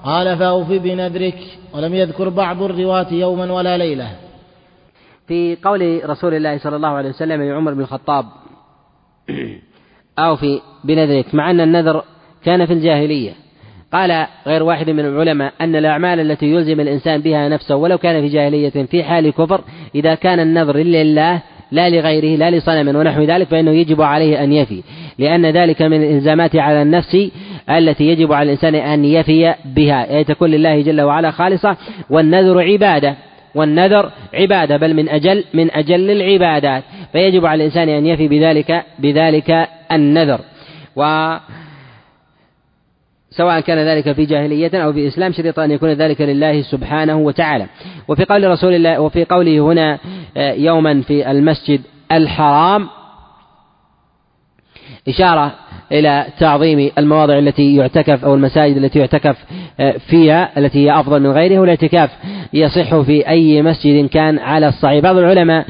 قال 0.04 0.38
فأوف 0.38 0.68
بنذرك 0.68 1.38
ولم 1.74 1.94
يذكر 1.94 2.28
بعض 2.28 2.62
الرواة 2.62 3.12
يوما 3.12 3.52
ولا 3.52 3.78
ليلة. 3.78 4.08
في 5.28 5.56
قول 5.64 6.10
رسول 6.10 6.34
الله 6.34 6.58
صلى 6.58 6.76
الله 6.76 6.88
عليه 6.88 7.08
وسلم 7.08 7.42
لعمر 7.42 7.74
بن 7.74 7.80
الخطاب 7.80 8.24
أوفي 10.18 10.60
بنذرك 10.84 11.34
مع 11.34 11.50
أن 11.50 11.60
النذر 11.60 12.04
كان 12.44 12.66
في 12.66 12.72
الجاهلية. 12.72 13.32
قال 13.92 14.26
غير 14.46 14.62
واحد 14.62 14.90
من 14.90 15.00
العلماء 15.00 15.52
أن 15.60 15.76
الأعمال 15.76 16.20
التي 16.20 16.46
يلزم 16.46 16.80
الإنسان 16.80 17.20
بها 17.20 17.48
نفسه 17.48 17.76
ولو 17.76 17.98
كان 17.98 18.20
في 18.20 18.28
جاهلية 18.28 18.70
في 18.70 19.04
حال 19.04 19.30
كفر 19.30 19.60
إذا 19.94 20.14
كان 20.14 20.40
النذر 20.40 20.76
لله 20.76 21.42
لا 21.72 21.90
لغيره 21.90 22.36
لا 22.36 22.50
لصنم 22.50 22.96
ونحو 22.96 23.22
ذلك 23.22 23.46
فإنه 23.48 23.70
يجب 23.70 24.02
عليه 24.02 24.44
أن 24.44 24.52
يفي. 24.52 24.82
لأن 25.18 25.46
ذلك 25.46 25.82
من 25.82 26.02
الإلزامات 26.02 26.56
على 26.56 26.82
النفس 26.82 27.30
التي 27.70 28.04
يجب 28.04 28.32
على 28.32 28.46
الإنسان 28.46 28.74
أن 28.74 29.04
يفي 29.04 29.54
بها. 29.64 30.16
أي 30.16 30.24
تكون 30.24 30.50
لله 30.50 30.80
جل 30.80 31.00
وعلا 31.00 31.30
خالصة 31.30 31.76
والنذر 32.10 32.60
عبادة. 32.60 33.16
والنذر 33.54 34.10
عبادة 34.34 34.76
بل 34.76 34.94
من 34.94 35.08
أجل 35.08 35.44
من 35.54 35.70
أجل 35.70 36.10
العبادات. 36.10 36.82
فيجب 37.12 37.46
على 37.46 37.64
الإنسان 37.64 37.88
أن 37.88 38.06
يفي 38.06 38.28
بذلك 38.28 38.84
بذلك 38.98 39.68
النذر. 39.92 40.40
و 40.96 41.34
سواء 43.36 43.60
كان 43.60 43.78
ذلك 43.78 44.12
في 44.12 44.24
جاهلية 44.24 44.84
أو 44.84 44.92
في 44.92 45.08
إسلام 45.08 45.32
شريط 45.32 45.58
أن 45.58 45.70
يكون 45.70 45.92
ذلك 45.92 46.20
لله 46.20 46.62
سبحانه 46.62 47.16
وتعالى. 47.16 47.66
وفي 48.08 48.24
قول 48.24 48.50
رسول 48.50 48.74
الله 48.74 49.00
وفي 49.00 49.24
قوله 49.24 49.58
هنا 49.60 49.98
آه، 50.36 50.52
يوما 50.52 51.02
في 51.02 51.30
المسجد 51.30 51.80
الحرام 52.12 52.88
إشارة 55.08 55.54
إلى 55.92 56.26
تعظيم 56.38 56.90
المواضع 56.98 57.38
التي 57.38 57.76
يعتكف 57.76 58.24
أو 58.24 58.34
المساجد 58.34 58.76
التي 58.76 58.98
يعتكف 58.98 59.36
آه، 59.80 59.94
فيها 60.06 60.58
التي 60.58 60.78
هي 60.86 61.00
أفضل 61.00 61.20
من 61.20 61.30
غيرها 61.30 61.60
والاعتكاف 61.60 62.10
يصح 62.52 63.00
في 63.00 63.28
أي 63.28 63.62
مسجد 63.62 64.08
كان 64.08 64.38
على 64.38 64.68
الصعيد. 64.68 65.02
بعض 65.02 65.16
العلماء 65.16 65.66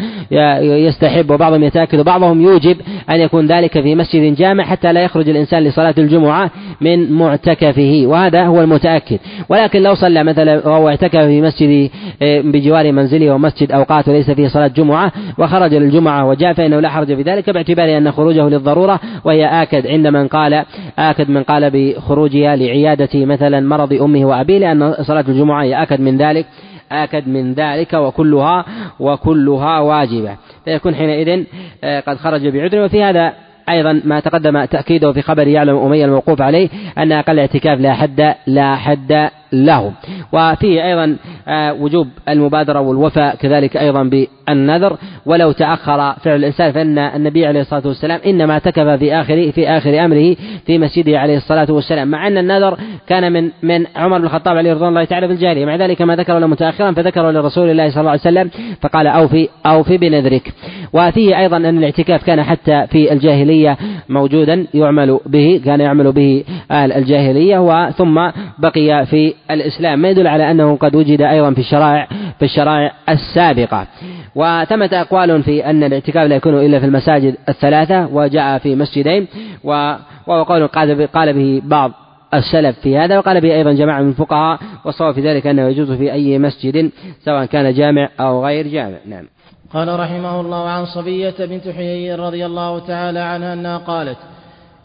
يستحب 0.61 1.31
وبعضهم 1.31 1.65
يتأكد 1.65 2.01
وبعضهم 2.01 2.43
يوجب 2.43 2.77
أن 3.11 3.21
يكون 3.21 3.47
ذلك 3.47 3.81
في 3.81 3.95
مسجد 3.95 4.35
جامع 4.35 4.65
حتى 4.65 4.93
لا 4.93 5.03
يخرج 5.03 5.29
الإنسان 5.29 5.65
لصلاة 5.65 5.95
الجمعة 5.99 6.51
من 6.81 7.13
معتكفه 7.13 8.03
وهذا 8.07 8.45
هو 8.45 8.61
المتأكد. 8.61 9.19
ولكن 9.49 9.83
لو 9.83 9.95
صلى 9.95 10.25
مثلا 10.25 10.69
وهو 10.69 10.89
اعتكف 10.89 11.21
في 11.21 11.43
مسجد 11.43 11.91
آه، 12.23 12.41
بجوار 12.41 12.93
منزله 12.93 13.31
ومسجد 13.31 13.73
أوقات 13.73 14.09
وليس 14.09 14.31
فيه 14.31 14.49
صلاة 14.49 14.67
جمعة 14.67 15.13
وخرج 15.39 15.75
للجمعة 15.75 16.29
وجاء 16.29 16.53
فإنه 16.53 16.81
لا 16.81 16.89
حرج 16.89 17.07
في 17.07 17.23
ذلك 17.23 17.51
باعتبار 17.51 17.99
أن 17.99 18.13
خروجه 18.13 18.49
للضرورة 18.49 19.01
وهي 19.25 19.63
آكد 19.63 19.87
عند 19.87 20.07
من 20.13 20.29
قال 20.29 20.65
آكد 20.99 21.31
من 21.31 21.43
قال 21.43 21.71
بخروجها 21.71 22.57
لعيادة 22.57 23.25
مثلا 23.25 23.61
مرض 23.61 23.93
أمه 23.93 24.25
وأبيه 24.25 24.59
لأن 24.59 24.95
صلاة 25.01 25.25
الجمعة 25.29 25.63
هي 25.63 25.83
آكد 25.83 26.01
من 26.01 26.17
ذلك 26.17 26.47
آكد 26.93 27.29
من 27.29 27.55
ذلك 27.55 27.93
وكلها 27.93 28.65
وكلها 29.01 29.79
واجبة. 29.79 30.37
فيكون 30.65 30.95
حينئذ 30.95 31.45
آه، 31.85 32.01
قد 32.01 32.17
خرج 32.17 32.49
بعذر 32.49 32.85
وفي 32.85 33.03
هذا 33.03 33.33
أيضا 33.69 34.01
ما 34.05 34.21
تقدم 34.21 34.65
تأكيده 34.65 35.13
في 35.13 35.23
خبر 35.23 35.47
يعلم 35.47 35.77
أمية 35.77 36.05
الموقوف 36.05 36.43
عليه 36.43 36.69
أن 36.99 37.13
أقل 37.13 37.39
اعتكاف 37.39 37.81
لا 37.81 37.95
حد 37.95 38.35
لا 38.47 38.77
حد 38.77 39.31
له. 39.53 39.93
وفيه 40.33 40.85
أيضا 40.85 41.17
آه، 41.49 41.73
وجوب 41.73 42.09
المبادرة 42.29 42.81
والوفاء 42.81 43.37
كذلك 43.37 43.77
أيضا 43.77 44.03
بالنذر. 44.03 44.97
ولو 45.27 45.53
تأخر 45.53 46.13
فعل 46.13 46.37
الإنسان 46.37 46.73
فإن 46.73 46.99
النبي 46.99 47.47
عليه 47.47 47.61
الصلاة 47.61 47.83
والسلام 47.87 48.21
إنما 48.27 48.53
اعتكف 48.53 48.89
في 48.89 49.15
آخر 49.15 49.53
في 49.53 49.69
آخر 49.69 50.05
أمره 50.05 50.37
في 50.67 50.79
مسجده 50.79 51.19
عليه 51.19 51.37
الصلاة 51.37 51.67
والسلام 51.71 52.09
مع 52.09 52.27
أن 52.27 52.39
النذر 52.39 52.79
كان 53.07 53.33
من 53.33 53.51
من 53.63 53.87
عمر 53.97 54.19
بن 54.19 54.25
الخطاب 54.25 54.57
عليه 54.57 54.73
رضوان 54.73 54.89
الله 54.89 55.05
تعالى 55.05 55.27
في 55.27 55.33
الجاهلية 55.33 55.65
مع 55.67 55.77
ذلك 55.77 56.03
ما 56.03 56.17
ذكره 56.17 56.39
له 56.39 56.47
متأخرا 56.47 56.93
فذكره 56.93 57.31
لرسول 57.31 57.71
الله 57.71 57.91
صلى 57.91 58.01
الله 58.01 58.11
عليه 58.11 58.21
وسلم 58.21 58.51
فقال 58.81 59.07
أوفي 59.07 59.49
أوفي 59.67 59.99
بنذرك. 59.99 60.53
وفيه 60.93 61.39
أيضا 61.39 61.57
أن 61.57 61.79
الاعتكاف 61.79 62.25
كان 62.25 62.43
حتى 62.43 62.87
في 62.87 63.13
الجاهلية 63.13 63.77
موجودا 64.09 64.67
يعمل 64.75 65.21
به 65.27 65.61
كان 65.65 65.81
يعمل 65.81 66.13
به 66.13 66.45
أهل 66.71 66.93
الجاهلية 66.93 67.59
وثم 67.59 68.31
بقي 68.59 69.07
في 69.07 69.35
الإسلام 69.51 69.99
ما 69.99 70.09
يدل 70.09 70.27
على 70.27 70.51
أنه 70.51 70.77
قد 70.77 70.97
وجد 70.97 71.23
أيضا 71.23 71.51
في 71.51 71.59
الشرائع 71.59 72.09
في 72.39 72.45
الشرائع 72.45 72.93
السابقة. 73.09 73.87
وثمت 74.35 74.93
أقوال 74.93 75.43
في 75.43 75.67
أن 75.67 75.85
الاعتكاف 75.85 76.29
لا 76.29 76.37
يكون 76.37 76.67
إلا 76.67 76.81
في 76.81 76.87
المساجد 76.87 77.37
الثلاثة 77.49 78.07
وجاء 78.07 78.59
في 78.59 78.77
مسجدين 78.77 79.29
وهو 79.65 80.43
قول 80.43 80.67
قال 80.67 81.33
به 81.33 81.63
بعض 81.65 81.93
السلف 82.35 82.79
في 82.79 82.99
هذا 82.99 83.19
وقال 83.19 83.41
به 83.41 83.55
أيضا 83.55 83.73
جماعة 83.73 84.03
من 84.03 84.09
الفقهاء 84.09 84.59
والصواب 84.85 85.15
في 85.15 85.21
ذلك 85.21 85.47
أنه 85.47 85.69
يجوز 85.69 85.93
في 85.93 86.13
أي 86.13 86.39
مسجد 86.39 86.91
سواء 87.25 87.45
كان 87.45 87.75
جامع 87.75 88.09
أو 88.21 88.47
غير 88.47 88.67
جامع. 88.67 88.97
نعم. 89.07 89.29
قال 89.75 90.01
رحمه 90.01 90.41
الله 90.41 90.69
عن 90.69 90.85
صبية 90.85 91.35
بنت 91.39 91.69
حيي 91.69 92.15
رضي 92.15 92.47
الله 92.47 92.79
تعالى 92.79 93.19
عنها 93.19 93.53
أنها 93.53 93.79
قالت 93.79 94.17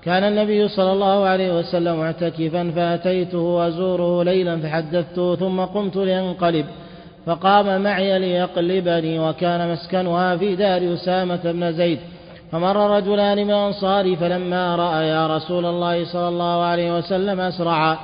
كان 0.04 0.24
النبي 0.24 0.68
صلى 0.68 0.92
الله 0.92 1.26
عليه 1.26 1.60
وسلم 1.60 2.00
معتكفا 2.00 2.72
فأتيته 2.76 3.68
أزوره 3.68 4.24
ليلا 4.24 4.58
فحدثته 4.58 5.36
ثم 5.36 5.60
قمت 5.60 5.96
لأنقلب. 5.96 6.66
فقام 7.28 7.82
معي 7.82 8.20
ليقلبني 8.20 9.20
وكان 9.20 9.72
مسكنها 9.72 10.36
في 10.36 10.56
دار 10.56 10.94
أسامة 10.94 11.40
بن 11.44 11.72
زيد. 11.72 12.00
فمر 12.52 12.98
رجلان 12.98 13.38
من 13.38 13.52
الأنصار 13.52 14.16
فلما 14.16 14.76
رأيا 14.76 15.28
رسول 15.28 15.66
الله 15.66 16.06
صلى 16.06 16.28
الله 16.28 16.64
عليه 16.64 16.98
وسلم 16.98 17.40
أسرعا 17.40 17.98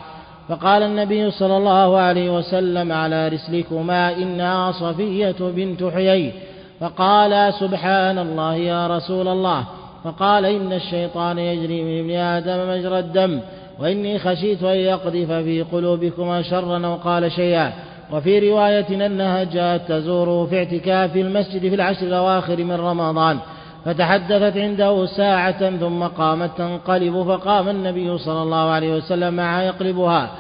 فقال 0.50 0.84
النبي 0.84 1.32
صلى 1.32 1.58
الله 1.58 1.98
عليه 1.98 2.38
وسلم 2.38 2.92
على 2.92 3.28
رسلكما 3.28 4.14
إنها 4.14 4.72
صفية 4.72 5.36
بنت 5.40 5.84
حيي. 5.84 6.32
فقالا 6.80 7.52
سبحان 7.52 8.20
الله 8.20 8.56
يا 8.56 8.88
رسول 8.88 9.28
الله. 9.28 9.64
فقال 10.04 10.46
إن 10.46 10.74
الشيطان 10.74 11.38
يجري 11.40 11.84
من 11.84 12.00
ابن 12.00 12.12
آدم 12.12 12.70
مجرى 12.70 13.00
الدم 13.00 13.40
وإني 13.80 14.20
خشيت 14.20 14.64
أن 14.64 14.78
يقذف 14.78 15.32
في 15.32 15.62
قلوبكما 15.62 16.42
شرا 16.42 16.86
أو 16.86 16.96
قال 16.96 17.32
شيئا. 17.32 17.74
وفي 18.12 18.50
رواية 18.50 19.06
أنها 19.06 19.44
جاءت 19.44 19.92
تزوره 19.92 20.46
في 20.46 20.58
اعتكاف 20.58 21.12
في 21.12 21.22
المسجد 21.22 21.60
في 21.60 21.76
العشر 21.76 22.08
الأواخر 22.08 22.64
من 22.64 22.76
رمضان 22.76 23.40
فتحدثت 23.86 24.58
عنده 24.58 25.06
ساعة 25.06 25.78
ثم 25.78 26.04
قامت 26.04 26.58
تنقلب 26.58 27.24
فقام 27.24 27.70
النبي 27.70 28.18
صلى 28.18 28.42
الله 28.42 28.70
عليه 28.70 28.96
وسلم 28.96 29.34
معها 29.34 29.64
يقلبها 29.64 30.32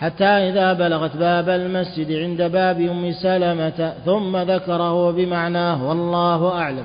حتى 0.00 0.24
إذا 0.24 0.72
بلغت 0.72 1.16
باب 1.16 1.48
المسجد 1.48 2.12
عند 2.12 2.42
باب 2.42 2.80
أم 2.80 3.12
سلمة 3.12 3.94
ثم 4.04 4.36
ذكره 4.36 5.10
بمعناه 5.10 5.88
والله 5.88 6.58
أعلم. 6.58 6.84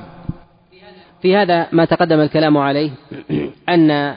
في 1.22 1.36
هذا 1.36 1.68
ما 1.72 1.86
تقدم 1.86 2.20
الكلام 2.20 2.58
عليه 2.58 2.92
أن 3.70 4.14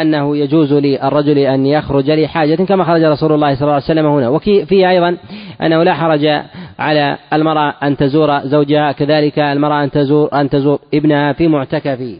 أنه 0.00 0.36
يجوز 0.36 0.72
للرجل 0.72 1.38
أن 1.38 1.66
يخرج 1.66 2.10
لحاجة 2.10 2.54
كما 2.54 2.84
خرج 2.84 3.02
رسول 3.02 3.32
الله 3.32 3.54
صلى 3.54 3.62
الله 3.62 3.74
عليه 3.74 3.84
وسلم 3.84 4.06
هنا. 4.06 4.28
وفيه 4.28 4.90
أيضا 4.90 5.16
أنه 5.62 5.82
لا 5.82 5.94
حرج 5.94 6.42
على 6.78 7.18
المرأة 7.32 7.74
أن 7.82 7.96
تزور 7.96 8.40
زوجها 8.40 8.92
كذلك 8.92 9.38
المرأة 9.38 9.84
أن 9.84 9.90
تزور 9.90 10.28
أن 10.32 10.50
تزور 10.50 10.78
ابنها 10.94 11.32
في 11.32 11.48
معتكفه. 11.48 12.18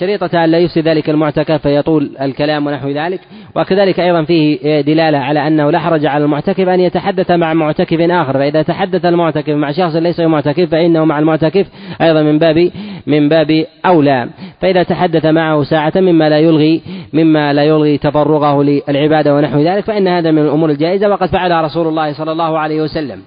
شريطة 0.00 0.44
أن 0.44 0.50
لا 0.50 0.58
يفسد 0.58 0.88
ذلك 0.88 1.10
المعتكف 1.10 1.62
فيطول 1.62 2.10
الكلام 2.20 2.66
ونحو 2.66 2.88
ذلك. 2.88 3.20
وكذلك 3.56 4.00
أيضا 4.00 4.24
فيه 4.24 4.80
دلالة 4.80 5.18
على 5.18 5.46
أنه 5.46 5.70
لا 5.70 5.78
حرج 5.78 6.06
على 6.06 6.24
المعتكف 6.24 6.68
أن 6.68 6.80
يتحدث 6.80 7.30
مع 7.30 7.54
معتكف 7.54 8.00
آخر. 8.00 8.32
فإذا 8.32 8.62
تحدث 8.62 9.04
المعتكف 9.04 9.48
مع 9.48 9.72
شخص 9.72 9.96
ليس 9.96 10.20
معتكف 10.20 10.70
فإنه 10.70 11.04
مع 11.04 11.18
المعتكف 11.18 11.66
أيضا 12.00 12.22
من 12.22 12.38
باب 12.38 12.70
من 13.06 13.28
باب 13.28 13.64
أولى. 13.86 14.28
فإذا 14.60 14.82
تحدث 14.82 15.26
معه 15.26 15.62
ساعة 15.62 15.92
مما 15.96 16.28
لا 16.28 16.38
يلغي 16.38 16.82
مما 17.12 17.52
لا 17.52 17.64
يلغي 17.64 17.98
تفرغه 17.98 18.62
للعبادة 18.62 19.34
ونحو 19.34 19.58
ذلك 19.58 19.84
فإن 19.84 20.08
هذا 20.08 20.30
من 20.30 20.42
الأمور 20.42 20.70
الجائزة. 20.70 21.08
وقد 21.08 21.28
فعلها 21.28 21.62
رسول 21.62 21.86
الله 21.86 22.12
صلى 22.12 22.32
الله 22.32 22.58
عليه 22.58 22.82
وسلم. 22.82 23.22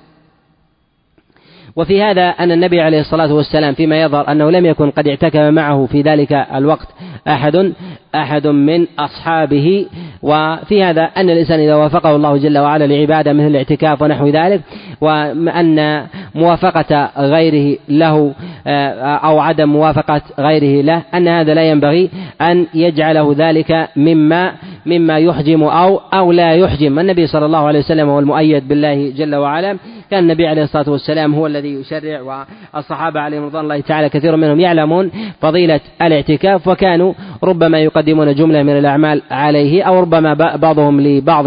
وفي 1.75 2.03
هذا 2.03 2.27
أن 2.27 2.51
النبي 2.51 2.81
عليه 2.81 2.99
الصلاة 2.99 3.33
والسلام 3.33 3.73
فيما 3.73 4.01
يظهر 4.01 4.31
أنه 4.31 4.51
لم 4.51 4.65
يكن 4.65 4.91
قد 4.91 5.07
اعتكف 5.07 5.39
معه 5.39 5.85
في 5.85 6.01
ذلك 6.01 6.33
الوقت 6.55 6.87
أحد 7.27 7.73
أحد 8.15 8.47
من 8.47 8.87
أصحابه. 8.99 9.85
وفي 10.21 10.83
هذا 10.83 11.01
أن 11.01 11.29
الإنسان 11.29 11.59
إذا 11.59 11.75
وافقه 11.75 12.15
الله 12.15 12.37
جل 12.37 12.57
وعلا 12.57 12.87
لعبادة 12.87 13.33
مثل 13.33 13.47
الاعتكاف 13.47 14.01
ونحو 14.01 14.27
ذلك 14.27 14.61
وأن 15.01 16.05
موافقة 16.35 17.11
غيره 17.17 17.77
له 17.89 18.33
آه، 18.67 18.91
أو 19.15 19.39
عدم 19.39 19.69
موافقة 19.69 20.21
غيره 20.39 20.83
له 20.83 21.01
أن 21.13 21.27
هذا 21.27 21.53
لا 21.53 21.69
ينبغي 21.69 22.09
أن 22.41 22.67
يجعله 22.73 23.35
ذلك 23.37 23.89
مما 23.95 24.53
مما 24.85 25.17
يحجم 25.17 25.63
أو 25.63 26.01
أو 26.13 26.31
لا 26.31 26.55
يحجم. 26.55 26.99
النبي 26.99 27.27
صلى 27.27 27.45
الله 27.45 27.67
عليه 27.67 27.79
وسلم 27.79 28.09
هو 28.09 28.19
المؤيد 28.19 28.67
بالله 28.67 29.09
جل 29.09 29.35
وعلا 29.35 29.77
كان 30.11 30.23
النبي 30.23 30.47
عليه 30.47 30.63
الصلاة 30.63 30.89
والسلام 30.89 31.35
هو 31.35 31.47
الذي 31.47 31.60
يشرع 31.65 32.45
والصحابة 32.73 33.19
عليهم 33.19 33.45
رضوان 33.45 33.63
الله 33.63 33.79
تعالى 33.79 34.09
كثير 34.09 34.35
منهم 34.35 34.59
يعلمون 34.59 35.11
فضيلة 35.41 35.79
الاعتكاف 36.01 36.67
وكانوا 36.67 37.13
ربما 37.43 37.79
يقدمون 37.79 38.35
جملة 38.35 38.63
من 38.63 38.77
الأعمال 38.77 39.21
عليه 39.31 39.83
أو 39.83 39.99
ربما 39.99 40.33
بعضهم 40.55 41.01
لبعض 41.01 41.45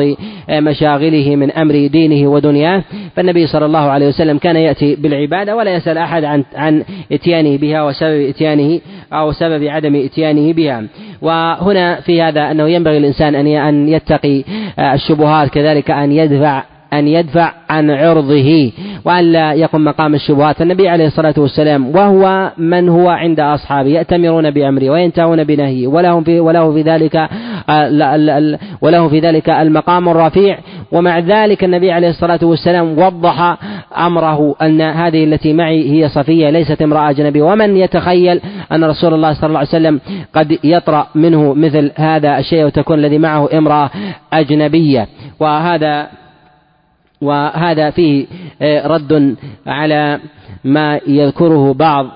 مشاغله 0.51 1.37
من 1.37 1.51
أمر 1.51 1.87
دينه 1.87 2.29
ودنياه. 2.29 2.83
فالنبي 3.17 3.47
صلى 3.47 3.67
الله 3.67 3.91
عليه 3.91 4.09
وسلم 4.09 4.39
كان 4.39 4.57
يأتي 4.57 4.95
بالعبادة 4.95 5.57
ولا 5.57 5.75
يسأل 5.75 5.99
أحد 5.99 6.25
عن 6.25 6.45
عن 6.55 6.85
إتيانه 7.13 7.57
بها 7.57 7.83
وسبب 7.83 8.29
إتيانه 8.29 8.81
أو 9.13 9.33
سبب 9.33 9.65
عدم 9.65 9.97
إتيانه 9.97 10.53
بها. 10.53 10.85
وهنا 11.23 12.01
في 12.01 12.23
هذا 12.23 12.51
أنه 12.51 12.69
ينبغي 12.69 12.99
الإنسان 12.99 13.35
أن 13.35 13.47
أن 13.47 13.89
يتقي 13.89 14.45
الشبهات 14.79 15.51
كذلك 15.51 15.91
أن 15.91 16.13
يدفع 16.13 16.63
أن 16.99 17.09
يدفع 17.09 17.53
عن 17.71 17.91
عرضه 17.91 18.73
وأن 19.05 19.33
لا 19.33 19.53
يقم 19.53 19.85
مقام 19.85 20.15
الشبهات. 20.15 20.63
النبي 20.63 20.89
عليه 20.89 21.07
الصلاة 21.07 21.35
والسلام 21.37 21.97
وهو 21.97 22.53
من 22.59 22.89
هو 22.89 23.09
عند 23.09 23.41
أصحابه 23.41 23.89
يأتمرون 23.89 24.51
بأمره 24.51 24.91
وينتهون 24.91 25.45
بنهيه. 25.45 25.87
ولهم 25.87 26.25
في 26.25 26.41
وله 26.41 26.73
في 26.73 26.83
ذلك 26.83 27.29
وله 28.83 29.09
في 29.09 29.21
ذلك 29.21 29.51
المقام 29.51 30.09
الرفيع. 30.09 30.59
ومع 30.93 31.19
ذلك 31.19 31.65
النبي 31.65 31.93
عليه 31.93 32.09
الصلاة 32.09 32.41
والسلام 32.43 32.99
وضح 32.99 33.57
أمره 33.99 34.55
أن 34.63 34.81
هذه 34.81 35.25
التي 35.25 35.53
معي 35.53 35.91
هي 35.91 36.09
صفية 36.09 36.51
ليست 36.51 36.83
امرأة 36.83 37.11
أجنبية. 37.11 37.43
ومن 37.43 37.77
يتخيل 37.77 38.41
أن 38.73 38.85
رسول 38.85 39.15
الله 39.15 39.33
صلى 39.33 39.49
الله 39.49 39.59
عليه 39.59 39.69
وسلم 39.69 40.01
قد 40.35 40.59
يطرأ 40.65 41.07
منه 41.15 41.55
مثل 41.55 41.91
هذا 41.97 42.39
الشيء 42.39 42.65
وتكون 42.65 42.99
الذي 42.99 43.19
معه 43.19 43.49
امرأة 43.59 43.91
أجنبية. 44.33 45.09
وهذا 45.41 46.09
وهذا 47.25 47.91
فيه 47.91 48.27
آه، 48.63 48.87
رد 48.87 49.37
على 49.67 50.21
ما 50.65 51.01
يذكره 51.07 51.73
بعض 51.73 52.07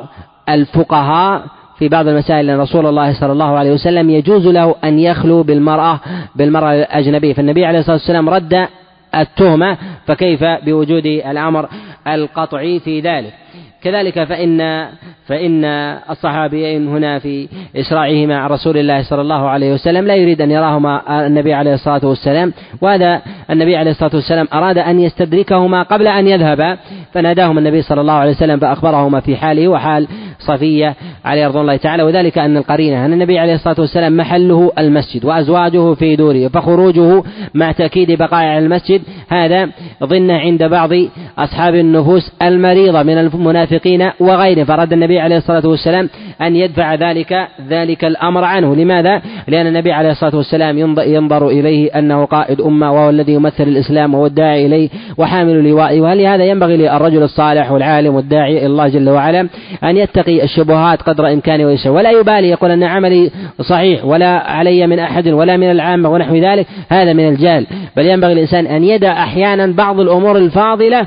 الفقهاء 0.48 1.44
في 1.78 1.88
بعض 1.88 2.08
المسائل. 2.08 2.50
أن 2.50 2.60
رسول 2.60 2.86
الله 2.86 3.20
صلى 3.20 3.32
الله 3.32 3.58
عليه 3.58 3.72
وسلم 3.72 4.10
يجوز 4.10 4.46
له 4.46 4.74
أن 4.84 4.98
يخلو 4.98 5.42
بالمرأة 5.42 6.00
بالمرأة 6.36 6.74
الأجنبية. 6.74 7.34
فالنبي 7.34 7.66
عليه 7.66 7.78
الصلاة 7.78 7.96
والسلام 7.96 8.28
رد 8.28 8.66
التهمة 9.14 9.76
فكيف 10.06 10.44
بوجود 10.44 11.06
الأمر 11.06 11.68
القطعي 12.06 12.80
في 12.80 13.00
ذلك؟ 13.00 13.34
كذلك 13.82 14.24
فإن 14.24 14.88
فإن 15.26 15.64
الصحابيين 16.10 16.88
هنا 16.88 17.18
في 17.18 17.48
إسراعهما 17.76 18.38
عن 18.38 18.50
رسول 18.50 18.76
الله 18.76 19.02
صلى 19.02 19.20
الله 19.20 19.48
عليه 19.48 19.72
وسلم 19.72 20.06
لا 20.06 20.14
يريد 20.14 20.40
أن 20.40 20.50
يراهما 20.50 21.26
النبي 21.26 21.54
عليه 21.54 21.74
الصلاة 21.74 22.06
والسلام 22.06 22.52
وهذا 22.80 23.22
النبي 23.50 23.76
عليه 23.76 23.90
الصلاة 23.90 24.10
والسلام 24.14 24.48
أراد 24.52 24.78
أن 24.78 25.00
يستدركهما 25.00 25.82
قبل 25.82 26.06
أن 26.06 26.28
يذهبا 26.28 26.76
فناداهما 27.12 27.60
النبي 27.60 27.82
صلى 27.82 28.00
الله 28.00 28.12
عليه 28.12 28.30
وسلم 28.30 28.58
فأخبرهما 28.58 29.20
في 29.20 29.36
حاله 29.36 29.68
وحال 29.68 30.08
صفية 30.38 30.94
عليه 31.28 31.46
رضوان 31.46 31.62
الله 31.62 31.76
تعالى 31.76 32.02
وذلك 32.02 32.38
أن 32.38 32.56
القرينة 32.56 33.06
أن 33.06 33.12
النبي 33.12 33.38
عليه 33.38 33.54
الصلاة 33.54 33.76
والسلام 33.78 34.16
محله 34.16 34.72
المسجد 34.78 35.24
وأزواجه 35.24 35.94
في 35.94 36.16
دوره 36.16 36.48
فخروجه 36.48 37.22
مع 37.54 37.72
تأكيد 37.72 38.12
بقائع 38.12 38.58
المسجد 38.58 39.02
هذا 39.28 39.68
ظن 40.04 40.30
عند 40.30 40.64
بعض 40.64 40.90
أصحاب 41.38 41.74
النفوس 41.74 42.32
المريضة 42.42 43.02
من 43.02 43.18
المنافقين 43.18 44.10
وغيرهم. 44.20 44.64
فأراد 44.64 44.92
النبي 44.92 45.20
عليه 45.20 45.36
الصلاة 45.36 45.66
والسلام 45.66 46.08
أن 46.42 46.56
يدفع 46.56 46.94
ذلك 46.94 47.48
ذلك 47.68 48.04
الأمر 48.04 48.44
عنه. 48.44 48.76
لماذا؟ 48.76 49.22
لأن 49.48 49.66
النبي 49.66 49.92
عليه 49.92 50.10
الصلاة 50.10 50.36
والسلام 50.36 50.78
ينظر 50.98 51.48
إليه 51.48 51.98
أنه 51.98 52.24
قائد 52.24 52.60
أمة 52.60 52.92
وهو 52.92 53.10
الذي 53.10 53.32
يمثل 53.32 53.62
الإسلام 53.62 54.14
وهو 54.14 54.26
الداعي 54.26 54.66
إليه 54.66 54.88
وحامل 55.18 55.68
لوائه. 55.68 56.00
وهل 56.00 56.20
هذا 56.20 56.44
ينبغي 56.44 56.76
للرجل 56.76 57.22
الصالح 57.22 57.72
والعالم 57.72 58.14
والداعي 58.14 58.58
إلى 58.58 58.66
الله 58.66 58.88
جل 58.88 59.08
وعلا 59.08 59.48
أن 59.84 59.96
يتقي 59.96 60.44
الشبهات 60.44 61.02
قدر 61.18 61.32
إمكانه 61.32 61.66
ويسر 61.66 61.90
ولا 61.90 62.10
يبالي 62.10 62.48
يقول 62.48 62.70
أن 62.70 62.82
عملي 62.82 63.30
صحيح 63.60 64.04
ولا 64.04 64.26
علي 64.26 64.86
من 64.86 64.98
أحد 64.98 65.28
ولا 65.28 65.56
من 65.56 65.70
العامة 65.70 66.08
ونحو 66.08 66.36
ذلك. 66.36 66.66
هذا 66.88 67.12
من 67.12 67.28
الجهل. 67.28 67.66
بل 67.96 68.06
ينبغي 68.06 68.32
الإنسان 68.32 68.66
أن 68.66 68.84
يدع 68.84 69.12
أحيانا 69.12 69.66
بعض 69.66 70.00
الأمور 70.00 70.36
الفاضلة 70.36 71.06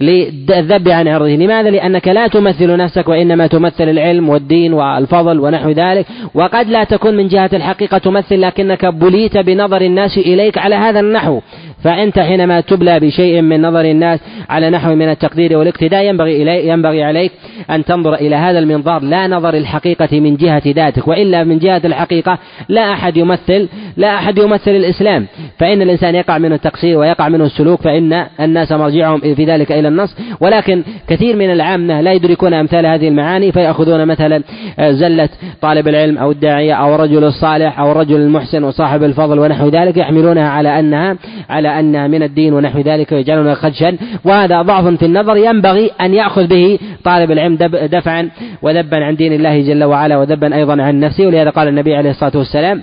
للذب 0.00 0.88
عن 0.88 1.08
عرضه 1.08 1.28
لماذا؟ 1.28 1.70
لأنك 1.70 2.08
لا 2.08 2.26
تمثل 2.26 2.76
نفسك 2.76 3.08
وإنما 3.08 3.46
تمثل 3.46 3.88
العلم 3.88 4.28
والدين 4.28 4.72
والفضل 4.72 5.40
ونحو 5.40 5.70
ذلك. 5.70 6.06
وقد 6.34 6.68
لا 6.68 6.84
تكون 6.84 7.16
من 7.16 7.28
جهة 7.28 7.50
الحقيقة 7.52 7.98
تمثل 7.98 8.40
لكنك 8.40 8.86
بليت 8.86 9.38
بنظر 9.38 9.80
الناس 9.80 10.18
إليك 10.18 10.58
على 10.58 10.74
هذا 10.74 11.00
النحو. 11.00 11.40
فأنت 11.84 12.18
حينما 12.18 12.60
تبلى 12.60 13.00
بشيء 13.00 13.40
من 13.40 13.62
نظر 13.62 13.80
الناس 13.80 14.20
على 14.48 14.70
نحو 14.70 14.94
من 14.94 15.08
التقدير 15.08 15.58
والإقتداء 15.58 16.04
ينبغي 16.04 16.42
إلي 16.42 16.68
ينبغي 16.68 17.04
عليك 17.04 17.32
أن 17.70 17.84
تنظر 17.84 18.14
إلى 18.14 18.36
هذا 18.36 18.58
المنظار 18.58 18.87
لا 18.88 19.26
نظر 19.26 19.54
الحقيقة 19.54 20.20
من 20.20 20.36
جهة 20.36 20.62
ذاتك 20.66 21.08
وإلا 21.08 21.44
من 21.44 21.58
جهة 21.58 21.80
الحقيقة 21.84 22.38
لا 22.68 22.92
أحد 22.92 23.16
يمثل 23.16 23.68
لا 23.96 24.14
أحد 24.14 24.38
يمثل 24.38 24.70
الإسلام. 24.70 25.26
فإن 25.58 25.82
الإنسان 25.82 26.14
يقع 26.14 26.38
منه 26.38 26.54
التقصير 26.54 26.98
ويقع 26.98 27.28
منه 27.28 27.44
السلوك 27.44 27.80
فإن 27.80 28.26
الناس 28.40 28.72
مرجعهم 28.72 29.20
في 29.20 29.44
ذلك 29.44 29.72
إلى 29.72 29.88
النص. 29.88 30.16
ولكن 30.40 30.82
كثير 31.08 31.36
من 31.36 31.52
العامة 31.52 32.00
لا 32.00 32.12
يدركون 32.12 32.54
أمثال 32.54 32.86
هذه 32.86 33.08
المعاني 33.08 33.52
فيأخذون 33.52 34.06
مثلا 34.06 34.42
زلة 34.80 35.28
طالب 35.60 35.88
العلم 35.88 36.18
أو 36.18 36.30
الداعية 36.30 36.74
أو 36.74 36.94
الرجل 36.94 37.24
الصالح 37.24 37.80
أو 37.80 37.92
الرجل 37.92 38.16
المحسن 38.16 38.64
وصاحب 38.64 39.04
الفضل 39.04 39.38
ونحو 39.38 39.68
ذلك 39.68 39.96
يحملونها 39.96 40.48
على 40.48 40.80
أنها 40.80 41.16
على 41.50 41.80
أنها 41.80 42.06
من 42.06 42.22
الدين 42.22 42.54
ونحو 42.54 42.80
ذلك 42.80 43.12
ويجعلونها 43.12 43.54
خدشا. 43.54 43.96
وهذا 44.24 44.62
ضعف 44.62 44.86
في 44.88 45.06
النظر 45.06 45.36
ينبغي 45.36 45.90
أن 46.00 46.14
يأخذ 46.14 46.46
به 46.46 46.78
طالب 47.04 47.30
العلم 47.30 47.56
دفعا. 47.92 48.30
وذبا 48.68 49.04
عن 49.04 49.16
دين 49.16 49.32
الله 49.32 49.62
جل 49.62 49.84
وعلا 49.84 50.16
وذبا 50.16 50.56
أيضا 50.56 50.82
عن 50.82 51.00
نفسه 51.00 51.26
ولهذا 51.26 51.50
قال 51.50 51.68
النبي 51.68 51.96
عليه 51.96 52.10
الصلاة 52.10 52.36
والسلام 52.36 52.82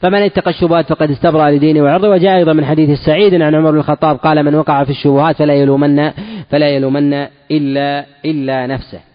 فمن 0.00 0.22
اتقى 0.22 0.50
الشبهات 0.50 0.88
فقد 0.88 1.10
استبرأ 1.10 1.50
لدينه 1.50 1.82
وعرضه. 1.82 2.08
وجاء 2.08 2.36
أيضا 2.36 2.52
من 2.52 2.64
حديث 2.64 2.90
السعيد 2.90 3.42
عن 3.42 3.54
عمر 3.54 3.70
بن 3.70 3.78
الخطاب 3.78 4.16
قال 4.16 4.42
من 4.42 4.54
وقع 4.54 4.84
في 4.84 4.90
الشبهات 4.90 5.36
فلا 5.36 5.54
يلومن 5.54 6.10
فلا 6.50 6.68
يلومن 6.68 7.26
إلا 7.50 8.06
إلا 8.24 8.66
نفسه 8.66 9.00
آه، 9.00 9.08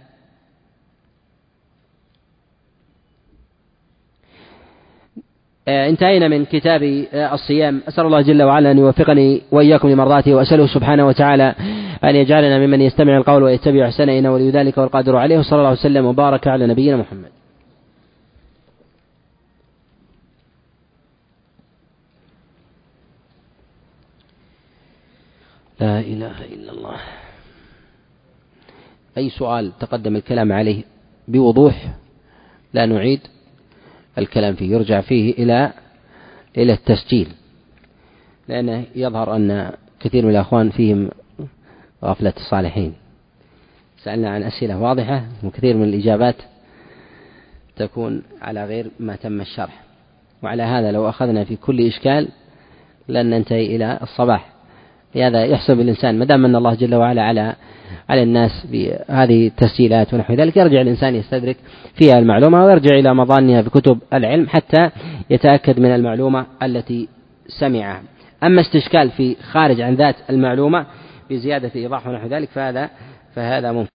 انتهينا 5.70 6.28
من 6.28 6.46
كتاب 6.46 6.84
آه، 7.14 7.34
الصيام. 7.34 7.82
أسأل 7.88 8.06
الله 8.06 8.22
جل 8.22 8.44
وعلا 8.44 8.72
أن 8.72 8.78
يوفقني 8.78 9.42
وإياكم 9.52 9.90
لمرضاته 9.90 10.34
وأسأله 10.34 10.68
سبحانه 10.68 11.08
وتعالى 11.08 11.56
أن 12.04 12.16
يجعلنا 12.16 12.60
ممن 12.60 12.82
يستمع 12.82 13.18
القول 13.18 13.44
ويتبع 13.44 13.86
أحسنه 13.86 14.20
إنه 14.20 14.34
ولي 14.34 14.50
ذلك 14.52 14.78
والقادر 14.78 15.16
عليه. 15.16 15.38
وصلى 15.38 15.60
الله 15.60 15.72
وسلم 15.72 16.06
وبارك 16.06 16.48
على 16.48 16.68
نبينا 16.68 16.98
محمد. 16.98 17.30
لا 25.80 26.00
إله 26.00 26.46
إلا 26.54 26.72
الله. 26.72 26.98
أي 29.18 29.30
سؤال 29.30 29.72
تقدم 29.80 30.16
الكلام 30.16 30.52
عليه 30.52 30.84
بوضوح 31.28 31.90
لا 32.74 32.86
نعيد؟ 32.86 33.20
الكلام 34.20 34.56
فيه 34.56 34.72
يرجع 34.72 35.02
فيه 35.02 35.34
إلى 35.34 35.72
إلى 36.58 36.74
التسجيل. 36.74 37.28
لأنه 38.48 38.84
يظهر 38.96 39.36
أن 39.36 39.72
كثير 40.00 40.26
من 40.26 40.32
الأخوان 40.32 40.70
فيهم 40.70 41.10
غفلة 42.04 42.34
الصالحين. 42.38 42.94
سألنا 44.04 44.30
عن 44.30 44.44
أسئلة 44.44 44.80
واضحة 44.80 45.26
وكثير 45.44 45.78
من 45.78 45.84
الإجابات 45.84 46.36
تكون 47.76 48.24
على 48.42 48.66
غير 48.66 48.92
ما 49.00 49.16
تم 49.16 49.42
الشرح. 49.42 49.84
وعلى 50.44 50.64
هذا 50.64 50.92
لو 50.92 51.10
أخذنا 51.10 51.44
في 51.44 51.56
كل 51.56 51.88
إشكال 51.88 52.28
لن 53.08 53.30
ننتهي 53.30 53.76
إلى 53.76 54.00
الصباح. 54.02 54.49
لهذا 55.16 55.44
يحسب 55.46 55.80
الإنسان 55.80 56.20
ما 56.20 56.26
دام 56.26 56.46
أن 56.46 56.56
الله 56.56 56.76
جل 56.76 56.96
وعلا 56.96 57.22
على 57.24 57.56
على 58.10 58.24
الناس 58.24 58.68
بهذه 58.72 59.48
التسجيلات 59.48 60.14
ونحو 60.14 60.34
ذلك 60.34 60.58
يرجع 60.58 60.82
الإنسان 60.82 61.16
يستدرك 61.16 61.58
فيها 61.94 62.20
المعلومة 62.20 62.66
ويرجع 62.66 62.96
إلى 63.00 63.14
مظانها 63.14 63.62
بكتب 63.62 64.00
العلم 64.14 64.48
حتى 64.48 64.90
يتأكد 65.30 65.80
من 65.80 65.96
المعلومة 65.96 66.46
التي 66.64 67.08
سمعها. 67.48 68.02
أما 68.44 68.62
استشكال 68.62 69.10
في 69.10 69.36
خارج 69.52 69.82
عن 69.82 69.96
ذات 69.96 70.16
المعلومة 70.30 70.86
بزيادة 71.30 71.72
إيضاح 71.76 72.08
ونحو 72.08 72.28
ذلك 72.28 72.50
فهذا 72.50 72.90
فهذا 73.36 73.72
ممكن. 73.72 73.88